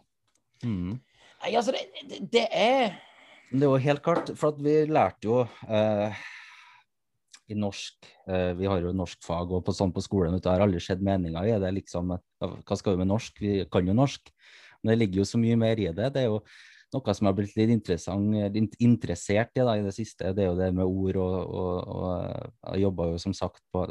Mm. 0.64 1.00
Nei, 1.42 1.50
altså, 1.56 1.74
det, 1.74 1.88
det, 2.08 2.20
det, 2.32 2.44
er 2.52 2.94
Det 3.50 3.64
er 3.64 3.68
jo 3.68 3.80
helt 3.88 4.04
klart, 4.04 4.32
for 4.38 4.56
vi 4.60 4.76
lærte 4.88 5.28
jo 5.28 5.42
eh, 5.68 6.22
i 7.52 7.56
norsk 7.58 8.06
eh, 8.30 8.52
Vi 8.56 8.68
har 8.70 8.80
jo 8.80 8.94
norskfag 8.96 9.52
og 9.52 9.64
på, 9.66 9.74
sånn 9.76 9.92
på 9.92 10.04
skolen, 10.04 10.36
det 10.38 10.48
har 10.48 10.64
aldri 10.64 10.80
skjedd 10.80 11.04
meninga 11.04 11.44
i 11.48 11.56
det. 11.60 11.72
liksom, 11.80 12.14
Hva 12.40 12.78
skal 12.78 12.94
vi 12.94 13.02
med 13.02 13.12
norsk? 13.12 13.40
Vi 13.40 13.56
kan 13.72 13.88
jo 13.88 13.96
norsk. 13.96 14.32
Men 14.84 14.92
det 14.92 15.00
ligger 15.00 15.22
jo 15.22 15.28
så 15.32 15.40
mye 15.40 15.56
mer 15.58 15.80
i 15.80 15.88
det. 15.96 16.12
Det 16.14 16.22
er 16.22 16.28
jo 16.28 16.40
noe 16.94 17.14
som 17.16 17.28
har 17.28 17.34
blitt 17.36 17.56
litt 17.58 17.72
interessert 17.74 19.58
i 19.58 19.64
da, 19.64 19.76
i 19.78 19.84
det 19.84 19.94
siste. 19.96 20.32
Det 20.36 20.44
er 20.44 20.50
jo 20.50 20.58
det 20.58 20.70
med 20.76 20.86
ord. 20.86 21.18
og, 21.24 21.36
og, 21.42 21.94
og 21.96 22.74
Jeg 22.74 22.84
jobba 22.84 23.08
jo 23.10 23.22
som 23.24 23.34
sagt 23.36 23.62
på, 23.74 23.84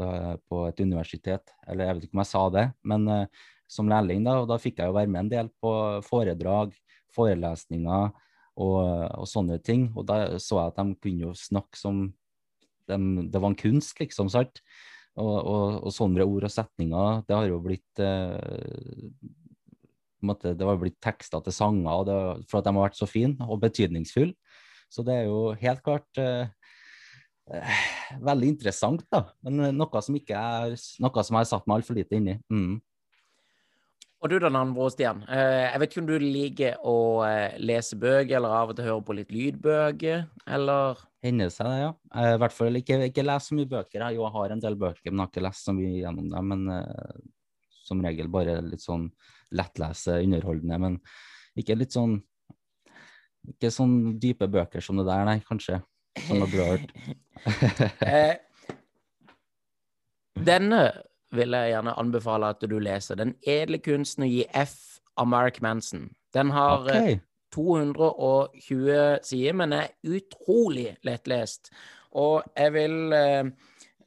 på, 0.47 0.62
et 0.69 0.84
universitet, 0.84 1.56
eller 1.67 1.89
jeg 1.89 1.97
vet 1.97 2.08
ikke 2.08 2.17
om 2.17 2.23
jeg 2.23 2.32
sa 2.32 2.43
det, 2.53 2.65
men 2.93 3.10
uh, 3.12 3.45
som 3.73 3.89
lærling. 3.91 4.23
Da 4.25 4.38
og 4.43 4.49
da 4.51 4.60
fikk 4.62 4.79
jeg 4.79 4.91
jo 4.91 4.97
være 4.97 5.12
med 5.12 5.25
en 5.25 5.34
del 5.34 5.51
på 5.63 5.73
foredrag, 6.08 6.75
forelesninger 7.13 8.10
og, 8.62 8.79
og 9.19 9.29
sånne 9.29 9.60
ting. 9.65 9.89
Og 9.97 10.08
da 10.10 10.39
så 10.41 10.62
jeg 10.62 10.73
at 10.73 10.82
de 10.82 10.99
kunne 11.03 11.29
jo 11.29 11.38
snakke 11.38 11.79
som 11.79 12.06
de, 12.89 12.97
det 13.32 13.39
var 13.39 13.51
en 13.51 13.60
kunst, 13.60 13.95
liksom. 13.99 14.32
sant? 14.32 14.63
Og, 15.13 15.29
og, 15.29 15.65
og, 15.86 15.91
sånne 15.93 16.25
ord 16.25 16.47
og 16.47 16.51
setninger, 16.51 17.21
det 17.27 17.36
har 17.38 17.45
jo 17.45 17.60
blitt 17.62 18.01
uh, 18.01 18.88
måte, 20.29 20.53
det 20.57 20.67
var 20.67 20.79
blitt 20.81 20.99
tekster 21.03 21.43
til 21.43 21.55
sanger 21.55 22.07
det, 22.07 22.19
for 22.49 22.59
at 22.59 22.67
de 22.67 22.73
har 22.75 22.88
vært 22.88 22.99
så 22.99 23.09
fine 23.09 23.47
og 23.47 23.62
betydningsfulle. 23.63 24.36
Så 24.93 25.05
det 25.05 25.15
er 25.17 25.27
jo 25.29 25.53
helt 25.57 25.81
klart 25.86 26.21
eh, 26.21 26.49
eh, 27.49 27.83
veldig 28.21 28.53
interessant, 28.53 29.05
da. 29.12 29.25
Men 29.45 29.67
eh, 29.67 29.75
noe 29.75 30.01
som 30.05 30.17
ikke 30.17 30.38
er 30.38 30.75
noe 30.75 31.23
som 31.25 31.38
jeg 31.38 31.41
har 31.41 31.49
satt 31.49 31.69
meg 31.69 31.81
altfor 31.81 31.97
lite 31.97 32.19
inni. 32.19 32.38
Mm. 32.53 32.77
Og 34.23 34.31
du 34.31 34.38
da, 34.39 34.51
Nanvro 34.53 34.86
Stian. 34.93 35.25
Eh, 35.27 35.65
jeg 35.65 35.81
vet 35.81 35.91
ikke 35.91 36.03
om 36.03 36.12
du 36.12 36.15
liker 36.21 36.86
å 36.88 36.95
lese 37.59 37.97
bøker, 37.99 38.38
eller 38.38 38.53
av 38.62 38.71
og 38.71 38.77
til 38.77 38.88
høre 38.88 39.03
på 39.03 39.17
litt 39.17 39.33
lydbøker, 39.36 40.23
eller? 40.59 41.01
Hender 41.25 41.51
seg 41.51 41.67
det, 41.71 41.81
ja. 41.81 41.91
I 42.13 42.39
hvert 42.39 42.55
fall 42.55 42.79
ikke, 42.79 43.01
ikke 43.09 43.25
lese 43.25 43.49
så 43.49 43.57
mye 43.57 43.71
bøker. 43.73 44.05
Jeg 44.05 44.33
har 44.38 44.53
en 44.53 44.63
del 44.63 44.77
bøker, 44.79 45.09
men 45.09 45.23
jeg 45.23 45.25
har 45.25 45.33
ikke 45.33 45.47
lest 45.49 45.67
så 45.67 45.75
mye 45.75 45.97
gjennom 45.97 46.29
dem. 46.31 46.53
Men 46.53 46.69
uh, 46.71 47.17
som 47.83 48.03
regel 48.03 48.31
bare 48.31 48.62
litt 48.63 48.83
sånn 48.83 49.09
lettlese, 49.56 50.20
underholdende, 50.24 50.80
men 50.82 51.00
ikke 51.60 51.78
litt 51.78 51.96
sånn 51.96 52.20
Ikke 53.44 53.68
sånn 53.76 54.16
dype 54.24 54.48
bøker 54.48 54.80
som 54.80 54.96
det 55.02 55.04
der, 55.04 55.26
nei, 55.28 55.42
kanskje. 55.44 55.82
Som 56.30 56.46
du 56.48 56.60
har 56.62 56.78
hørt. 56.78 56.94
Eh, 58.08 58.38
denne 60.48 60.80
vil 61.36 61.56
jeg 61.58 61.74
gjerne 61.74 61.96
anbefale 62.00 62.54
at 62.54 62.63
du 62.63 62.78
leser. 62.80 63.18
'Den 63.20 63.36
edle 63.44 63.82
kunsten 63.84 64.24
å 64.24 64.30
gi 64.30 64.46
F' 64.54 65.02
av 65.18 65.28
Mark 65.28 65.62
Manson. 65.62 66.10
Den 66.34 66.54
har 66.54 66.88
eh, 66.88 67.02
okay. 67.02 67.20
220 67.54 69.20
sider, 69.24 69.54
men 69.54 69.74
er 69.74 69.92
utrolig 70.04 70.96
lettlest. 71.06 71.70
Og 72.18 72.44
jeg 72.58 72.74
vil 72.74 73.13
eh, 73.13 73.52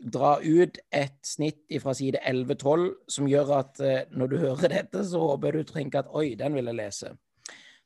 dra 0.00 0.36
ut 0.42 0.78
et 0.94 1.16
snitt 1.26 1.64
fra 1.82 1.94
side 1.96 2.20
11-12 2.22 2.88
som 3.10 3.28
gjør 3.30 3.52
at 3.58 3.80
eh, 3.84 4.02
når 4.12 4.32
du 4.32 4.36
hører 4.42 4.72
dette, 4.72 5.04
så 5.08 5.22
håper 5.32 5.58
du 5.58 5.68
tenker 5.68 6.04
at 6.04 6.12
oi, 6.14 6.34
den 6.38 6.56
vil 6.58 6.70
jeg 6.70 6.80
lese. 6.80 7.12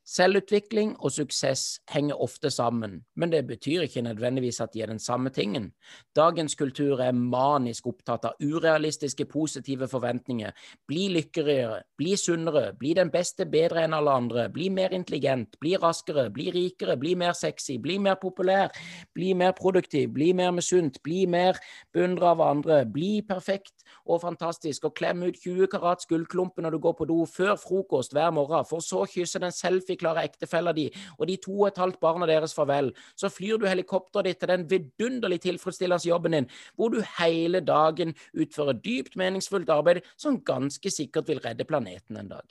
Selvutvikling 0.07 0.97
og 0.99 1.13
suksess 1.13 1.79
henger 1.93 2.19
ofte 2.19 2.51
sammen, 2.51 2.97
men 3.17 3.31
det 3.31 3.45
betyr 3.47 3.85
ikke 3.85 4.03
nødvendigvis 4.03 4.61
at 4.61 4.73
de 4.75 4.83
er 4.83 4.87
den 4.87 4.99
samme 4.99 5.31
tingen. 5.31 5.73
Dagens 6.17 6.55
kultur 6.55 6.99
er 7.05 7.13
manisk 7.13 7.87
opptatt 7.87 8.25
av 8.25 8.41
urealistiske 8.43 9.25
positive 9.31 9.89
forventninger. 9.89 10.51
Bli 10.89 11.09
lykkeligere, 11.15 11.83
bli 11.99 12.17
sunnere, 12.17 12.73
bli 12.79 12.95
den 12.99 13.13
beste 13.13 13.47
bedre 13.47 13.85
enn 13.85 13.95
alle 13.95 14.17
andre, 14.23 14.49
bli 14.51 14.71
mer 14.71 14.91
intelligent, 14.97 15.55
bli 15.61 15.77
raskere, 15.77 16.27
bli 16.35 16.49
rikere, 16.51 16.97
bli 16.99 17.15
mer 17.15 17.37
sexy, 17.39 17.79
bli 17.79 17.99
mer 17.99 18.19
populær, 18.23 18.75
bli 19.15 19.31
mer 19.35 19.53
produktiv, 19.61 20.11
bli 20.17 20.33
mer 20.33 20.51
misunt, 20.57 20.99
bli 21.05 21.27
mer 21.27 21.61
beundra 21.95 22.33
av 22.33 22.43
andre, 22.49 22.81
bli 22.87 23.21
perfekt 23.29 23.85
og 24.07 24.25
fantastisk, 24.25 24.89
og 24.89 24.97
klem 24.99 25.23
ut 25.29 25.39
20 25.39 25.71
karats 25.71 26.09
gullklumper 26.11 26.67
når 26.67 26.75
du 26.75 26.83
går 26.83 26.99
på 26.99 27.07
do 27.13 27.23
før 27.31 27.55
frokost 27.61 28.17
hver 28.17 28.35
morgen, 28.35 28.67
for 28.67 28.83
så 28.83 29.05
kysse 29.07 29.39
den 29.39 29.55
selfie-klare 29.91 30.25
ektefella 30.25 30.73
di 30.73 30.89
og 31.19 31.27
de 31.29 31.37
to 31.43 31.55
og 31.61 31.69
et 31.69 31.81
halvt 31.81 32.01
barna 32.01 32.27
deres 32.27 32.55
farvel. 32.55 32.93
Så 33.17 33.29
flyr 33.29 33.59
du 33.59 33.67
helikopteret 33.67 34.27
ditt 34.27 34.41
til 34.41 34.49
den 34.49 34.67
vidunderlig 34.71 35.41
tilfredsstillende 35.43 36.09
jobben 36.09 36.33
din, 36.33 36.49
hvor 36.77 36.91
du 36.91 37.03
hele 37.19 37.61
dagen 37.61 38.15
utfører 38.35 38.79
dypt 38.79 39.17
meningsfullt 39.17 39.71
arbeid 39.71 40.03
som 40.17 40.41
ganske 40.41 40.91
sikkert 40.91 41.29
vil 41.29 41.41
redde 41.41 41.65
planeten 41.65 42.17
en 42.17 42.29
dag. 42.29 42.47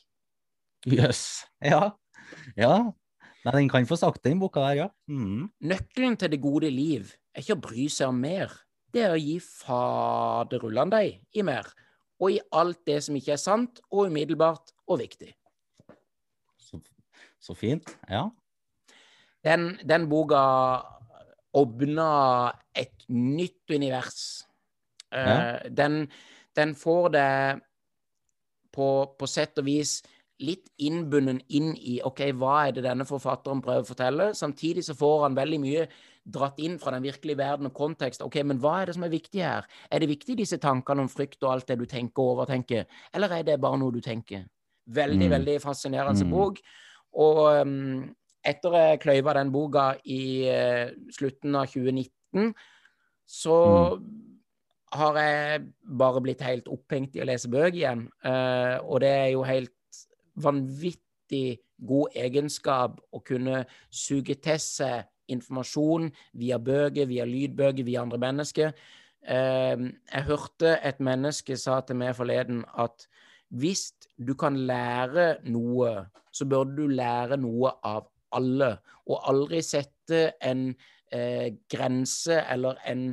Jøss. 0.86 1.00
Yes. 1.00 1.46
Ja. 1.64 1.92
Ja. 2.58 2.92
Nei, 3.46 3.54
den 3.56 3.70
kan 3.70 3.88
få 3.88 3.96
sagt, 3.96 4.24
den 4.24 4.40
boka 4.40 4.60
der, 4.60 4.76
ja. 4.76 4.88
Mm. 5.08 5.50
Nøkkelen 5.64 6.18
til 6.20 6.32
det 6.32 6.42
gode 6.42 6.70
liv 6.70 7.14
er 7.34 7.44
ikke 7.44 7.56
å 7.56 7.64
bry 7.64 7.88
seg 7.88 8.12
om 8.12 8.20
mer 8.20 8.52
det 8.90 9.04
er 9.06 9.14
å 9.14 9.22
gi 9.22 9.38
faderullan 9.40 10.90
deg 10.90 11.20
i 11.38 11.44
mer, 11.46 11.68
og 12.20 12.34
i 12.34 12.40
alt 12.58 12.82
det 12.90 12.98
som 13.06 13.16
ikke 13.20 13.36
er 13.36 13.42
sant 13.42 13.84
og 13.92 14.10
umiddelbart 14.10 14.74
og 14.90 14.98
viktig. 15.04 15.30
Så, 17.40 17.56
fint. 17.56 17.98
Ja. 18.10 18.28
Den, 19.44 19.72
den 19.88 20.10
boka 20.12 20.42
åpna 21.56 22.12
et 22.76 23.08
nytt 23.08 23.72
univers. 23.72 24.46
Eh, 25.16 25.30
ja. 25.30 25.70
Den, 25.70 26.08
den, 26.56 26.76
får 26.76 27.10
det 27.16 27.60
på, 28.76 28.90
på 29.18 29.28
sett 29.28 29.58
og 29.58 29.66
vis 29.70 30.00
litt 30.40 30.70
innbunden 30.80 31.42
inn 31.52 31.74
i 31.76 31.98
OK, 32.06 32.22
hva 32.40 32.68
er 32.68 32.78
det 32.78 32.86
denne 32.86 33.08
forfatteren 33.08 33.64
prøver 33.64 33.84
å 33.84 33.90
fortelle? 33.90 34.30
Samtidig 34.38 34.86
så 34.88 34.96
får 34.96 35.26
han 35.26 35.40
veldig 35.40 35.60
mye 35.64 35.88
dratt 36.30 36.60
inn 36.64 36.78
fra 36.80 36.94
den 36.96 37.04
virkelige 37.04 37.40
verden 37.40 37.68
og 37.70 37.76
kontekst. 37.76 38.22
Ok, 38.24 38.40
Men 38.46 38.62
hva 38.62 38.82
er 38.82 38.90
det 38.90 38.96
som 38.96 39.04
er 39.04 39.12
viktig 39.12 39.42
her? 39.44 39.68
Er 39.92 40.00
det 40.00 40.12
viktig 40.12 40.38
disse 40.40 40.60
tankene 40.62 41.04
om 41.04 41.12
frykt 41.12 41.44
og 41.44 41.54
alt 41.56 41.68
det 41.68 41.80
du 41.82 41.86
tenker 41.90 42.24
og 42.24 42.38
overtenker, 42.38 42.86
eller 43.14 43.40
er 43.40 43.44
det 43.48 43.60
bare 43.60 43.80
noe 43.82 43.96
du 43.96 44.00
tenker? 44.04 44.46
Veldig, 44.90 45.28
mm. 45.28 45.34
veldig 45.36 45.58
fascinerende 45.62 46.26
mm. 46.26 46.32
bok. 46.32 46.62
Og 47.18 47.42
um, 47.62 48.04
etter 48.46 48.78
jeg 48.78 49.02
kløyva 49.04 49.36
den 49.38 49.52
boka 49.54 49.92
i 50.06 50.22
uh, 50.50 50.92
slutten 51.16 51.58
av 51.58 51.70
2019, 51.72 52.54
så 53.30 53.58
mm. 53.98 54.06
har 55.00 55.20
jeg 55.24 55.64
bare 56.02 56.24
blitt 56.26 56.46
helt 56.46 56.70
opphengt 56.72 57.18
i 57.18 57.24
å 57.24 57.30
lese 57.30 57.52
bøker 57.52 57.78
igjen. 57.82 58.08
Uh, 58.26 58.78
og 58.86 59.02
det 59.06 59.14
er 59.16 59.30
jo 59.34 59.46
helt 59.48 60.04
vanvittig 60.40 61.60
god 61.80 62.16
egenskap 62.20 63.00
å 63.16 63.22
kunne 63.26 63.64
suge 63.90 64.36
til 64.44 64.60
seg 64.62 65.08
informasjon 65.30 66.10
via 66.42 66.58
bøker, 66.60 67.08
via 67.10 67.26
lydbøker, 67.28 67.86
via 67.86 68.02
andre 68.04 68.20
mennesker. 68.22 68.74
Ehm, 69.28 69.92
jeg 70.14 70.24
hørte 70.30 70.78
et 70.86 71.00
menneske 71.04 71.58
sa 71.60 71.82
til 71.84 72.00
meg 72.00 72.16
forleden 72.16 72.64
at 72.80 73.06
hvis 73.50 73.90
du 74.18 74.36
kan 74.38 74.58
lære 74.70 75.40
noe, 75.50 75.94
så 76.32 76.46
bør 76.46 76.70
du 76.78 76.86
lære 76.92 77.40
noe 77.42 77.74
av 77.86 78.08
alle, 78.38 78.76
og 79.10 79.26
aldri 79.32 79.62
sette 79.66 80.36
en 80.46 80.70
eh, 81.12 81.56
grense 81.72 82.38
eller 82.46 82.78
en 82.90 83.10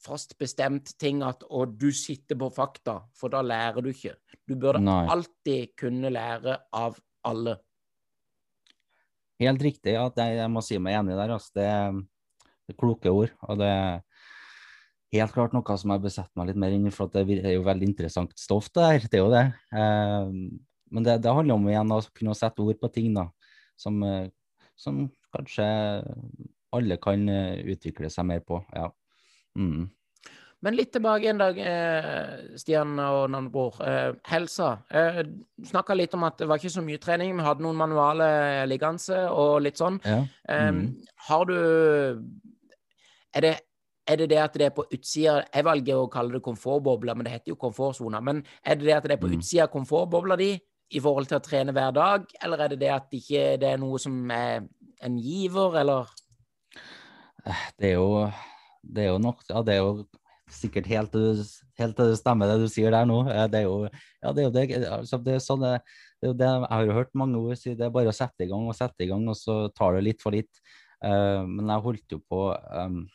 fast 0.00 0.36
bestemt 0.40 0.94
ting 1.00 1.22
at 1.24 1.44
å, 1.48 1.64
du 1.64 1.90
sitter 1.92 2.38
på 2.40 2.50
fakta, 2.52 3.00
for 3.16 3.32
da 3.32 3.42
lærer 3.44 3.84
du 3.84 3.90
ikke. 3.92 4.14
Du 4.48 4.56
burde 4.56 4.82
Nei. 4.84 5.04
alltid 5.12 5.74
kunne 5.80 6.12
lære 6.12 6.56
av 6.76 7.00
alle. 7.28 7.56
Helt 9.40 9.62
riktig, 9.64 9.94
ja. 9.96 10.04
Jeg 10.20 10.52
må 10.52 10.60
si 10.64 10.76
meg 10.82 10.98
enig 10.98 11.16
der. 11.16 11.32
Altså. 11.36 11.52
Det, 11.56 11.68
det 12.68 12.74
er 12.74 12.80
kloke 12.80 13.12
ord. 13.12 13.32
Og 13.48 13.60
det 13.60 13.68
er 13.72 14.02
helt 15.12 15.32
klart 15.34 15.54
noe 15.56 15.76
som 15.80 15.90
jeg 15.94 16.02
besetter 16.04 16.38
meg 16.38 16.50
litt 16.50 16.60
mer 16.62 16.74
inn 16.76 16.86
i, 16.86 16.94
for 16.94 17.10
det 17.12 17.24
er 17.40 17.54
jo 17.56 17.66
veldig 17.66 17.88
interessant 17.88 18.34
stoff 18.38 18.68
det 18.74 18.86
her. 18.86 19.06
Det 19.10 19.18
er 19.18 19.24
jo 19.24 19.32
det. 19.32 19.46
Eh, 19.74 20.34
men 20.90 21.06
det, 21.06 21.20
det 21.24 21.34
handler 21.34 21.58
om 21.58 21.68
igjen 21.70 21.94
å 21.94 22.02
kunne 22.14 22.34
sette 22.38 22.62
ord 22.62 22.78
på 22.80 22.90
ting 22.94 23.12
da, 23.14 23.28
som, 23.78 24.02
eh, 24.06 24.28
som 24.78 25.04
kanskje 25.34 25.66
alle 26.74 26.98
kan 27.02 27.28
eh, 27.30 27.62
utvikle 27.74 28.10
seg 28.10 28.28
mer 28.30 28.44
på. 28.46 28.60
Ja. 28.74 28.90
Mm. 29.58 29.88
Men 30.60 30.76
litt 30.76 30.90
tilbake 30.92 31.30
en 31.30 31.38
dag, 31.40 31.56
eh, 31.56 32.56
Stian 32.60 32.92
og 33.00 33.30
navnebror. 33.32 33.78
Eh, 33.80 34.10
helsa. 34.28 34.74
Eh, 34.92 35.22
Snakka 35.70 35.96
litt 35.96 36.12
om 36.18 36.26
at 36.28 36.36
det 36.42 36.50
var 36.50 36.60
ikke 36.60 36.74
så 36.74 36.82
mye 36.84 37.00
trening. 37.00 37.32
Vi 37.38 37.46
hadde 37.46 37.64
noen 37.64 37.78
manuale 37.80 38.28
liggende 38.68 39.22
og 39.32 39.62
litt 39.64 39.80
sånn. 39.80 39.98
Ja. 40.04 40.20
Eh, 40.46 40.68
Mm. 40.70 40.84
Har 41.30 41.44
du 41.48 41.56
er 43.34 43.40
det, 43.40 43.54
er 44.10 44.18
det 44.20 44.28
det 44.32 44.40
at 44.42 44.56
det 44.58 44.66
er 44.68 44.74
på 44.74 44.84
utsida 44.92 45.38
Jeg 45.54 45.64
velger 45.66 46.00
å 46.00 46.08
kalle 46.10 46.36
det 46.36 46.42
komfortbobla, 46.44 47.14
men 47.14 47.26
det 47.26 47.32
heter 47.36 47.52
jo 47.54 47.58
komfortsona. 47.60 48.20
Men 48.24 48.42
er 48.64 48.78
det 48.80 48.88
det 48.88 48.96
at 48.96 49.08
det 49.08 49.16
er 49.16 49.22
på 49.22 49.30
Mm. 49.30 49.38
utsida 49.38 49.64
av 49.68 49.72
komfortbobla 49.74 50.36
di 50.40 50.50
i 50.90 51.00
forhold 51.00 51.28
til 51.30 51.38
å 51.38 51.44
trene 51.44 51.72
hver 51.72 51.92
dag, 51.94 52.24
eller 52.42 52.64
er 52.64 52.68
det 52.72 52.80
det 52.80 52.90
at 52.90 53.10
det 53.10 53.20
ikke 53.22 53.44
det 53.62 53.68
er 53.68 53.78
noe 53.78 53.98
som 54.02 54.30
er 54.34 54.64
en 55.02 55.18
giver, 55.18 55.76
eller 55.80 56.06
Det 57.78 57.92
er 57.92 57.94
jo, 57.96 58.30
det 58.82 59.04
er 59.04 59.12
jo 59.14 59.18
nok 59.18 59.44
Ja, 59.48 59.62
det 59.62 59.74
er 59.74 59.78
jo 59.80 60.06
sikkert 60.50 60.86
helt, 60.90 61.14
helt 61.78 61.96
det 61.96 62.18
stemmer 62.18 62.50
det 62.50 62.58
du 62.64 62.68
sier 62.68 62.90
der 62.90 63.06
nå. 63.06 63.20
Eh, 63.30 63.46
Det 63.46 63.60
er 63.60 63.66
jo 63.68 63.88
ja, 64.22 64.32
det 64.32 64.42
er 64.42 64.48
jo 64.48 64.50
det. 64.50 64.64
Altså, 64.90 65.16
det, 65.24 65.34
er 65.34 65.38
sånn, 65.44 65.62
det, 65.62 65.80
det 66.20 66.26
er 66.26 66.32
jo 66.32 66.38
det 66.40 66.48
jeg 66.50 66.68
har 66.74 66.92
hørt 66.98 67.14
mange 67.14 67.38
ord 67.38 67.56
si. 67.56 67.74
Det 67.74 67.86
er 67.86 67.94
bare 67.94 68.10
å 68.10 68.16
sette 68.16 68.44
i 68.44 68.50
gang 68.50 68.66
og 68.68 68.74
sette 68.76 69.06
i 69.06 69.08
gang, 69.08 69.22
og 69.30 69.36
så 69.38 69.62
tar 69.72 69.94
det 69.96 70.02
litt 70.04 70.20
for 70.20 70.34
litt. 70.34 70.50
Uh, 71.00 71.46
men 71.48 71.70
jeg 71.70 71.84
holdt 71.86 72.12
jo 72.12 72.18
på 72.28 72.42
um, 72.52 73.06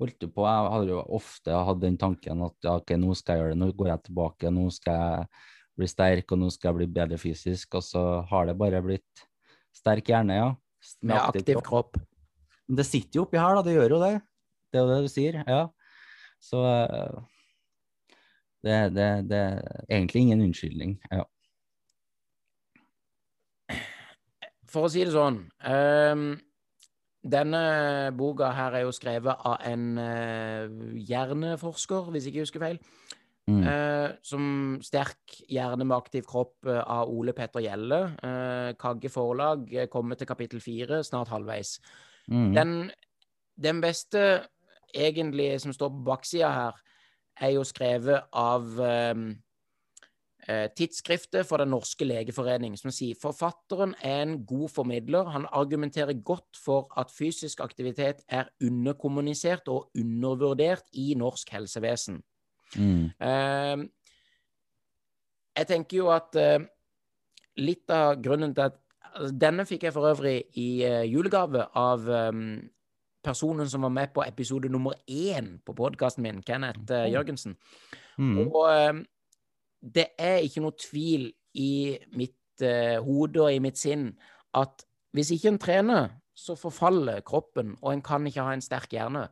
holdt 0.00 0.24
jo 0.24 0.30
på, 0.32 0.44
Jeg 0.48 0.74
hadde 0.74 0.92
jo 0.94 1.00
ofte 1.20 1.62
hatt 1.68 1.80
den 1.82 1.96
tanken 2.00 2.44
at 2.46 2.66
ja, 2.66 2.76
ok, 2.80 2.94
nå 3.00 3.14
skal 3.18 3.36
jeg 3.36 3.44
gjøre 3.44 3.54
det, 3.54 3.60
nå 3.62 3.70
går 3.78 3.90
jeg 3.92 4.04
tilbake, 4.08 4.52
nå 4.56 4.68
skal 4.74 5.00
jeg 5.00 5.26
bli 5.80 5.88
sterk, 5.90 6.32
og 6.32 6.40
nå 6.42 6.50
skal 6.52 6.70
jeg 6.70 6.78
bli 6.80 6.88
bedre 7.00 7.18
fysisk. 7.20 7.76
Og 7.78 7.84
så 7.84 8.04
har 8.30 8.48
det 8.48 8.58
bare 8.60 8.82
blitt 8.84 9.26
sterk 9.76 10.10
hjerne, 10.12 10.38
ja. 10.40 10.48
med 11.04 11.20
aktiv 11.20 11.60
kropp? 11.64 12.00
Men 12.68 12.80
det 12.80 12.86
sitter 12.88 13.20
jo 13.20 13.26
oppi 13.26 13.40
her, 13.40 13.58
da. 13.58 13.66
Det 13.66 13.76
gjør 13.76 13.96
jo 13.96 14.00
det. 14.04 14.14
Det 14.70 14.78
er 14.78 14.86
jo 14.86 14.90
det 14.92 15.02
du 15.04 15.10
sier. 15.10 15.40
Ja. 15.46 15.62
Så 16.40 16.62
eh, 16.64 17.20
det, 18.64 18.78
det, 18.96 19.08
det 19.30 19.40
er 19.40 19.84
egentlig 19.88 20.24
ingen 20.26 20.44
unnskyldning. 20.46 20.96
Ja. 21.10 21.26
For 24.70 24.86
å 24.86 24.92
si 24.92 25.02
det 25.02 25.10
sånn 25.10 25.42
ehm, 25.66 26.36
Denne 27.20 28.12
boka 28.16 28.48
her 28.56 28.78
er 28.78 28.86
jo 28.86 28.92
skrevet 28.96 29.42
av 29.44 29.58
en 29.68 29.86
uh, 30.00 30.94
hjerneforsker, 30.96 32.08
hvis 32.14 32.28
ikke 32.28 32.40
jeg 32.40 32.46
husker 32.48 32.64
feil. 32.64 32.78
Mm. 33.50 33.64
Uh, 33.66 34.08
som 34.24 34.44
sterk 34.84 35.34
hjerne 35.50 35.84
med 35.84 35.96
aktiv 35.98 36.24
kropp 36.28 36.68
uh, 36.68 36.80
av 36.80 37.12
Ole 37.12 37.34
Petter 37.36 37.64
Gjelle. 37.64 38.00
Kagge 38.80 39.12
forlag 39.12 39.68
kommer 39.92 40.16
til 40.16 40.30
kapittel 40.30 40.64
fire, 40.64 41.02
snart 41.04 41.32
halvveis. 41.32 41.76
Mm. 42.30 42.50
Den, 42.56 42.74
den 43.60 43.84
beste 43.84 44.24
egentlig 44.94 45.52
som 45.60 45.76
står 45.76 45.92
på 45.92 46.04
baksida 46.08 46.54
her, 46.54 46.80
er 47.40 47.54
jo 47.54 47.62
skrevet 47.64 48.26
av 48.36 48.66
Tidsskriftet 50.76 51.46
for 51.46 51.62
Den 51.62 51.70
norske 51.70 52.06
legeforening, 52.06 52.74
som 52.80 52.90
sier 52.94 53.18
forfatteren 53.20 53.92
er 54.02 54.22
en 54.24 54.38
god 54.48 54.72
formidler. 54.72 55.28
Han 55.30 55.46
argumenterer 55.52 56.16
godt 56.24 56.58
for 56.58 56.88
at 56.98 57.12
fysisk 57.14 57.60
aktivitet 57.60 58.24
er 58.28 58.50
underkommunisert 58.64 59.68
og 59.68 59.90
undervurdert 59.94 60.88
i 60.92 61.14
norsk 61.18 61.52
helsevesen. 61.54 62.22
Mm. 62.76 63.10
Eh, 63.20 63.84
jeg 65.58 65.66
tenker 65.66 65.96
jo 66.00 66.10
at 66.14 66.36
eh, 66.38 66.66
litt 67.60 67.90
av 67.92 68.20
grunnen 68.22 68.54
til 68.54 68.68
at 68.68 68.78
altså, 69.10 69.32
Denne 69.42 69.66
fikk 69.68 69.88
jeg 69.88 69.94
for 69.96 70.10
øvrig 70.10 70.36
i 70.60 70.68
eh, 70.86 71.06
julegave 71.10 71.66
av 71.76 72.06
eh, 72.08 72.42
personen 73.24 73.68
som 73.68 73.84
var 73.86 73.94
med 73.94 74.12
på 74.14 74.24
episode 74.24 74.70
nummer 74.72 74.96
én 75.08 75.58
på 75.64 75.74
podkasten 75.76 76.24
min, 76.24 76.42
Kenneth 76.46 76.92
eh. 76.92 77.10
Jørgensen. 77.12 77.56
Mm. 78.18 78.38
Og 78.46 78.62
eh, 78.70 79.02
det 79.80 80.06
er 80.18 80.44
ikke 80.44 80.62
noe 80.64 80.76
tvil 80.78 81.30
i 81.54 81.98
mitt 82.16 82.62
eh, 82.62 82.98
hode 83.02 83.40
og 83.42 83.52
i 83.54 83.62
mitt 83.62 83.78
sinn 83.80 84.10
at 84.54 84.84
hvis 85.16 85.32
ikke 85.34 85.48
en 85.48 85.58
trener, 85.58 86.10
så 86.34 86.54
forfaller 86.56 87.20
kroppen, 87.26 87.74
og 87.82 87.92
en 87.92 88.02
kan 88.02 88.26
ikke 88.26 88.44
ha 88.46 88.52
en 88.54 88.62
sterk 88.64 88.92
hjerne. 88.94 89.26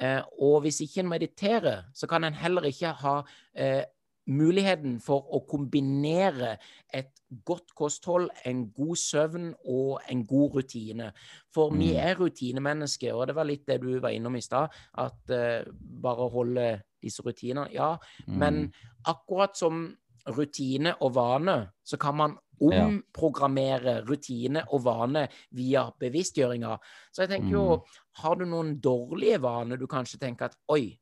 Eh, 0.00 0.22
og 0.40 0.62
hvis 0.64 0.80
ikke 0.80 1.02
en 1.04 1.10
mediterer, 1.12 1.82
så 1.94 2.08
kan 2.08 2.24
en 2.24 2.34
heller 2.34 2.64
ikke 2.70 2.94
ha 3.02 3.20
eh, 3.54 3.84
muligheten 4.30 4.98
for 5.02 5.26
å 5.34 5.42
kombinere 5.48 6.54
et 6.94 7.12
godt 7.44 7.74
kosthold, 7.76 8.30
en 8.46 8.64
god 8.72 8.96
søvn 8.96 9.52
og 9.68 10.00
en 10.10 10.24
god 10.26 10.56
rutine. 10.56 11.12
For 11.54 11.70
vi 11.70 11.92
Mm. 11.92 11.98
er 12.00 12.14
rutinemennesker, 12.18 13.12
og 13.14 13.26
det 13.26 13.36
var 13.36 13.44
litt 13.44 13.66
det 13.66 13.80
du 13.80 14.00
var 14.00 14.10
innom 14.10 14.36
i 14.36 14.40
stad, 14.40 14.68
at 14.98 15.30
eh, 15.30 15.64
bare 16.02 16.30
holde 16.30 16.82
disse 17.02 17.22
rutinene 17.26 17.68
Ja, 17.72 17.96
men 18.26 18.62
Mm. 18.66 18.72
akkurat 19.06 19.56
som 19.56 19.96
rutine 20.26 20.94
og 21.00 21.14
vane, 21.14 21.72
så 21.82 21.96
kan 21.98 22.16
man 22.16 22.38
omprogrammere 22.60 24.04
rutine 24.04 24.64
og 24.68 24.84
vane 24.84 25.28
via 25.56 25.90
bevisstgjøringa. 25.98 26.78
Så 27.12 27.22
jeg 27.22 27.28
tenker 27.30 27.50
jo, 27.56 27.76
Mm. 27.76 27.82
har 28.20 28.34
du 28.36 28.44
noen 28.44 28.80
dårlige 28.80 29.40
vaner 29.40 29.76
du 29.78 29.86
kanskje 29.86 30.18
tenker 30.20 30.44
at 30.44 30.56
oi, 30.68 30.98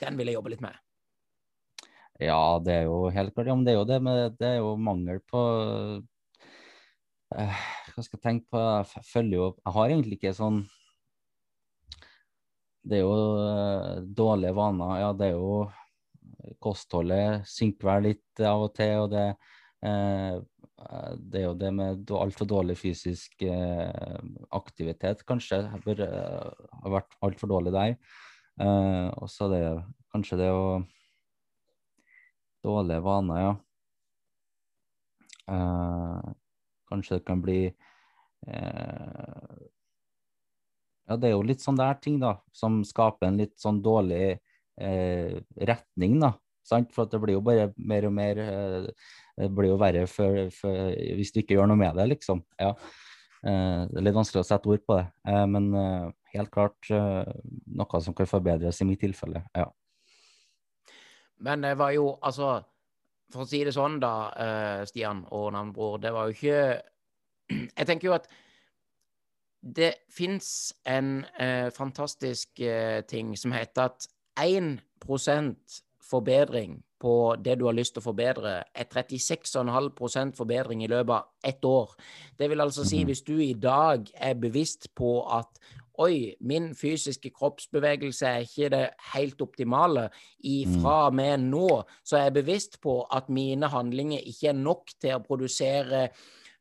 den 0.00 0.16
vil 0.16 0.26
jeg 0.26 0.34
jobbe 0.34 0.50
litt 0.50 0.60
med? 0.60 0.74
Ja, 2.18 2.58
det 2.64 2.72
er 2.72 2.82
jo 2.84 3.10
helt 3.12 3.34
klart. 3.34 3.46
Ja, 3.46 3.54
men 3.54 3.64
det 3.66 3.72
er 3.74 3.78
jo 3.78 3.84
det 3.84 4.02
men 4.02 4.36
Det 4.38 4.46
er 4.48 4.56
jo 4.56 4.76
mangel 4.76 5.20
på 5.20 5.36
uh, 7.36 7.58
Hva 7.92 8.02
skal 8.02 8.16
jeg 8.16 8.22
tenke 8.22 8.46
på? 8.50 8.58
Jeg 8.96 9.04
følger 9.12 9.36
jo 9.36 9.48
Jeg 9.64 9.72
har 9.76 9.88
egentlig 9.90 10.18
ikke 10.18 10.32
sånn 10.38 10.62
Det 12.86 13.00
er 13.00 13.02
jo 13.02 13.16
eh, 13.42 14.02
dårlige 14.16 14.54
vaner. 14.56 15.00
Ja, 15.02 15.12
det 15.16 15.32
er 15.32 15.38
jo 15.38 15.66
Kostholdet 16.62 17.48
synker 17.50 17.88
vel 17.88 18.04
litt 18.12 18.42
av 18.46 18.68
og 18.68 18.74
til, 18.76 18.92
og 19.02 19.08
det 19.10 19.24
eh, 19.82 20.36
det 21.16 21.40
er 21.40 21.46
jo 21.46 21.54
det 21.56 21.70
med 21.72 22.10
altfor 22.12 22.48
dårlig 22.48 22.76
fysisk 22.78 23.42
eh, 23.42 24.18
aktivitet, 24.54 25.24
kanskje. 25.26 25.62
det 25.72 25.80
bør 25.84 26.02
eh, 26.04 26.66
ha 26.82 26.92
vært 26.98 27.16
altfor 27.24 27.50
dårlig 27.50 27.72
der. 27.72 27.96
Eh, 28.60 29.08
og 29.16 29.30
så 29.32 29.48
er 29.48 29.54
det 29.54 29.62
kanskje 30.12 30.40
det 30.44 30.52
å 30.52 30.82
Dårlige 32.66 32.98
vaner, 32.98 33.36
ja. 33.38 33.50
Kanskje 36.90 37.20
det 37.20 37.26
kan 37.28 37.38
bli 37.44 37.60
Ja, 41.06 41.16
det 41.16 41.28
er 41.28 41.36
jo 41.36 41.44
litt 41.46 41.62
sånn 41.62 41.78
der 41.78 41.98
ting, 42.02 42.18
da, 42.22 42.36
som 42.54 42.80
skaper 42.86 43.28
en 43.28 43.38
litt 43.38 43.54
sånn 43.62 43.78
dårlig 43.82 44.38
eh, 44.80 45.38
retning, 45.70 46.18
da. 46.22 46.32
Sant? 46.66 46.90
For 46.94 47.06
det 47.06 47.20
blir 47.22 47.36
jo 47.36 47.44
bare 47.46 47.68
mer 47.78 48.08
og 48.08 48.14
mer 48.16 48.40
eh, 48.42 48.86
Det 49.36 49.50
blir 49.54 49.70
jo 49.70 49.78
verre 49.78 50.06
for, 50.10 50.48
for, 50.50 50.90
hvis 51.14 51.30
du 51.30 51.42
ikke 51.42 51.54
gjør 51.54 51.68
noe 51.70 51.78
med 51.78 51.94
det, 51.98 52.08
liksom. 52.16 52.42
Ja. 52.58 52.72
Eh, 53.46 53.82
det 53.90 54.00
er 54.00 54.06
litt 54.06 54.16
vanskelig 54.16 54.42
å 54.42 54.48
sette 54.48 54.70
ord 54.72 54.82
på 54.86 54.96
det, 54.98 55.06
eh, 55.30 55.44
men 55.50 55.68
eh, 55.76 56.06
helt 56.34 56.50
klart 56.54 56.90
eh, 56.90 57.34
noe 57.78 58.00
som 58.02 58.16
kan 58.16 58.30
forbedres 58.30 58.80
i 58.82 58.88
mitt 58.88 59.02
tilfelle. 59.04 59.44
Ja. 59.54 59.68
Men 61.46 61.62
det 61.62 61.76
var 61.76 61.92
jo, 61.92 62.14
altså 62.24 62.62
For 63.34 63.42
å 63.42 63.48
si 63.50 63.58
det 63.66 63.72
sånn, 63.74 63.96
da, 63.98 64.30
Stian 64.86 65.24
og 65.34 65.48
navnbror, 65.52 65.96
det 65.98 66.12
var 66.14 66.28
jo 66.28 66.36
ikke 66.36 66.58
Jeg 67.78 67.88
tenker 67.88 68.06
jo 68.06 68.14
at 68.14 68.28
det 69.66 69.94
fins 70.12 70.72
en 70.86 71.24
eh, 71.40 71.70
fantastisk 71.74 72.60
eh, 72.60 73.02
ting 73.08 73.34
som 73.36 73.52
heter 73.52 73.90
at 73.90 74.06
1% 74.40 75.82
forbedring 76.06 76.82
på 77.00 77.36
det 77.44 77.58
du 77.58 77.66
har 77.66 77.76
lyst 77.76 77.96
til 77.96 78.00
å 78.00 78.08
forbedre, 78.08 78.52
er 78.72 78.86
36,5% 78.88 80.36
forbedring 80.38 80.84
i 80.84 80.88
løpet 80.88 81.12
av 81.12 81.26
ett 81.44 81.64
år. 81.64 81.90
Det 82.38 82.48
vil 82.50 82.60
altså 82.60 82.84
si, 82.86 83.02
Mhm. 83.02 83.06
hvis 83.06 83.24
du 83.26 83.38
i 83.38 83.52
dag 83.52 84.06
er 84.14 84.34
bevisst 84.34 84.94
på 84.94 85.26
at 85.38 85.58
Oi, 85.98 86.34
min 86.40 86.74
fysiske 86.74 87.30
kroppsbevegelse 87.30 88.26
er 88.26 88.42
ikke 88.44 88.68
det 88.68 88.90
helt 89.14 89.40
optimale. 89.40 90.10
Ifra 90.44 91.06
og 91.06 91.14
med 91.14 91.38
nå 91.40 91.84
så 92.04 92.18
er 92.18 92.22
jeg 92.24 92.34
bevisst 92.34 92.80
på 92.82 93.06
at 93.10 93.30
mine 93.30 93.66
handlinger 93.66 94.20
ikke 94.20 94.48
er 94.48 94.52
nok 94.52 94.92
til 95.00 95.14
å 95.16 95.22
produsere 95.24 96.10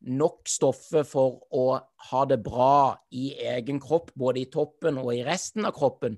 nok 0.02 0.42
stoffer 0.48 1.04
for 1.04 1.40
å 1.54 1.80
ha 2.12 2.26
det 2.26 2.44
bra 2.44 2.98
i 3.12 3.34
egen 3.40 3.80
kropp, 3.80 4.12
både 4.16 4.42
i 4.42 4.46
toppen 4.52 4.98
og 4.98 5.14
i 5.16 5.24
resten 5.24 5.66
av 5.66 5.74
kroppen. 5.74 6.18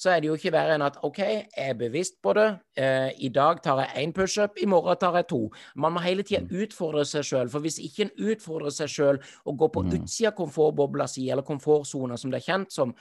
så 0.00 0.08
er 0.16 0.20
det 0.22 0.28
jo 0.30 0.34
ikke 0.38 0.52
verre 0.54 0.72
enn 0.78 0.80
at 0.82 0.96
OK, 1.04 1.18
jeg 1.18 1.48
er 1.58 1.74
bevisst 1.76 2.22
på 2.22 2.32
det. 2.32 2.58
Eh, 2.74 3.10
I 3.20 3.28
dag 3.28 3.58
tar 3.62 3.82
jeg 3.82 4.06
én 4.08 4.14
pushup, 4.16 4.56
i 4.56 4.64
morgen 4.64 4.96
tar 4.96 5.12
jeg 5.18 5.26
to. 5.28 5.50
Man 5.76 5.92
må 5.92 6.00
hele 6.00 6.22
tida 6.22 6.40
Mm. 6.40 6.48
utfordre 6.62 7.04
seg 7.04 7.20
sjøl. 7.22 7.50
For 7.50 7.60
hvis 7.60 7.76
ikke 7.78 8.06
en 8.08 8.10
utfordrer 8.16 8.70
seg 8.72 8.88
sjøl 8.88 9.18
og 9.44 9.58
går 9.58 9.68
på 9.68 9.82
Mm. 9.84 9.90
utsida 10.00 10.28
av 10.28 10.36
komfortbobla 10.36 11.06
si, 11.06 11.28
eller 11.28 11.42
komfortsona 11.42 12.16
som 12.18 12.30
det 12.30 12.40
er 12.40 12.50
kjent 12.50 12.72
som, 12.72 12.94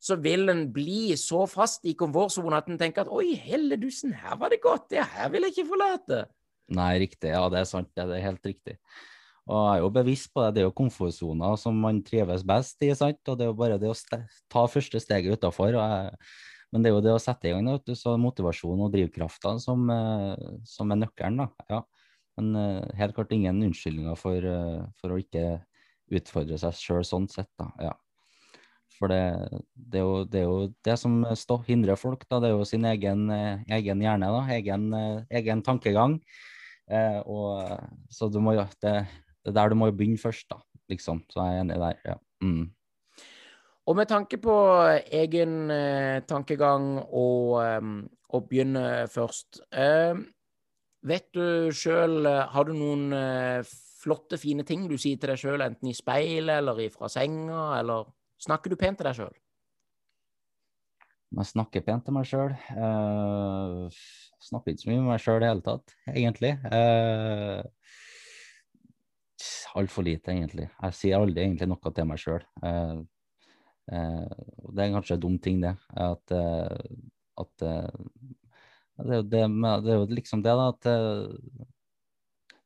så 0.00 0.16
vil 0.20 0.48
en 0.48 0.72
bli 0.72 1.12
så 1.14 1.48
fast 1.48 1.84
i 1.84 1.94
komfortsona 1.94 2.56
at 2.56 2.66
en 2.68 2.76
tenker 2.76 3.02
at 3.02 3.08
oi, 3.08 3.36
helledussen, 3.36 4.12
her 4.12 4.34
var 4.36 4.48
det 4.50 4.60
godt, 4.60 4.88
det 4.90 4.98
her 5.04 5.28
vil 5.28 5.42
jeg 5.42 5.52
ikke 5.52 5.68
forlate. 5.68 6.26
Nei, 6.70 6.98
riktig. 6.98 7.30
Ja, 7.30 7.48
det 7.48 7.60
er 7.60 7.64
sant. 7.66 7.88
Det 7.94 8.04
det 8.08 8.16
er 8.18 8.30
helt 8.32 8.42
riktig. 8.42 8.78
Og 9.50 9.58
jeg 9.58 9.80
er 9.80 9.82
jo 9.82 9.90
bevisst 9.96 10.30
på 10.30 10.44
det. 10.44 10.52
Det 10.54 10.62
er 10.62 10.68
jo 10.68 10.76
komfortsoner 10.78 11.56
som 11.58 11.78
man 11.82 11.98
trives 12.06 12.44
best 12.46 12.82
i, 12.86 12.92
sant. 12.94 13.18
Og 13.26 13.38
det 13.38 13.46
er 13.46 13.50
jo 13.50 13.58
bare 13.58 13.78
det 13.82 13.90
å 13.90 13.96
ta 14.52 14.66
første 14.70 15.00
steget 15.02 15.38
utafor. 15.38 15.78
Men 16.72 16.84
det 16.84 16.88
er 16.88 16.94
jo 16.94 17.02
det 17.04 17.16
å 17.16 17.22
sette 17.22 17.50
i 17.50 17.54
gang, 17.54 17.66
du. 17.82 17.94
Så 17.98 18.14
motivasjon 18.20 18.86
og 18.86 18.94
drivkrafta 18.94 19.56
som, 19.60 19.90
eh, 19.90 20.46
som 20.68 20.94
er 20.94 21.02
nøkkelen, 21.02 21.42
da. 21.42 21.66
Ja. 21.68 21.82
Men 22.38 22.54
eh, 22.56 22.94
helt 23.00 23.16
klart 23.18 23.34
ingen 23.34 23.60
unnskyldninger 23.66 24.16
for, 24.16 24.38
eh, 24.38 24.86
for 25.00 25.12
å 25.12 25.18
ikke 25.20 25.58
utfordre 26.12 26.60
seg 26.60 26.78
sjøl 26.78 27.04
sånn 27.04 27.28
sett, 27.28 27.50
da. 27.60 27.68
Ja. 27.90 27.92
For 28.94 29.10
det, 29.10 29.20
det, 29.74 29.98
er 29.98 30.06
jo, 30.06 30.24
det 30.24 30.40
er 30.40 30.46
jo 30.46 30.72
det 30.86 30.96
som 31.00 31.20
stå, 31.34 31.58
hindrer 31.66 31.98
folk, 31.98 32.24
da. 32.30 32.38
Det 32.38 32.52
er 32.52 32.56
jo 32.56 32.64
sin 32.68 32.86
egen, 32.86 33.26
egen 33.66 34.06
hjerne, 34.06 34.32
da. 34.38 34.42
Egen, 34.54 34.88
egen 35.42 35.66
tankegang. 35.66 36.20
Eh, 36.92 37.20
og, 37.26 37.78
så 38.12 38.28
du 38.32 38.40
må 38.42 38.56
jo 38.56 38.64
det, 38.82 38.96
det 39.42 39.50
er 39.50 39.58
der 39.58 39.72
du 39.72 39.78
må 39.78 39.90
begynne 39.90 40.20
først, 40.20 40.46
da. 40.50 40.60
Liksom. 40.90 41.24
Så 41.30 41.42
jeg 41.42 41.58
er 41.58 41.64
enig 41.64 41.80
der. 41.82 41.98
Ja. 42.06 42.14
Mm. 42.42 42.70
Og 43.86 43.96
med 43.98 44.06
tanke 44.06 44.38
på 44.38 44.54
egen 45.10 45.70
eh, 45.70 46.22
tankegang 46.28 47.00
og, 47.02 47.58
um, 47.82 47.96
og 48.30 48.48
begynne 48.48 49.08
først 49.10 49.62
eh, 49.74 50.14
Vet 51.02 51.32
du 51.34 51.72
sjøl 51.74 52.28
Har 52.30 52.68
du 52.68 52.76
noen 52.78 53.08
eh, 53.16 53.72
flotte, 54.02 54.38
fine 54.38 54.62
ting 54.66 54.84
du 54.90 54.94
sier 54.94 55.18
til 55.18 55.32
deg 55.32 55.40
sjøl, 55.40 55.62
enten 55.62 55.90
i 55.90 55.94
speilet 55.94 56.60
eller 56.60 56.78
fra 56.94 57.10
senga, 57.10 57.72
eller 57.80 58.06
snakker 58.42 58.70
du 58.70 58.78
pent 58.78 58.98
til 58.98 59.06
deg 59.06 59.18
sjøl? 59.18 59.36
Jeg 61.32 61.48
snakker 61.48 61.84
pent 61.86 62.04
til 62.06 62.16
meg 62.16 62.26
sjøl. 62.26 62.50
Snakker 64.42 64.74
ikke 64.74 64.82
så 64.82 64.90
mye 64.90 65.04
med 65.04 65.06
meg 65.12 65.22
sjøl 65.22 65.38
i 65.38 65.44
det 65.44 65.52
hele 65.52 65.64
tatt, 65.68 65.94
egentlig. 66.10 66.50
Uh, 66.66 67.62
Altfor 69.78 70.04
lite, 70.04 70.34
egentlig. 70.34 70.68
Jeg 70.68 70.96
sier 70.98 71.22
aldri 71.22 71.44
egentlig 71.46 71.68
noe 71.70 71.92
til 71.96 72.08
meg 72.08 72.20
sjøl. 72.20 72.44
Uh, 72.60 73.02
uh, 73.92 74.32
det 74.72 74.84
er 74.84 74.94
kanskje 74.96 75.16
en 75.16 75.22
dum 75.24 75.38
ting, 75.40 75.62
det. 75.64 75.72
At, 75.96 76.34
uh, 76.36 76.76
at 77.40 77.52
det, 77.62 77.74
er 79.00 79.22
det, 79.24 79.42
det 79.48 79.94
er 79.94 80.00
jo 80.02 80.08
liksom 80.12 80.42
det, 80.44 80.52
da, 80.58 80.68
at 80.74 80.82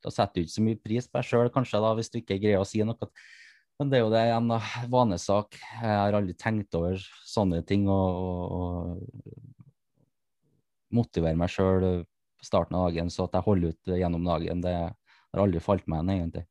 da 0.07 0.13
setter 0.13 0.39
du 0.39 0.45
ikke 0.47 0.55
så 0.57 0.65
mye 0.67 0.79
pris 0.83 1.09
på 1.09 1.19
deg 1.19 1.29
sjøl, 1.29 1.51
kanskje, 1.55 1.83
da, 1.83 1.93
hvis 1.99 2.11
du 2.11 2.19
ikke 2.21 2.41
greier 2.43 2.63
å 2.63 2.69
si 2.69 2.83
noe. 2.87 3.11
Men 3.77 3.93
det 3.93 3.99
er 3.99 4.05
jo 4.05 4.13
det 4.13 4.25
igjen, 4.27 4.51
da. 4.51 4.59
Vanesak. 4.93 5.59
Jeg 5.61 5.97
har 6.01 6.17
aldri 6.17 6.35
tenkt 6.41 6.77
over 6.79 7.01
sånne 7.29 7.61
ting 7.69 7.87
og 7.93 9.03
motivere 10.97 11.37
meg 11.37 11.51
sjøl 11.53 12.05
på 12.07 12.47
starten 12.47 12.77
av 12.79 12.89
dagen 12.89 13.11
så 13.13 13.27
at 13.27 13.37
jeg 13.37 13.47
holder 13.47 13.75
ut 13.75 13.97
gjennom 14.01 14.25
dagen. 14.27 14.63
Det 14.65 14.75
har 14.77 15.43
aldri 15.43 15.63
falt 15.63 15.87
meg 15.91 16.05
inn, 16.05 16.15
egentlig. 16.15 16.47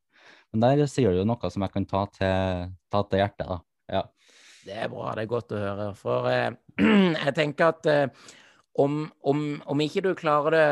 Men 0.56 0.64
der 0.64 0.88
sier 0.88 1.12
du 1.12 1.20
jo 1.20 1.28
noe 1.28 1.49
som 1.51 1.66
jeg 1.66 1.74
kan 1.74 1.86
ta 1.89 2.06
til, 2.16 2.70
ta 2.88 3.01
til 3.03 3.20
hjertet, 3.20 3.49
da. 3.49 3.58
Ja. 3.91 4.03
Det 4.66 4.78
er 4.86 4.88
bra, 4.89 5.10
det 5.18 5.26
er 5.26 5.30
godt 5.34 5.51
å 5.51 5.60
høre. 5.60 5.88
For 5.99 6.30
eh, 6.32 6.56
jeg 7.26 7.34
tenker 7.36 7.74
at 7.74 7.89
eh, 7.91 8.30
om, 8.80 9.01
om, 9.28 9.41
om, 9.68 9.84
ikke 9.84 10.06
du 10.06 10.14
klarer 10.16 10.56
det 10.56 10.70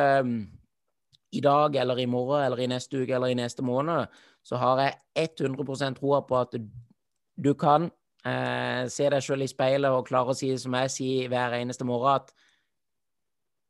i 1.35 1.41
dag 1.43 1.75
eller 1.83 1.99
i 1.99 2.07
morgen 2.07 2.45
eller 2.45 2.63
i 2.63 2.69
neste 2.71 3.03
uke 3.03 3.17
eller 3.17 3.33
i 3.33 3.37
neste 3.37 3.65
måned, 3.65 4.07
så 4.43 4.61
har 4.61 4.85
jeg 4.85 5.35
100% 5.43 5.99
troa 5.99 6.23
på 6.29 6.39
at 6.39 6.55
du 6.55 7.51
kan 7.59 7.91
eh, 8.23 8.87
se 8.87 9.11
deg 9.11 9.27
sjøl 9.27 9.43
i 9.43 9.51
speilet 9.51 9.91
og 9.91 10.07
klare 10.07 10.31
å 10.31 10.39
si 10.39 10.53
som 10.63 10.79
jeg 10.79 10.95
sier 10.95 11.29
hver 11.33 11.59
eneste 11.59 11.87
morgen, 11.89 12.23
at 12.23 12.31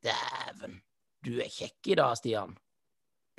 Dæven, 0.06 0.78
du 1.26 1.40
er 1.42 1.50
kjekk 1.50 1.94
i 1.96 1.98
dag, 1.98 2.18
Stian. 2.22 2.58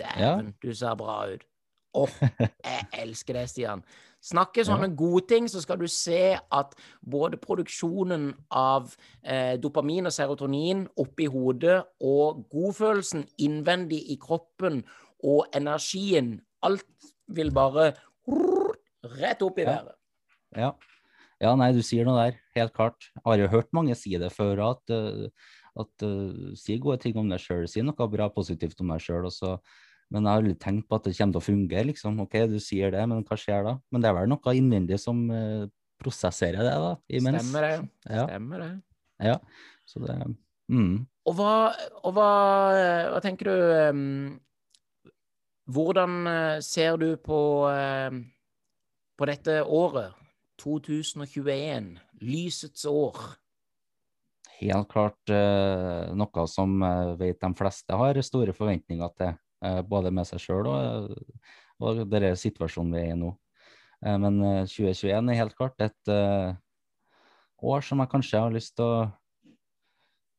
Dæven, 0.01 0.51
ja. 0.51 0.59
du 0.59 0.75
ser 0.75 0.99
bra 0.99 1.23
ut. 1.31 1.47
Åh, 1.95 2.11
oh, 2.11 2.41
jeg 2.65 2.89
elsker 3.05 3.39
det, 3.39 3.47
Stian. 3.53 3.85
Snakke 4.25 4.65
sånne 4.65 4.89
ja. 4.89 4.97
gode 4.97 5.27
ting, 5.29 5.47
så 5.53 5.61
skal 5.61 5.79
du 5.83 5.87
se 5.91 6.33
at 6.35 6.73
både 7.05 7.37
produksjonen 7.41 8.31
av 8.57 8.95
eh, 9.21 9.59
dopamin 9.61 10.09
og 10.09 10.15
serotonin 10.17 10.87
oppi 11.01 11.29
hodet 11.29 11.83
og 12.01 12.47
godfølelsen 12.53 13.27
innvendig 13.45 14.01
i 14.15 14.17
kroppen 14.21 14.81
og 15.25 15.47
energien 15.57 16.39
Alt 16.65 17.13
vil 17.29 17.51
bare 17.53 17.91
rett 19.21 19.43
opp 19.45 19.59
i 19.61 19.67
været. 19.69 19.93
Ja. 20.57 20.71
ja. 21.43 21.51
nei, 21.61 21.75
du 21.77 21.83
sier 21.85 22.09
noe 22.09 22.17
der. 22.23 22.39
Helt 22.57 22.73
klart. 22.73 23.11
Jeg 23.11 23.25
har 23.27 23.43
jo 23.43 23.51
hørt 23.53 23.69
mange 23.77 23.97
si 24.01 24.15
det 24.17 24.31
før, 24.33 24.63
at, 24.71 24.95
at 25.77 26.07
uh, 26.09 26.55
si 26.57 26.79
gode 26.81 27.03
ting 27.05 27.21
om 27.21 27.29
deg 27.29 27.43
sjøl. 27.45 27.67
Si 27.69 27.85
noe 27.85 28.09
bra 28.09 28.31
positivt 28.33 28.81
om 28.81 28.95
deg 28.95 29.05
sjøl. 29.05 29.29
Men 30.15 30.29
jeg 30.29 30.31
har 30.31 30.43
aldri 30.45 30.55
tenkt 30.63 30.87
på 30.87 30.99
at 31.01 31.09
det 31.09 31.17
kommer 31.17 31.35
til 31.35 31.41
å 31.41 31.49
fungere. 31.49 31.87
liksom. 31.91 32.21
Ok, 32.23 32.37
du 32.47 32.61
sier 32.63 32.95
det, 32.95 33.03
men 33.11 33.25
hva 33.27 33.39
skjer 33.39 33.67
da? 33.67 33.75
Men 33.91 34.05
det 34.05 34.11
er 34.11 34.17
vel 34.21 34.31
noe 34.31 34.55
innvendig 34.55 35.01
som 35.03 35.25
uh, 35.27 35.67
prosesserer 35.99 36.63
det, 36.63 36.75
da? 36.85 36.93
Imens. 37.19 37.43
Stemmer 37.43 37.67
det. 37.67 37.75
Ja. 38.07 38.27
Stemmer 38.29 38.63
det. 38.63 38.71
Ja, 39.25 39.37
så 39.89 40.03
det 40.05 40.15
mm. 40.71 40.95
Og 41.25 41.37
hva, 41.39 41.51
og 42.05 42.15
hva, 42.15 42.31
hva 43.15 43.21
tenker 43.25 43.49
du 43.49 43.55
um, 43.95 44.01
Hvordan 45.71 46.17
uh, 46.27 46.59
ser 46.63 46.99
du 47.01 47.15
på, 47.19 47.39
um, 47.67 48.21
på 49.19 49.31
dette 49.31 49.63
året? 49.65 50.21
2021, 50.63 51.97
lysets 52.23 52.85
år. 52.87 53.17
Helt 54.61 54.87
klart 54.89 55.33
noe 56.15 56.45
som 56.49 56.77
jeg 56.79 57.17
vet 57.19 57.41
de 57.43 57.51
fleste 57.59 57.99
har 57.99 58.21
store 58.23 58.55
forventninger 58.55 59.11
til 59.19 59.35
både 59.89 60.13
med 60.15 60.29
seg 60.29 60.43
sjøl 60.43 60.69
og, 60.71 61.15
og 61.81 62.05
den 62.11 62.31
situasjonen 62.39 62.95
vi 62.95 63.03
er 63.03 63.15
i 63.15 63.19
nå. 63.19 63.33
Men 64.05 64.41
2021 64.69 65.31
er 65.33 65.39
helt 65.39 65.55
klart 65.57 65.81
et 65.81 66.11
år 67.65 67.85
som 67.87 68.03
jeg 68.03 68.11
kanskje 68.13 68.43
har 68.43 68.53
lyst 68.53 68.75
til 68.77 68.85
å 68.85 69.05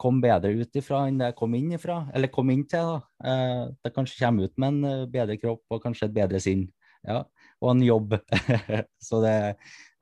komme 0.02 0.22
bedre 0.22 0.52
ut 0.54 0.78
ifra 0.78 1.06
enn 1.08 1.20
det 1.22 1.32
jeg 1.32 1.38
kom 1.40 1.56
inn 1.58 1.72
ifra, 1.78 2.02
eller 2.14 2.32
kom 2.34 2.52
inn 2.54 2.66
til. 2.70 2.92
da. 2.92 3.36
Det 3.82 3.94
kanskje 3.96 4.20
kommer 4.22 4.50
ut 4.50 4.58
med 4.62 4.74
en 4.74 5.12
bedre 5.12 5.38
kropp 5.42 5.64
og 5.72 5.84
kanskje 5.86 6.10
et 6.10 6.18
bedre 6.18 6.42
sinn. 6.44 6.68
Ja, 7.06 7.22
og 7.62 7.72
en 7.72 7.84
jobb. 7.86 8.18
Så 9.08 9.22
det 9.24 9.36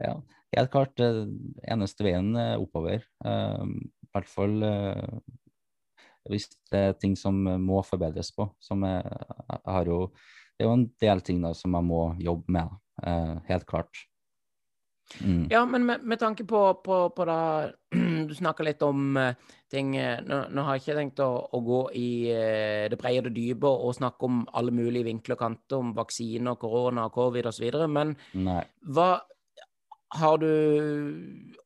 ja, 0.01 0.13
helt 0.57 0.73
klart 0.73 1.03
eneste 1.03 2.07
veien 2.07 2.33
oppover. 2.57 3.05
I 3.23 4.11
hvert 4.13 4.29
fall 4.31 4.57
hvis 6.29 6.49
det 6.71 6.79
er 6.79 6.95
ting 6.99 7.17
som 7.19 7.35
må 7.59 7.81
forbedres 7.85 8.31
på. 8.35 8.47
Som 8.63 8.85
jeg, 8.87 9.03
jeg 9.03 9.75
har 9.75 9.91
jo 9.91 10.07
Det 10.53 10.63
er 10.63 10.69
jo 10.69 10.77
en 10.77 10.89
del 11.01 11.21
ting 11.25 11.41
da 11.41 11.49
som 11.57 11.73
jeg 11.73 11.83
må 11.83 12.01
jobbe 12.21 12.53
med, 12.53 12.75
eh, 13.01 13.37
helt 13.47 13.65
klart. 13.65 13.89
Mm. 15.19 15.47
Ja, 15.49 15.65
men 15.65 15.85
med, 15.85 16.03
med 16.03 16.19
tanke 16.19 16.45
på, 16.45 16.59
på, 16.85 17.09
på, 17.09 17.25
da 17.25 17.71
Du 18.29 18.35
snakker 18.35 18.63
litt 18.63 18.81
om 18.85 19.17
uh, 19.17 19.33
ting 19.69 19.91
nå, 19.97 20.37
nå, 20.53 20.63
har 20.63 20.77
jeg 20.77 20.83
ikke 20.83 20.95
tenkt 20.99 21.19
å, 21.25 21.31
å 21.51 21.59
gå 21.65 21.81
i 21.97 22.07
det 22.89 22.97
brede 23.01 23.23
og 23.23 23.27
det 23.27 23.33
dype 23.35 23.67
og 23.67 23.97
snakke 23.97 24.29
om 24.29 24.43
alle 24.53 24.71
mulige 24.71 25.09
vinkler 25.09 25.35
og 25.35 25.41
kanter 25.41 25.81
om 25.81 25.91
vaksiner, 25.97 26.55
korona, 26.61 27.09
covid 27.13 27.49
osv., 27.49 27.65
men 27.89 28.13
Nei. 28.37 28.61
hva 28.93 29.09
har 30.13 30.37
du 30.41 30.49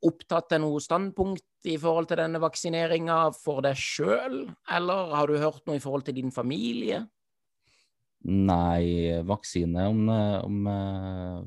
opptatt 0.08 0.50
deg 0.54 0.62
noe 0.64 0.80
standpunkt 0.84 1.68
i 1.68 1.78
forhold 1.82 2.08
til 2.10 2.20
denne 2.22 2.40
vaksineringa 2.42 3.18
for 3.36 3.62
deg 3.66 3.76
sjøl, 3.80 4.36
eller 4.72 5.16
har 5.16 5.26
du 5.28 5.34
hørt 5.42 5.64
noe 5.68 5.78
i 5.80 5.84
forhold 5.84 6.04
til 6.08 6.16
din 6.20 6.32
familie? 6.34 7.00
Nei, 8.28 9.22
vaksine 9.28 9.88
om, 9.92 10.10
om 10.10 10.68
uh, 10.68 11.42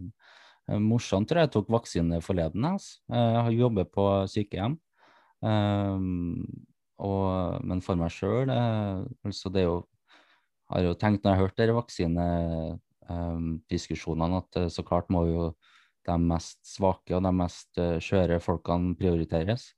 Morsan 0.81 1.27
tror 1.27 1.41
jeg 1.43 1.53
tok 1.57 1.69
vaksine 1.73 2.21
forleden. 2.23 2.65
Altså. 2.65 3.01
Jeg 3.11 3.43
har 3.45 3.53
jobbet 3.57 3.93
på 3.93 4.27
sykehjem. 4.31 4.75
Um, 5.41 6.45
og, 7.01 7.25
men 7.65 7.81
for 7.81 7.97
meg 7.97 8.13
sjøl 8.13 8.51
uh, 8.53 9.01
altså 9.25 9.49
det 9.49 9.63
er 9.63 9.69
jo 9.71 9.79
har 10.71 10.81
jo 10.85 10.95
tenkt 11.01 11.25
når 11.25 11.33
jeg 11.33 11.39
har 11.39 11.45
hørt 11.47 11.59
disse 11.59 11.79
vaksinediskusjonene, 11.79 14.37
at 14.45 14.53
så 14.71 14.83
klart 14.87 15.11
må 15.11 15.21
jo 15.27 15.51
de 16.11 16.29
mest 16.31 16.61
svake 16.67 17.17
og 17.17 17.25
de 17.25 17.33
mest 17.35 17.81
uh, 17.81 17.97
skjøre 18.03 18.41
folkene 18.43 18.97
prioriteres. 18.99 19.71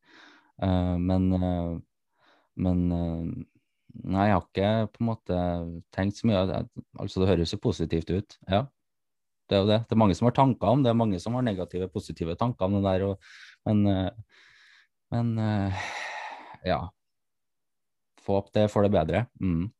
Uh, 0.62 0.98
men 1.00 1.28
uh, 1.36 1.80
men 2.52 2.82
nei, 2.92 4.24
jeg 4.28 4.34
har 4.34 4.42
ikke 4.42 4.70
på 4.92 5.00
en 5.00 5.08
måte 5.08 5.36
tenkt 5.96 6.18
så 6.18 6.28
mye. 6.28 6.42
Altså, 7.00 7.22
det 7.22 7.28
høres 7.30 7.54
jo 7.54 7.58
positivt 7.64 8.12
ut. 8.12 8.36
Ja, 8.44 8.66
det 9.48 9.56
er 9.56 9.62
jo 9.62 9.70
det. 9.70 9.78
Det 9.88 9.96
er 9.96 10.00
mange 10.02 10.16
som 10.18 10.28
har 10.28 10.36
tanker 10.36 10.68
om 10.68 10.82
det. 10.84 10.90
er 10.92 10.98
mange 11.00 11.20
som 11.22 11.38
har 11.38 11.46
negative, 11.46 11.88
positive 11.88 12.36
tanker 12.36 12.68
om 12.68 12.76
det 12.76 12.82
der. 12.84 13.06
Og, 13.08 13.32
men 13.64 13.80
men 15.16 15.32
ja. 16.68 16.82
Få 18.20 18.36
opp 18.42 18.52
det 18.52 18.68
for 18.68 18.84
det 18.84 18.92
bedre. 18.92 19.24
Mm. 19.40 19.70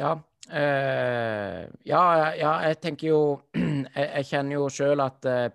Ja. 0.00 0.16
Uh, 0.48 1.68
ja, 1.86 2.04
ja, 2.34 2.52
jeg 2.66 2.78
tenker 2.82 3.10
jo 3.10 3.18
Jeg, 3.94 4.06
jeg 4.08 4.26
kjenner 4.30 4.56
jo 4.56 4.70
sjøl 4.72 5.02
at 5.04 5.26
uh, 5.28 5.50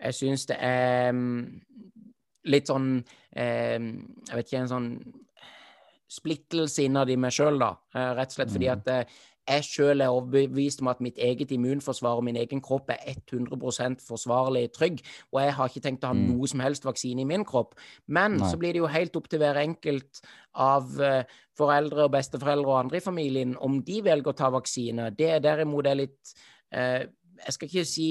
jeg 0.00 0.16
syns 0.16 0.46
det 0.48 0.56
er 0.64 1.12
um, 1.12 1.44
litt 2.50 2.70
sånn 2.72 2.88
um, 2.96 3.86
Jeg 4.24 4.38
vet 4.38 4.48
ikke, 4.48 4.62
en 4.64 4.72
sånn 4.72 4.88
splittelse 6.14 6.86
innad 6.86 7.12
i 7.12 7.18
meg 7.18 7.34
sjøl, 7.34 7.56
da. 7.58 7.72
rett 8.14 8.30
og 8.30 8.36
slett 8.36 8.52
fordi 8.54 8.68
mm. 8.68 8.82
at 8.82 9.14
jeg 9.48 9.64
sjøl 9.66 10.00
er 10.00 10.12
overbevist 10.12 10.80
om 10.80 10.88
at 10.92 11.00
mitt 11.04 11.18
eget 11.20 11.52
immunforsvar 11.52 12.20
og 12.20 12.24
min 12.24 12.38
egen 12.40 12.62
kropp 12.64 12.90
er 12.94 13.16
100 13.16 14.00
forsvarlig 14.08 14.70
trygg, 14.72 15.02
og 15.32 15.42
jeg 15.42 15.54
har 15.54 15.70
ikke 15.70 15.84
tenkt 15.84 16.04
å 16.04 16.12
ha 16.12 16.16
mm. 16.16 16.24
noe 16.32 16.48
som 16.50 16.62
helst 16.64 16.86
vaksine 16.88 17.24
i 17.24 17.28
min 17.28 17.44
kropp. 17.48 17.74
Men 18.06 18.38
Nei. 18.38 18.50
så 18.50 18.60
blir 18.60 18.72
det 18.72 18.82
jo 18.82 18.90
helt 18.90 19.16
opp 19.20 19.28
til 19.28 19.42
hver 19.42 19.60
enkelt 19.60 20.22
av 20.54 20.88
uh, 21.00 21.20
foreldre 21.58 22.06
og 22.06 22.14
besteforeldre 22.14 22.70
og 22.70 22.80
andre 22.84 23.00
i 23.00 23.04
familien 23.04 23.56
om 23.60 23.80
de 23.84 24.00
velger 24.06 24.32
å 24.32 24.38
ta 24.38 24.50
vaksine. 24.54 25.10
Det 25.18 25.30
er 25.36 25.44
derimot 25.44 25.90
er 25.90 26.00
litt 26.04 26.34
uh, 26.74 27.04
Jeg 27.44 27.56
skal 27.56 27.68
ikke 27.68 27.88
si 27.88 28.08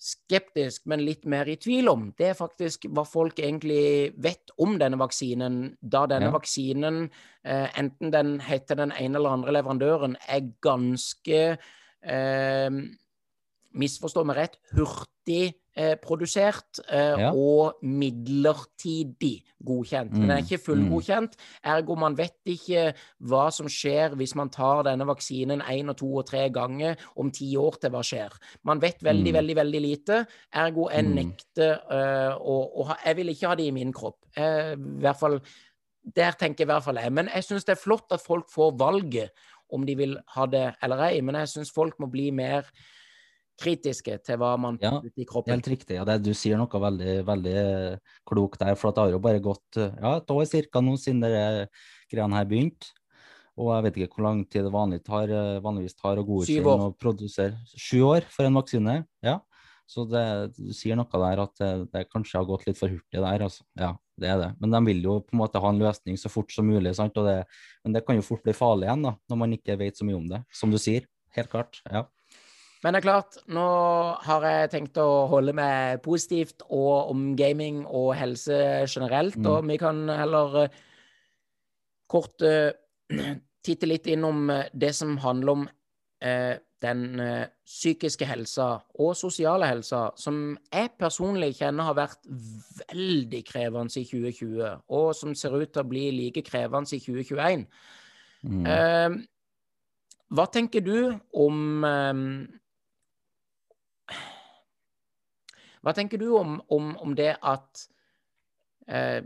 skeptisk, 0.00 0.86
men 0.88 1.02
litt 1.04 1.26
mer 1.28 1.48
i 1.50 1.58
tvil 1.60 1.90
om, 1.92 2.06
det 2.16 2.30
er 2.30 2.38
faktisk 2.38 2.86
hva 2.88 3.04
folk 3.04 3.40
egentlig 3.42 4.14
vet 4.22 4.52
om 4.62 4.78
denne 4.80 4.96
vaksinen, 5.00 5.60
da 5.80 6.06
denne 6.08 6.30
ja. 6.30 6.34
vaksinen, 6.34 7.02
eh, 7.44 7.68
enten 7.78 8.14
den 8.14 8.38
heter 8.44 8.80
den 8.80 8.94
ene 8.96 9.20
eller 9.20 9.36
andre 9.36 9.54
leverandøren, 9.58 10.16
er 10.24 10.48
ganske 10.64 11.42
eh, 12.00 12.80
Misforstå 13.70 14.24
meg 14.26 14.34
rett, 14.34 14.56
hurtig 14.74 15.59
produsert 16.02 16.80
eh, 16.88 17.20
ja. 17.22 17.30
og 17.32 17.80
midlertidig 17.86 19.40
godkjent. 19.64 20.12
Men 20.12 20.22
Den 20.22 20.32
er 20.34 20.40
mm, 20.40 20.46
ikke 20.46 20.64
fullgodkjent. 20.64 21.36
Mm. 21.36 21.70
Ergo 21.74 21.96
man 22.00 22.16
vet 22.18 22.52
ikke 22.52 22.84
hva 23.30 23.46
som 23.54 23.68
skjer 23.70 24.16
hvis 24.18 24.34
man 24.38 24.52
tar 24.52 24.84
denne 24.88 25.06
vaksinen 25.08 25.62
én 25.62 25.92
og 25.92 25.98
to 26.00 26.10
og 26.22 26.26
tre 26.28 26.46
ganger 26.52 27.00
om 27.20 27.32
ti 27.34 27.52
år 27.60 27.80
til 27.80 27.94
hva 27.94 28.02
skjer. 28.06 28.36
Man 28.68 28.82
vet 28.82 29.02
veldig, 29.04 29.32
mm. 29.32 29.38
veldig 29.38 29.56
veldig 29.60 29.82
lite. 29.84 30.20
Ergo 30.64 30.88
jeg 30.92 31.08
mm. 31.08 31.16
nekter 31.16 31.74
uh, 31.90 32.36
å, 32.36 32.60
å 32.80 32.88
ha 32.90 33.00
Jeg 33.06 33.20
vil 33.20 33.34
ikke 33.34 33.50
ha 33.50 33.58
det 33.58 33.68
i 33.68 33.74
min 33.74 33.94
kropp. 33.96 34.20
Uh, 34.36 34.74
I 34.74 35.02
hvert 35.04 35.20
fall 35.20 35.40
Der 36.00 36.36
tenker 36.38 36.64
jeg 36.64 36.68
i 36.68 36.72
hvert 36.72 36.84
fall 36.84 37.00
jeg. 37.00 37.12
Men 37.12 37.28
jeg 37.34 37.46
syns 37.46 37.68
det 37.68 37.76
er 37.76 37.84
flott 37.84 38.12
at 38.16 38.24
folk 38.24 38.48
får 38.52 38.76
valget 38.80 39.48
om 39.70 39.84
de 39.86 39.94
vil 39.94 40.16
ha 40.34 40.46
det 40.50 40.64
eller 40.82 41.04
ei. 41.10 41.20
Men 41.20 41.38
jeg 41.42 41.52
syns 41.54 41.72
folk 41.74 42.00
må 42.00 42.08
bli 42.10 42.30
mer 42.34 42.68
kritiske 43.60 44.16
til 44.24 44.38
hva 44.40 44.54
man 44.60 44.78
ja, 44.82 44.94
putter 44.96 45.22
i 45.22 45.26
kroppen. 45.28 45.54
Helt 45.54 45.68
riktig. 45.72 45.98
Ja, 45.98 46.06
det, 46.08 46.20
du 46.24 46.32
sier 46.36 46.60
noe 46.60 46.82
veldig, 46.84 47.18
veldig 47.28 47.58
klokt 48.28 48.62
der. 48.62 48.78
For 48.80 48.94
det 48.94 49.04
har 49.04 49.12
jo 49.14 49.20
bare 49.22 49.42
gått 49.44 49.80
ja, 49.80 50.16
et 50.16 50.32
år 50.34 50.48
cirka 50.48 50.82
nå 50.84 50.96
siden 51.00 51.22
det 51.24 51.34
greiene 52.10 52.40
her 52.40 52.48
begynte. 52.48 52.94
Og 53.60 53.74
jeg 53.74 53.84
vet 53.84 54.00
ikke 54.00 54.16
hvor 54.16 54.28
lang 54.30 54.42
tid 54.48 54.64
det 54.64 54.72
vanlig 54.72 55.02
tar, 55.04 55.30
vanligvis 55.60 55.98
tar 55.98 56.20
å 56.20 56.24
godkjenne 56.24 56.88
og 56.88 56.98
produsere. 57.00 57.58
Sju 57.76 58.00
år 58.08 58.26
for 58.32 58.48
en 58.48 58.56
vaksine. 58.56 59.00
Ja. 59.26 59.40
Så 59.90 60.04
det, 60.06 60.22
du 60.54 60.70
sier 60.76 60.94
noe 60.94 61.20
der 61.24 61.42
at 61.42 61.56
det, 61.58 61.70
det, 61.90 62.04
kanskje 62.12 62.38
har 62.38 62.46
gått 62.46 62.68
litt 62.68 62.78
for 62.78 62.92
hurtig 62.92 63.18
der. 63.24 63.42
Altså. 63.42 63.64
Ja, 63.78 63.90
det 64.22 64.28
er 64.30 64.38
det. 64.38 64.50
Men 64.62 64.76
de 64.76 64.80
vil 64.86 65.02
jo 65.02 65.16
på 65.24 65.34
en 65.34 65.42
måte 65.42 65.62
ha 65.62 65.72
en 65.72 65.82
løsning 65.82 66.20
så 66.20 66.30
fort 66.30 66.54
som 66.54 66.68
mulig. 66.70 66.94
Sant? 66.96 67.18
Det, 67.18 67.40
men 67.84 67.96
det 67.96 68.04
kan 68.06 68.18
jo 68.18 68.24
fort 68.24 68.44
bli 68.46 68.54
farlig 68.54 68.86
igjen 68.86 69.02
da, 69.08 69.16
når 69.32 69.42
man 69.42 69.58
ikke 69.58 69.78
vet 69.82 69.98
så 69.98 70.06
mye 70.06 70.20
om 70.20 70.30
det. 70.30 70.44
Som 70.54 70.70
du 70.72 70.78
sier. 70.80 71.10
Helt 71.34 71.50
klart. 71.50 71.82
ja. 71.90 72.06
Men 72.80 72.94
det 72.94 73.02
er 73.02 73.04
klart, 73.04 73.36
nå 73.52 73.64
har 74.24 74.44
jeg 74.48 74.70
tenkt 74.72 75.00
å 75.00 75.26
holde 75.28 75.52
meg 75.56 76.00
positivt 76.04 76.64
og 76.72 77.10
om 77.12 77.26
gaming 77.36 77.82
og 77.84 78.14
helse 78.16 78.56
generelt. 78.88 79.36
Mm. 79.36 79.48
Og 79.52 79.68
vi 79.68 79.76
kan 79.82 80.00
heller 80.08 80.56
uh, 80.64 80.78
kort 82.08 82.40
uh, 82.40 82.72
titte 83.66 83.88
litt 83.88 84.08
innom 84.08 84.48
uh, 84.48 84.64
det 84.72 84.94
som 84.96 85.18
handler 85.20 85.58
om 85.58 85.68
den 86.20 87.00
psykiske 87.64 88.26
helsa 88.28 88.66
og 89.00 89.14
sosiale 89.16 89.64
helsa, 89.64 90.02
som 90.20 90.50
jeg 90.68 90.90
personlig 91.00 91.54
kjenner 91.56 91.86
har 91.88 91.96
vært 91.96 92.28
veldig 92.28 93.40
krevende 93.48 93.96
i 93.96 94.04
2020, 94.04 94.82
og 94.92 95.06
som 95.16 95.32
ser 95.32 95.56
ut 95.56 95.72
til 95.72 95.80
å 95.80 95.88
bli 95.88 96.02
like 96.12 96.42
krevende 96.44 96.92
i 96.92 97.00
2021. 97.00 97.64
Mm. 98.52 98.68
hva 100.28 100.46
tenker 100.52 100.84
du 100.84 101.08
om 101.32 101.80
hva 105.84 105.94
tenker 105.96 106.20
du 106.20 106.28
om, 106.36 106.58
om, 106.68 106.92
om 107.00 107.14
det 107.16 107.32
at 107.40 107.86
eh, 108.88 109.22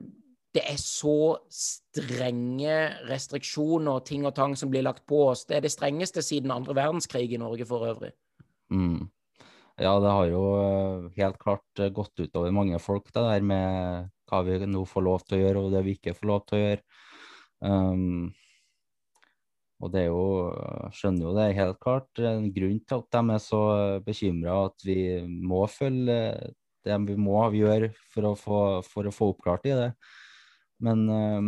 det 0.54 0.62
er 0.70 0.78
så 0.78 1.34
strenge 1.50 2.76
restriksjoner 3.08 3.98
og 3.98 4.04
ting 4.06 4.22
og 4.28 4.36
tang 4.36 4.54
som 4.58 4.70
blir 4.70 4.86
lagt 4.86 5.02
på 5.10 5.24
oss? 5.32 5.42
Det 5.48 5.58
er 5.58 5.66
det 5.66 5.72
strengeste 5.74 6.22
siden 6.22 6.54
andre 6.54 6.76
verdenskrig 6.78 7.26
i 7.34 7.40
Norge 7.42 7.66
for 7.66 7.88
øvrig. 7.88 8.12
Mm. 8.70 9.10
Ja, 9.82 9.96
det 9.98 10.12
har 10.14 10.28
jo 10.30 10.42
eh, 10.60 11.10
helt 11.18 11.40
klart 11.42 11.82
eh, 11.82 11.90
gått 11.90 12.20
utover 12.22 12.54
mange 12.54 12.78
folk, 12.78 13.10
det 13.10 13.24
der 13.26 13.42
med 13.42 14.12
hva 14.30 14.44
vi 14.46 14.60
nå 14.70 14.84
får 14.86 15.04
lov 15.04 15.26
til 15.26 15.40
å 15.40 15.42
gjøre, 15.42 15.64
og 15.64 15.74
det 15.74 15.82
vi 15.88 15.96
ikke 15.98 16.14
får 16.14 16.30
lov 16.30 16.44
til 16.46 16.56
å 16.56 16.62
gjøre. 16.62 16.84
Um, 17.64 18.30
og 19.84 19.92
det 19.92 20.06
er 20.06 20.08
jo, 20.08 20.48
skjønner 20.96 21.26
jo 21.26 21.32
det 21.36 21.48
helt 21.58 21.78
klart 21.82 22.20
en 22.24 22.46
grunn 22.54 22.78
til 22.80 23.02
at 23.02 23.16
de 23.16 23.34
er 23.34 23.42
så 23.44 23.62
bekymra 24.06 24.54
at 24.70 24.86
vi 24.86 24.98
må 25.28 25.66
følge 25.68 26.16
det 26.84 26.96
vi 27.08 27.16
må 27.20 27.42
gjøre 27.52 27.90
for 28.12 28.30
å 28.30 28.34
få, 28.38 28.60
for 28.88 29.08
å 29.08 29.12
få 29.14 29.30
oppklart 29.32 29.68
i 29.68 29.76
det. 29.76 29.90
Men, 30.84 31.04
eh, 31.12 31.46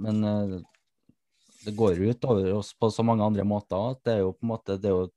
men 0.00 0.24
eh, 0.28 0.58
det 1.64 1.76
går 1.76 2.00
ut 2.00 2.28
over 2.28 2.52
oss 2.58 2.72
på 2.76 2.90
så 2.92 3.04
mange 3.04 3.24
andre 3.24 3.44
måter 3.44 3.92
at 3.92 4.04
det 4.04 4.16
er 4.16 4.22
jo 4.24 4.34
på 4.36 4.46
en 4.46 4.52
måte 4.54 4.78
det 4.80 4.90
er 4.90 4.96
jo 4.96 5.08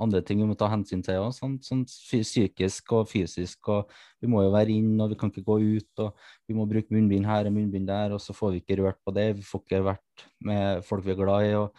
andre 0.00 0.22
ting 0.26 0.40
vi 0.40 0.48
må 0.48 0.56
ta 0.58 0.68
hensyn 0.72 1.02
til 1.04 1.20
òg, 1.20 1.32
sånn, 1.36 1.58
sånn, 1.64 1.84
psykisk 1.86 2.94
og 2.96 3.08
fysisk. 3.10 3.68
og 3.72 3.90
Vi 4.22 4.30
må 4.30 4.44
jo 4.44 4.54
være 4.54 4.74
inn, 4.74 4.94
og 5.00 5.12
vi 5.12 5.18
kan 5.20 5.32
ikke 5.32 5.46
gå 5.46 5.58
ut. 5.78 6.04
og 6.04 6.16
Vi 6.48 6.56
må 6.56 6.68
bruke 6.70 6.94
munnbind 6.94 7.28
her 7.28 7.48
og 7.48 7.56
munnbind 7.56 7.90
der, 7.90 8.16
og 8.16 8.22
så 8.22 8.36
får 8.36 8.54
vi 8.54 8.62
ikke 8.62 8.80
rørt 8.82 9.00
på 9.04 9.14
det. 9.16 9.28
Vi 9.38 9.46
får 9.46 9.64
ikke 9.64 9.84
vært 9.90 10.26
med 10.46 10.84
folk 10.86 11.04
vi 11.04 11.14
er 11.14 11.20
glad 11.20 11.50
i. 11.50 11.54
og 11.58 11.72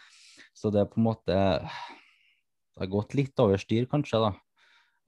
Så 0.54 0.72
det 0.74 0.82
er 0.82 0.91
på 0.91 1.02
en 1.02 1.10
måte 1.10 1.36
Det 2.72 2.88
har 2.88 2.88
gått 2.88 3.14
litt 3.14 3.39
over 3.43 3.60
styr, 3.60 3.86
kanskje, 3.86 4.22
da. 4.24 4.32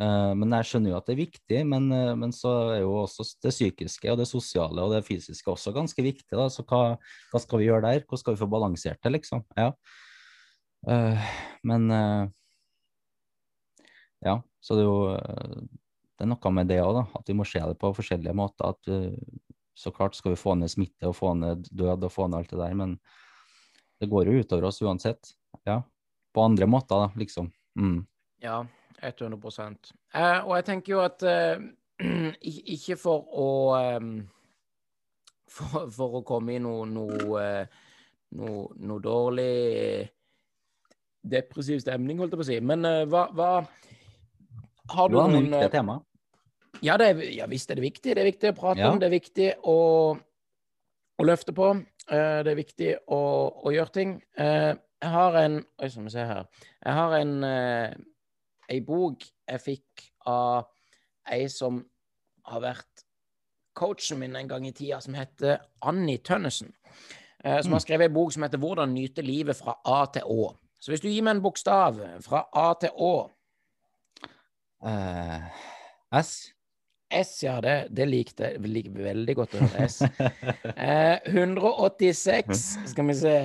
Uh, 0.02 0.34
men 0.36 0.52
jeg 0.58 0.68
skjønner 0.68 0.91
jo 0.91 0.98
at 0.98 1.06
det 1.08 1.14
er 1.14 1.22
viktig, 1.22 1.60
men, 1.70 1.86
uh, 1.94 2.16
men, 2.18 2.32
så 2.34 2.52
er 2.74 2.80
jo 2.82 2.96
også 3.04 3.24
det 3.46 3.54
psykiske 3.54 4.10
og 4.12 4.18
det 4.20 4.26
sosiale 4.28 4.82
og 4.82 4.91
det 4.91 5.04
fysiske 5.06 5.48
også 5.54 5.72
ganske 5.72 6.04
viktig. 6.04 6.34
da, 6.34 6.50
Så 6.52 6.66
hva, 6.68 6.98
hva 7.32 7.41
skal 7.41 7.62
vi 7.62 7.70
gjøre 7.70 7.86
der? 7.86 8.04
Hvordan 8.04 8.22
skal 8.24 8.36
vi 8.36 8.41
få 8.41 8.50
balansert 8.52 9.00
det, 9.06 9.14
liksom? 9.14 9.46
Ja. 9.56 9.70
Uh, 10.84 11.30
men 11.64 11.88
ja, 14.24 14.38
så 14.63 14.78
det 14.78 14.84
er 14.84 14.89
jo 14.89 14.99
eh, 15.15 15.63
det 16.13 16.26
er 16.26 16.30
noe 16.30 16.51
med 16.53 16.69
det 16.69 16.80
òg, 16.84 17.01
at 17.17 17.30
vi 17.30 17.36
må 17.36 17.45
se 17.47 17.59
det 17.59 17.76
på 17.82 17.89
forskjellige 17.97 18.36
måter. 18.38 18.69
at 18.69 18.89
uh, 18.91 19.51
Så 19.76 19.91
klart 19.91 20.15
skal 20.15 20.36
vi 20.36 20.39
få 20.39 20.53
ned 20.55 20.69
smitte 20.71 21.09
og 21.09 21.17
få 21.17 21.34
ned 21.34 21.65
død 21.71 22.05
og 22.05 22.13
få 22.13 22.28
ned 22.28 22.38
alt 22.38 22.53
det 22.53 22.59
der, 22.61 22.76
men 22.78 22.99
det 23.99 24.09
går 24.11 24.30
jo 24.30 24.43
utover 24.43 24.69
oss 24.69 24.82
uansett. 24.82 25.34
Ja, 25.65 25.82
På 26.34 26.45
andre 26.45 26.67
måter, 26.67 26.95
da, 26.95 27.09
liksom. 27.19 27.51
Mm. 27.80 28.05
Ja, 28.41 28.65
100 29.01 29.36
eh, 30.13 30.39
Og 30.45 30.55
jeg 30.55 30.65
tenker 30.65 30.93
jo 30.93 31.01
at 31.03 31.24
eh, 31.24 31.59
ikke 32.76 32.97
for 32.97 33.28
å 33.34 33.49
um, 33.97 34.15
for, 35.49 35.89
for, 35.91 36.19
å 36.19 36.26
komme 36.26 36.55
i 36.55 36.61
noe, 36.61 36.86
noe, 36.89 37.43
noe, 38.34 38.63
noe 38.78 39.03
dårlig 39.03 40.09
depressiv 41.21 41.80
stemning, 41.84 42.19
holdt 42.19 42.34
jeg 42.34 42.41
på 42.41 42.45
å 42.45 42.51
si. 42.51 42.59
Men 42.61 42.86
uh, 42.88 43.03
hva, 43.09 43.28
hva 43.34 43.51
har 44.92 45.10
du 45.10 45.16
noen 45.16 45.38
viktige 45.38 45.68
eh, 45.68 45.72
tema. 45.72 46.00
Ja, 46.84 46.98
det 47.00 47.10
er, 47.12 47.22
ja, 47.32 47.48
visst 47.48 47.72
er 47.72 47.80
det 47.80 47.86
viktig. 47.86 48.16
Det 48.16 48.22
er 48.22 48.28
viktig 48.28 48.52
å 48.52 48.58
prate 48.58 48.84
ja. 48.84 48.92
om. 48.92 49.00
Det 49.00 49.08
er 49.08 49.14
viktig 49.14 49.50
å, 49.70 49.78
å 51.20 51.28
løfte 51.28 51.56
på. 51.56 51.70
Uh, 52.10 52.40
det 52.44 52.52
er 52.52 52.60
viktig 52.60 52.90
å, 53.16 53.22
å 53.64 53.74
gjøre 53.74 53.96
ting. 53.96 54.18
Uh, 54.40 54.74
jeg 55.04 55.12
har 55.14 55.38
en 55.40 55.62
Oi, 55.62 55.90
skal 55.92 56.08
vi 56.08 56.14
se 56.16 56.26
her. 56.28 56.44
Jeg 56.84 56.98
har 56.98 57.16
en 57.20 57.34
uh, 57.48 57.96
ei 58.72 58.80
bok 58.84 59.24
jeg 59.24 59.64
fikk 59.64 60.06
av 60.28 60.70
ei 61.32 61.48
som 61.52 61.80
har 62.48 62.64
vært 62.64 63.06
coachen 63.76 64.20
min 64.20 64.36
en 64.38 64.50
gang 64.50 64.66
i 64.68 64.74
tida, 64.76 65.00
som 65.02 65.16
heter 65.18 65.62
Annie 65.88 66.20
Tønnesen. 66.24 66.74
som 67.44 67.74
har 67.74 67.80
mm. 67.80 67.84
skrevet 67.84 68.08
ei 68.08 68.14
bok 68.14 68.32
som 68.32 68.44
heter 68.44 68.60
'Hvordan 68.60 68.94
nyte 68.94 69.22
livet 69.22 69.56
fra 69.58 69.74
A 69.84 70.06
til 70.14 70.24
Å'. 70.24 70.54
Så 70.80 70.92
hvis 70.92 71.02
du 71.02 71.08
gir 71.08 71.24
meg 71.24 71.38
en 71.38 71.42
bokstav 71.42 72.00
fra 72.22 72.44
A 72.54 72.74
til 72.80 72.92
Å, 72.92 73.30
Uh, 74.84 75.40
S. 76.20 76.52
S, 77.14 77.44
ja. 77.44 77.62
Det, 77.62 77.76
det 77.96 78.08
likte 78.10 78.54
jeg 78.56 78.68
liker 78.68 79.06
veldig 79.06 79.36
godt 79.38 79.56
å 79.56 79.64
høre 79.64 79.88
S. 79.88 80.02
Eh, 80.74 81.18
186, 81.30 82.64
skal 82.92 83.08
vi 83.10 83.16
se. 83.18 83.36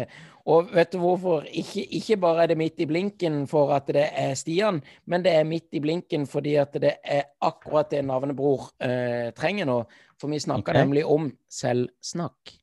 Og 0.49 0.71
vet 0.73 0.93
du 0.95 0.99
hvorfor? 1.03 1.45
Ikke, 1.53 1.83
ikke, 1.99 2.17
bare 2.21 2.47
er 2.47 2.53
det 2.53 2.59
midt 2.61 2.81
i 2.81 2.89
blinken 2.89 3.43
for 3.51 3.75
at 3.77 3.91
det 3.93 4.07
er 4.09 4.33
Stian, 4.39 4.81
men 5.05 5.25
det 5.25 5.35
er 5.37 5.45
midt 5.49 5.77
i 5.77 5.83
blinken 5.85 6.25
fordi 6.31 6.57
at 6.61 6.73
det 6.81 6.95
er 7.05 7.29
akkurat 7.45 7.91
det 7.93 8.01
navnebror 8.09 8.71
eh, 8.81 9.29
trenger 9.37 9.69
nå. 9.69 9.83
For 10.19 10.33
vi 10.33 10.41
snakker 10.43 10.73
okay. 10.73 10.81
nemlig 10.81 11.05
om 11.07 11.29
selvsnakk. 11.53 12.57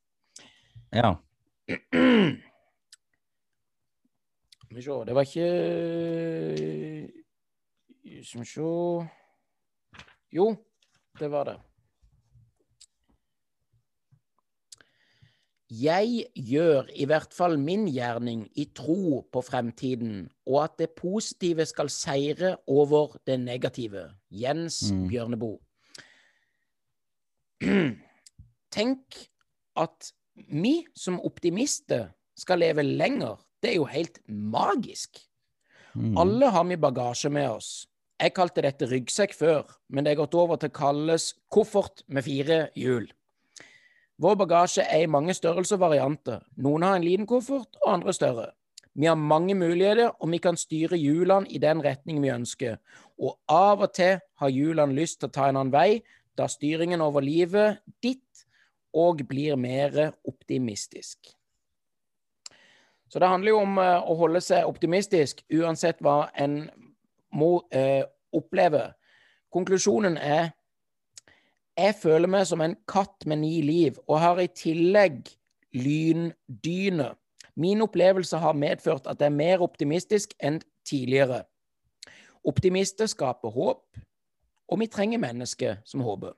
Ja. 0.95 1.13
Skal 4.65 4.75
vi 4.75 4.81
se 4.83 4.97
Det 5.07 5.15
var 5.15 5.23
ikke 5.29 5.47
Skal 8.23 8.41
vi 8.41 8.47
se 8.47 8.61
Jo, 10.35 10.55
det 11.19 11.31
var 11.31 11.49
det. 11.49 11.55
Jeg 15.75 16.27
gjør 16.37 16.91
i 16.93 17.07
hvert 17.09 17.33
fall 17.33 17.57
min 17.59 17.87
gjerning 17.89 18.45
i 18.55 18.67
tro 18.77 19.23
på 19.33 19.41
fremtiden, 19.41 20.27
og 20.45 20.59
at 20.63 20.75
det 20.79 20.91
positive 20.95 21.65
skal 21.65 21.89
seire 21.89 22.55
over 22.67 23.17
det 23.25 23.39
negative. 23.41 24.11
Jens 24.29 24.91
mm. 24.93 25.07
Bjørneboe. 25.09 25.57
Tenk 28.75 29.17
at 29.75 30.11
vi 30.51 30.85
som 30.95 31.17
optimister 31.25 32.11
skal 32.37 32.61
leve 32.61 32.83
lenger. 32.85 33.41
Det 33.63 33.73
er 33.73 33.79
jo 33.79 33.89
helt 33.89 34.21
magisk. 34.29 35.17
Mm. 35.95 36.17
Alle 36.19 36.51
har 36.51 36.63
vi 36.69 36.77
bagasje 36.77 37.31
med 37.31 37.49
oss. 37.49 37.87
Jeg 38.15 38.31
kalte 38.31 38.63
dette 38.63 38.87
ryggsekk 38.87 39.33
før, 39.35 39.63
men 39.91 40.05
det 40.05 40.13
er 40.13 40.21
gått 40.21 40.35
over 40.39 40.59
til 40.59 40.71
å 40.71 40.75
kalles 40.75 41.33
koffert 41.51 42.05
med 42.07 42.23
fire 42.23 42.69
hjul. 42.79 43.09
Vår 44.23 44.37
bagasje 44.39 44.85
er 44.87 45.03
i 45.03 45.09
mange 45.11 45.35
størrelser 45.35 45.75
og 45.75 45.89
varianter. 45.89 46.45
Noen 46.55 46.85
har 46.87 46.95
en 46.95 47.03
liten 47.03 47.27
koffert, 47.27 47.75
og 47.83 47.91
andre 47.97 48.13
større. 48.15 48.45
Vi 48.95 49.09
har 49.09 49.19
mange 49.19 49.57
muligheter, 49.59 50.13
og 50.23 50.31
vi 50.31 50.39
kan 50.39 50.55
styre 50.55 50.95
hjulene 50.95 51.51
i 51.51 51.59
den 51.59 51.83
retning 51.83 52.21
vi 52.23 52.31
ønsker. 52.31 52.77
Og 53.19 53.35
av 53.51 53.83
og 53.83 53.91
til 53.97 54.21
har 54.39 54.53
hjulene 54.53 54.95
lyst 54.95 55.19
til 55.19 55.27
å 55.27 55.35
ta 55.35 55.49
en 55.49 55.59
annen 55.59 55.73
vei, 55.75 55.99
da 56.39 56.47
styringen 56.51 57.03
over 57.03 57.23
livet 57.23 57.81
ditt 58.03 58.45
og 58.95 59.25
blir 59.27 59.59
mer 59.59 60.15
optimistisk. 60.23 61.35
Så 63.11 63.19
det 63.19 63.27
handler 63.27 63.51
jo 63.51 63.59
om 63.63 63.77
uh, 63.79 63.99
å 63.99 64.15
holde 64.19 64.39
seg 64.43 64.67
optimistisk 64.67 65.43
uansett 65.51 65.99
hva 66.03 66.29
en 66.39 66.63
må 67.35 67.59
eh, 67.71 68.03
oppleve. 68.35 68.87
Konklusjonen 69.53 70.17
er 70.17 70.53
jeg 71.75 71.95
føler 71.99 72.31
meg 72.31 72.45
som 72.47 72.61
en 72.63 72.77
katt 72.87 73.25
med 73.27 73.41
ni 73.41 73.59
liv, 73.61 73.97
og 74.07 74.21
har 74.23 74.39
i 74.39 74.47
tillegg 74.47 75.27
lyndyne. 75.75 77.09
Min 77.59 77.83
opplevelse 77.83 78.39
har 78.39 78.55
medført 78.55 79.07
at 79.11 79.19
jeg 79.19 79.27
er 79.27 79.35
mer 79.35 79.63
optimistisk 79.63 80.31
enn 80.39 80.61
tidligere. 80.87 81.43
Optimister 82.47 83.09
skaper 83.11 83.51
håp, 83.51 83.99
og 84.71 84.79
vi 84.79 84.87
trenger 84.87 85.19
mennesker 85.19 85.81
som 85.85 86.03
håper. 86.05 86.31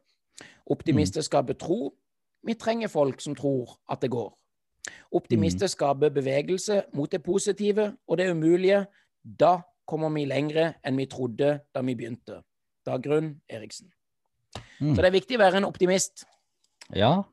Optimister 0.66 1.22
mm. 1.22 1.28
skaper 1.30 1.54
tro. 1.54 1.94
Vi 2.44 2.54
trenger 2.54 2.88
folk 2.88 3.22
som 3.22 3.36
tror 3.36 3.78
at 3.92 4.02
det 4.02 4.12
går. 4.12 4.34
Optimister 5.12 5.68
mm. 5.68 5.74
skaper 5.74 6.10
bevegelse 6.10 6.82
mot 6.94 7.12
det 7.12 7.24
positive 7.24 7.92
og 8.08 8.18
det 8.18 8.32
umulige. 8.32 8.86
Da 9.24 9.60
kommer 9.88 10.12
vi 10.14 10.28
lengre 10.30 10.74
enn 10.86 11.00
vi 11.00 11.08
trodde 11.10 11.58
da 11.74 11.84
vi 11.86 11.96
begynte. 11.98 12.42
Dagrun 12.88 13.36
Eriksen. 13.52 13.90
Mm. 14.80 14.94
Så 14.94 15.02
det 15.02 15.10
er 15.10 15.16
viktig 15.16 15.38
å 15.38 15.44
være 15.44 15.62
en 15.62 15.68
optimist. 15.68 16.28
Ja. 16.96 17.26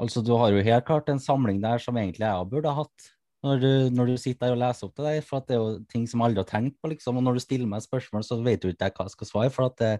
Altså, 0.00 0.22
du 0.24 0.34
har 0.36 0.52
jo 0.52 0.64
helt 0.64 0.86
klart 0.88 1.08
en 1.12 1.20
samling 1.22 1.60
der 1.62 1.80
som 1.82 1.96
egentlig 1.96 2.26
jeg 2.26 2.48
burde 2.50 2.72
ha 2.72 2.84
hatt. 2.84 3.12
Når 3.44 3.60
du, 3.62 3.72
når 3.94 4.08
du, 4.10 4.16
sitter 4.18 4.48
der 4.48 4.56
og 4.56 4.60
leser 4.62 4.88
opp 4.88 4.96
det 4.96 5.04
der, 5.06 5.24
for 5.24 5.44
det 5.46 5.54
er 5.54 5.60
jo 5.60 5.74
ting 5.92 6.06
som 6.08 6.22
jeg 6.22 6.30
aldri 6.30 6.42
har 6.42 6.48
tenkt 6.50 6.78
på, 6.82 6.90
liksom. 6.90 7.20
Og 7.20 7.24
når 7.26 7.36
du 7.36 7.42
stiller 7.44 7.70
meg 7.70 7.84
spørsmål, 7.84 8.24
så 8.26 8.40
vet 8.42 8.64
du 8.64 8.72
ikke 8.72 8.90
hva 8.96 9.06
jeg 9.06 9.14
skal 9.14 9.28
svare, 9.28 9.52
for 9.54 9.76
det, 9.78 9.90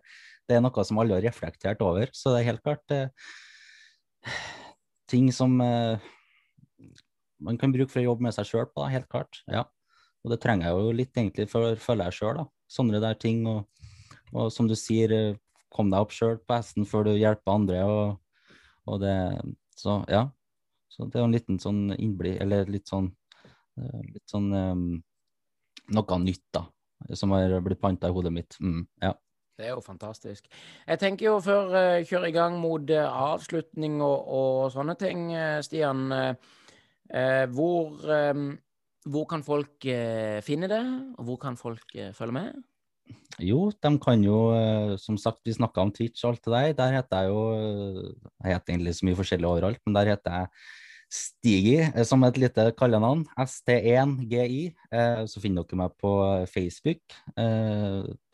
det, 0.48 0.56
er 0.56 0.64
noe 0.64 0.84
som 0.88 0.98
alle 1.02 1.18
har 1.18 1.26
reflektert 1.28 1.84
over. 1.84 2.10
Så 2.16 2.32
det 2.32 2.40
er 2.40 2.48
helt 2.48 2.64
klart 2.64 2.96
eh, 2.96 3.30
ting 5.12 5.28
som 5.36 5.60
eh, 5.62 6.08
man 7.38 7.60
kan 7.60 7.74
bruke 7.76 7.92
for 7.92 8.02
å 8.02 8.08
jobbe 8.08 8.26
med 8.26 8.34
seg 8.34 8.48
sjøl 8.48 8.66
på, 8.72 8.80
da, 8.82 8.90
helt 8.96 9.08
klart. 9.12 9.42
Ja. 9.52 9.66
Og 10.26 10.32
det 10.32 10.40
trenger 10.42 10.66
jeg 10.66 10.74
jo 10.82 10.94
litt, 10.98 11.12
egentlig, 11.14 11.44
for, 11.46 11.76
føler 11.78 12.08
jeg 12.08 12.18
sjøl, 12.18 12.40
da. 12.40 12.44
Sånne 12.66 12.98
der 12.98 13.14
ting. 13.22 13.44
Og, 13.46 13.92
og 14.34 14.48
som 14.50 14.66
du 14.66 14.74
sier, 14.74 15.12
eh, 15.14 15.36
kom 15.70 15.92
deg 15.92 16.02
opp 16.02 16.14
sjøl 16.16 16.40
på 16.42 16.56
hesten 16.56 16.88
før 16.88 17.06
du 17.06 17.12
hjelper 17.12 17.52
andre. 17.52 17.84
Og, 17.86 18.48
og, 18.90 18.96
det, 19.04 19.14
så 19.78 20.00
ja. 20.10 20.24
Så 20.90 21.06
det 21.06 21.20
er 21.20 21.22
jo 21.22 21.28
en 21.28 21.36
liten 21.36 21.62
sånn 21.62 21.94
innblikk, 21.94 22.40
eller 22.42 22.66
litt 22.72 22.90
sånn, 22.90 23.06
eh, 23.78 24.02
litt 24.16 24.26
sånn 24.32 24.50
um, 24.50 24.88
Noe 25.94 26.16
nytt, 26.18 26.42
da, 26.50 26.64
som 27.14 27.30
har 27.30 27.52
blitt 27.62 27.78
panta 27.78 28.08
i 28.10 28.14
hodet 28.16 28.32
mitt. 28.34 28.56
Mm, 28.58 28.80
ja. 29.04 29.12
Det 29.54 29.68
er 29.68 29.76
jo 29.76 29.84
fantastisk. 29.84 30.48
Jeg 30.82 30.98
tenker 30.98 31.28
jo 31.28 31.36
før 31.44 31.70
eh, 31.78 32.02
kjører 32.02 32.32
i 32.32 32.34
gang 32.34 32.56
mot 32.58 32.90
avslutning 32.90 34.00
og, 34.02 34.16
og, 34.26 34.62
sånne 34.74 34.96
ting, 34.98 35.28
Stian. 35.62 36.08
hvor, 37.54 38.02
um, 38.02 38.48
hvor 39.06 39.26
kan 39.30 39.44
folk 39.46 39.86
finne 40.46 40.68
det, 40.70 40.82
og 41.18 41.28
hvor 41.28 41.38
kan 41.42 41.56
folk 41.60 41.94
følge 42.14 42.34
med? 42.34 42.56
Jo, 43.42 43.68
de 43.70 43.92
kan 44.00 44.24
jo 44.24 44.38
eh, 44.56 44.96
Som 45.00 45.18
sagt, 45.20 45.42
vi 45.44 45.54
snakka 45.56 45.84
om 45.84 45.92
Twitch 45.94 46.24
og 46.24 46.34
alt 46.34 46.46
det 46.46 46.54
der. 46.54 46.72
Der 46.80 46.96
heter 46.96 47.22
jeg 47.22 47.30
jo 47.30 47.44
eh, 47.52 48.10
Jeg 48.42 48.56
heter 48.56 48.74
egentlig 48.74 48.96
så 48.96 49.06
mye 49.06 49.20
forskjellig 49.20 49.48
overalt, 49.48 49.80
men 49.86 49.96
der 49.98 50.12
heter 50.14 50.40
jeg 50.40 50.52
Stigi 51.16 51.76
eh, 51.84 52.04
som 52.08 52.24
et 52.26 52.38
lite 52.40 52.64
kallenavn. 52.78 53.22
ST1GI. 53.38 54.62
Så 55.30 55.42
finner 55.42 55.62
dere 55.62 55.78
meg 55.84 55.94
på 56.02 56.10
Facebook. 56.50 57.14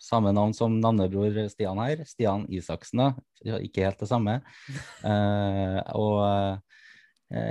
Samme 0.01 0.33
navn 0.33 0.55
som 0.57 0.79
navnebror 0.81 1.37
Stian 1.53 1.83
her. 1.83 2.01
Stian 2.09 2.47
Isaksen, 2.49 3.03
da. 3.03 3.59
Ikke 3.61 3.85
helt 3.85 4.01
det 4.01 4.09
samme. 4.09 4.39
Og 6.01 6.17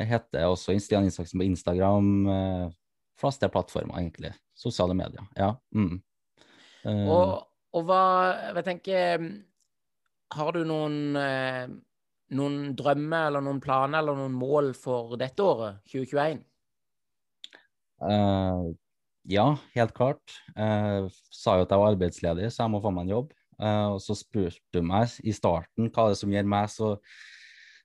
heter 0.10 0.50
også 0.50 0.74
Stian 0.82 1.06
Isaksen 1.06 1.38
på 1.44 1.52
Instagram. 1.52 2.74
Fleste 3.22 3.50
plattformer, 3.54 4.00
egentlig. 4.00 4.34
Sosiale 4.58 4.96
medier. 4.98 5.26
Ja. 5.38 5.54
Mm. 5.76 6.00
Uh, 6.82 7.08
og, 7.14 7.32
og, 7.78 7.84
hva 7.86 8.04
Jeg 8.56 8.66
tenker 8.66 9.26
Har 10.34 10.56
du 10.56 10.64
noen, 10.66 10.96
eh, 11.20 11.68
noen 12.34 12.72
drømmer 12.74 13.28
eller 13.28 13.44
noen 13.46 13.60
planer 13.62 14.02
eller 14.02 14.18
noen 14.18 14.34
mål 14.34 14.72
for 14.74 15.14
dette 15.22 15.46
året, 15.46 15.84
2021? 15.92 16.40
Uh, 18.02 18.72
ja, 19.30 19.46
helt 19.76 19.94
klart. 19.94 20.40
Jeg 20.56 21.06
uh, 21.06 21.20
sa 21.30 21.60
jo 21.60 21.68
at 21.68 21.76
jeg 21.76 21.84
var 21.84 21.94
arbeidsledig, 21.94 22.50
så 22.50 22.64
jeg 22.64 22.74
må 22.74 22.82
få 22.82 22.94
meg 22.96 23.06
en 23.06 23.16
jobb. 23.18 23.38
Og 23.62 24.00
så 24.02 24.16
spurte 24.18 24.58
du 24.74 24.80
meg 24.82 25.12
i 25.22 25.30
starten 25.38 25.92
hva 25.94 26.08
er 26.08 26.16
det 26.16 26.18
som 26.18 26.32
gjør 26.34 26.48
meg 26.50 26.72
så 26.74 26.88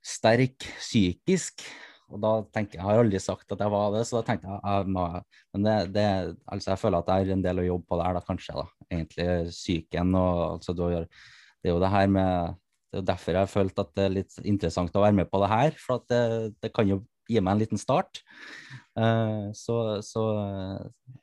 sterk 0.01 0.65
psykisk. 0.79 1.61
Og 2.07 2.21
da 2.23 2.33
tenker 2.55 2.79
jeg, 2.79 2.85
har 2.87 3.01
aldri 3.01 3.19
sagt 3.19 3.51
at 3.51 3.63
jeg 3.63 3.73
var 3.73 3.89
det, 3.95 4.03
så 4.07 4.19
da 4.19 4.27
tenkte 4.29 4.47
jeg, 4.47 4.61
jeg 4.63 4.93
må, 4.95 5.07
Men 5.55 5.65
det, 5.65 5.75
det, 5.97 6.05
altså 6.45 6.71
jeg 6.71 6.81
føler 6.83 7.01
at 7.01 7.11
jeg 7.11 7.25
har 7.25 7.33
en 7.35 7.43
del 7.43 7.59
å 7.59 7.67
jobbe 7.67 7.89
på 7.89 7.99
der, 7.99 8.15
da, 8.15 8.23
kanskje. 8.29 8.55
da, 8.55 8.87
Egentlig 8.87 9.27
psyken 9.51 10.15
og 10.15 10.31
altså, 10.53 10.77
det 10.77 10.87
er 10.95 11.73
jo 11.73 11.81
det 11.83 11.91
her 11.91 12.07
med 12.13 12.55
Det 12.87 12.99
er 12.99 13.03
jo 13.03 13.09
derfor 13.11 13.35
jeg 13.35 13.43
har 13.43 13.51
følt 13.51 13.83
at 13.83 13.93
det 13.99 14.05
er 14.05 14.17
litt 14.21 14.39
interessant 14.47 14.95
å 14.95 15.03
være 15.03 15.17
med 15.19 15.29
på 15.31 15.41
det 15.43 15.51
her. 15.51 15.75
For 15.83 15.99
at 15.99 16.07
det, 16.13 16.23
det 16.63 16.71
kan 16.75 16.87
jo 16.87 17.01
gi 17.27 17.41
meg 17.43 17.53
en 17.53 17.61
liten 17.61 17.81
start. 17.81 18.21
Uh, 18.97 19.51
så, 19.51 19.99
så 20.05 20.23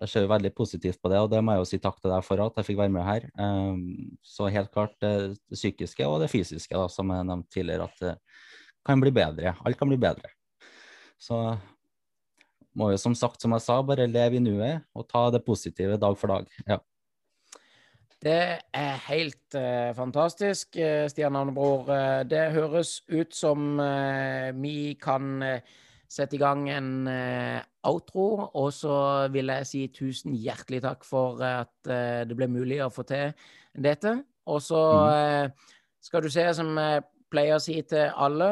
jeg 0.02 0.10
ser 0.10 0.26
jo 0.26 0.32
veldig 0.34 0.52
positivt 0.54 1.00
på 1.00 1.10
det, 1.10 1.22
og 1.24 1.30
det 1.32 1.40
må 1.40 1.56
jeg 1.56 1.64
jo 1.64 1.70
si 1.72 1.80
takk 1.82 1.96
til 2.02 2.12
deg 2.12 2.26
for 2.26 2.44
at 2.44 2.60
jeg 2.60 2.68
fikk 2.68 2.82
være 2.82 2.94
med 2.94 3.08
her. 3.08 3.26
Um, 3.40 3.80
så 4.20 4.52
helt 4.52 4.68
klart 4.74 4.94
det, 5.02 5.38
psykiske 5.56 6.04
og 6.04 6.20
det 6.22 6.30
fysiske, 6.32 6.76
da, 6.76 6.86
som 6.92 7.10
jeg 7.14 7.30
nevnte 7.30 7.56
tidligere, 7.56 7.88
at 7.88 8.04
det 8.04 8.14
kan 8.84 9.00
bli 9.00 9.14
bedre. 9.16 9.56
Alt 9.64 9.80
kan 9.80 9.90
bli 9.90 10.00
bedre. 10.00 10.34
Så 11.24 11.38
må 12.76 12.90
jo 12.92 12.98
som 13.00 13.14
sagt, 13.16 13.40
som 13.42 13.54
jeg 13.54 13.64
sa, 13.64 13.78
bare 13.86 14.10
leve 14.10 14.38
i 14.38 14.42
nuet 14.42 14.84
og 14.96 15.06
ta 15.08 15.28
det 15.32 15.44
positive 15.46 15.96
dag 16.00 16.18
for 16.20 16.34
dag. 16.34 16.50
Ja. 16.68 16.80
Det 18.24 18.42
er 18.72 19.00
helt 19.10 19.56
uh, 19.58 19.92
fantastisk, 19.96 20.78
uh, 20.80 21.04
Stian 21.12 21.34
Navnebror. 21.36 21.88
Uh, 21.88 22.20
det 22.28 22.54
høres 22.54 23.02
ut 23.12 23.34
som 23.36 23.76
vi 24.60 24.94
kan 25.00 25.42
sette 26.08 26.36
i 26.36 26.40
gang 26.40 26.68
en 26.70 27.08
outro. 27.84 28.50
Og 28.54 28.70
så 28.72 28.96
vil 29.34 29.52
jeg 29.52 29.68
si 29.68 29.82
tusen 29.92 30.36
hjertelig 30.36 30.82
takk 30.84 31.04
for 31.08 31.42
at 31.44 31.72
det 32.28 32.36
ble 32.38 32.48
mulig 32.48 32.78
å 32.84 32.92
få 32.92 33.04
til 33.08 33.34
dette. 33.74 34.16
Og 34.46 34.60
så 34.62 34.80
mm. 35.08 35.68
skal 36.04 36.22
du 36.24 36.30
se, 36.30 36.46
som 36.54 36.70
jeg 36.78 37.04
pleier 37.32 37.58
å 37.58 37.62
si 37.64 37.80
til 37.88 38.12
alle, 38.14 38.50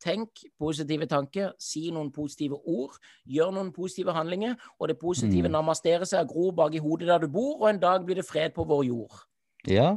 Tenk 0.00 0.44
positive 0.58 1.06
tanker, 1.06 1.50
si 1.60 1.90
noen 1.92 2.08
positive 2.14 2.56
ord, 2.64 2.96
gjør 3.28 3.50
noen 3.52 3.72
positive 3.76 4.14
handlinger, 4.16 4.54
og 4.78 4.88
det 4.88 4.96
positive 5.00 5.50
mm. 5.50 5.56
namasterer 5.58 6.08
seg 6.08 6.24
og 6.24 6.32
gror 6.32 6.54
bak 6.62 6.76
i 6.78 6.80
hodet 6.80 7.10
der 7.10 7.20
du 7.20 7.28
bor, 7.32 7.58
og 7.60 7.68
en 7.68 7.82
dag 7.82 8.06
blir 8.06 8.16
det 8.16 8.24
fred 8.24 8.54
på 8.56 8.64
vår 8.64 8.86
jord. 8.88 9.18
Ja, 9.68 9.90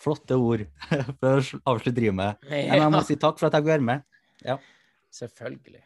flotte 0.00 0.38
ord 0.40 0.64
for 1.20 1.40
å 1.40 1.62
avslutte 1.74 1.98
drivet 2.00 2.16
med. 2.22 2.46
Men 2.48 2.80
jeg 2.80 2.94
må 2.96 3.04
si 3.04 3.18
takk 3.20 3.40
for 3.40 3.50
at 3.50 3.58
jeg 3.58 3.66
kunne 3.66 3.76
være 3.76 3.88
med. 3.92 4.06
Ja. 4.44 4.56
Selvfølgelig. 5.14 5.84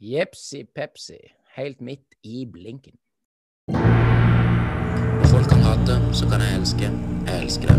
Jepsi 0.00 0.64
pepsi. 0.64 1.18
Helt 1.56 1.80
midt 1.80 2.14
i 2.22 2.46
blinken. 2.52 2.92
Folk 5.30 5.48
kan 5.48 5.60
hate, 5.60 6.14
så 6.14 6.28
kan 6.28 6.40
jeg 6.40 6.58
elske. 6.58 6.84
Jeg 7.26 7.42
elsker 7.42 7.68
det. 7.68 7.76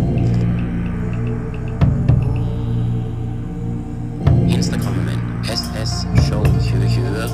Instagrammen 4.55 5.05
min 5.05 5.19
ssshow2020. 5.43 7.29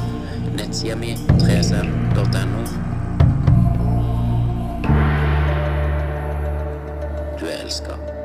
Nettsida 0.58 0.96
mi 0.96 1.12
3cm.no. 1.14 2.62
Du 7.40 7.46
er 7.46 7.64
elska. 7.64 8.17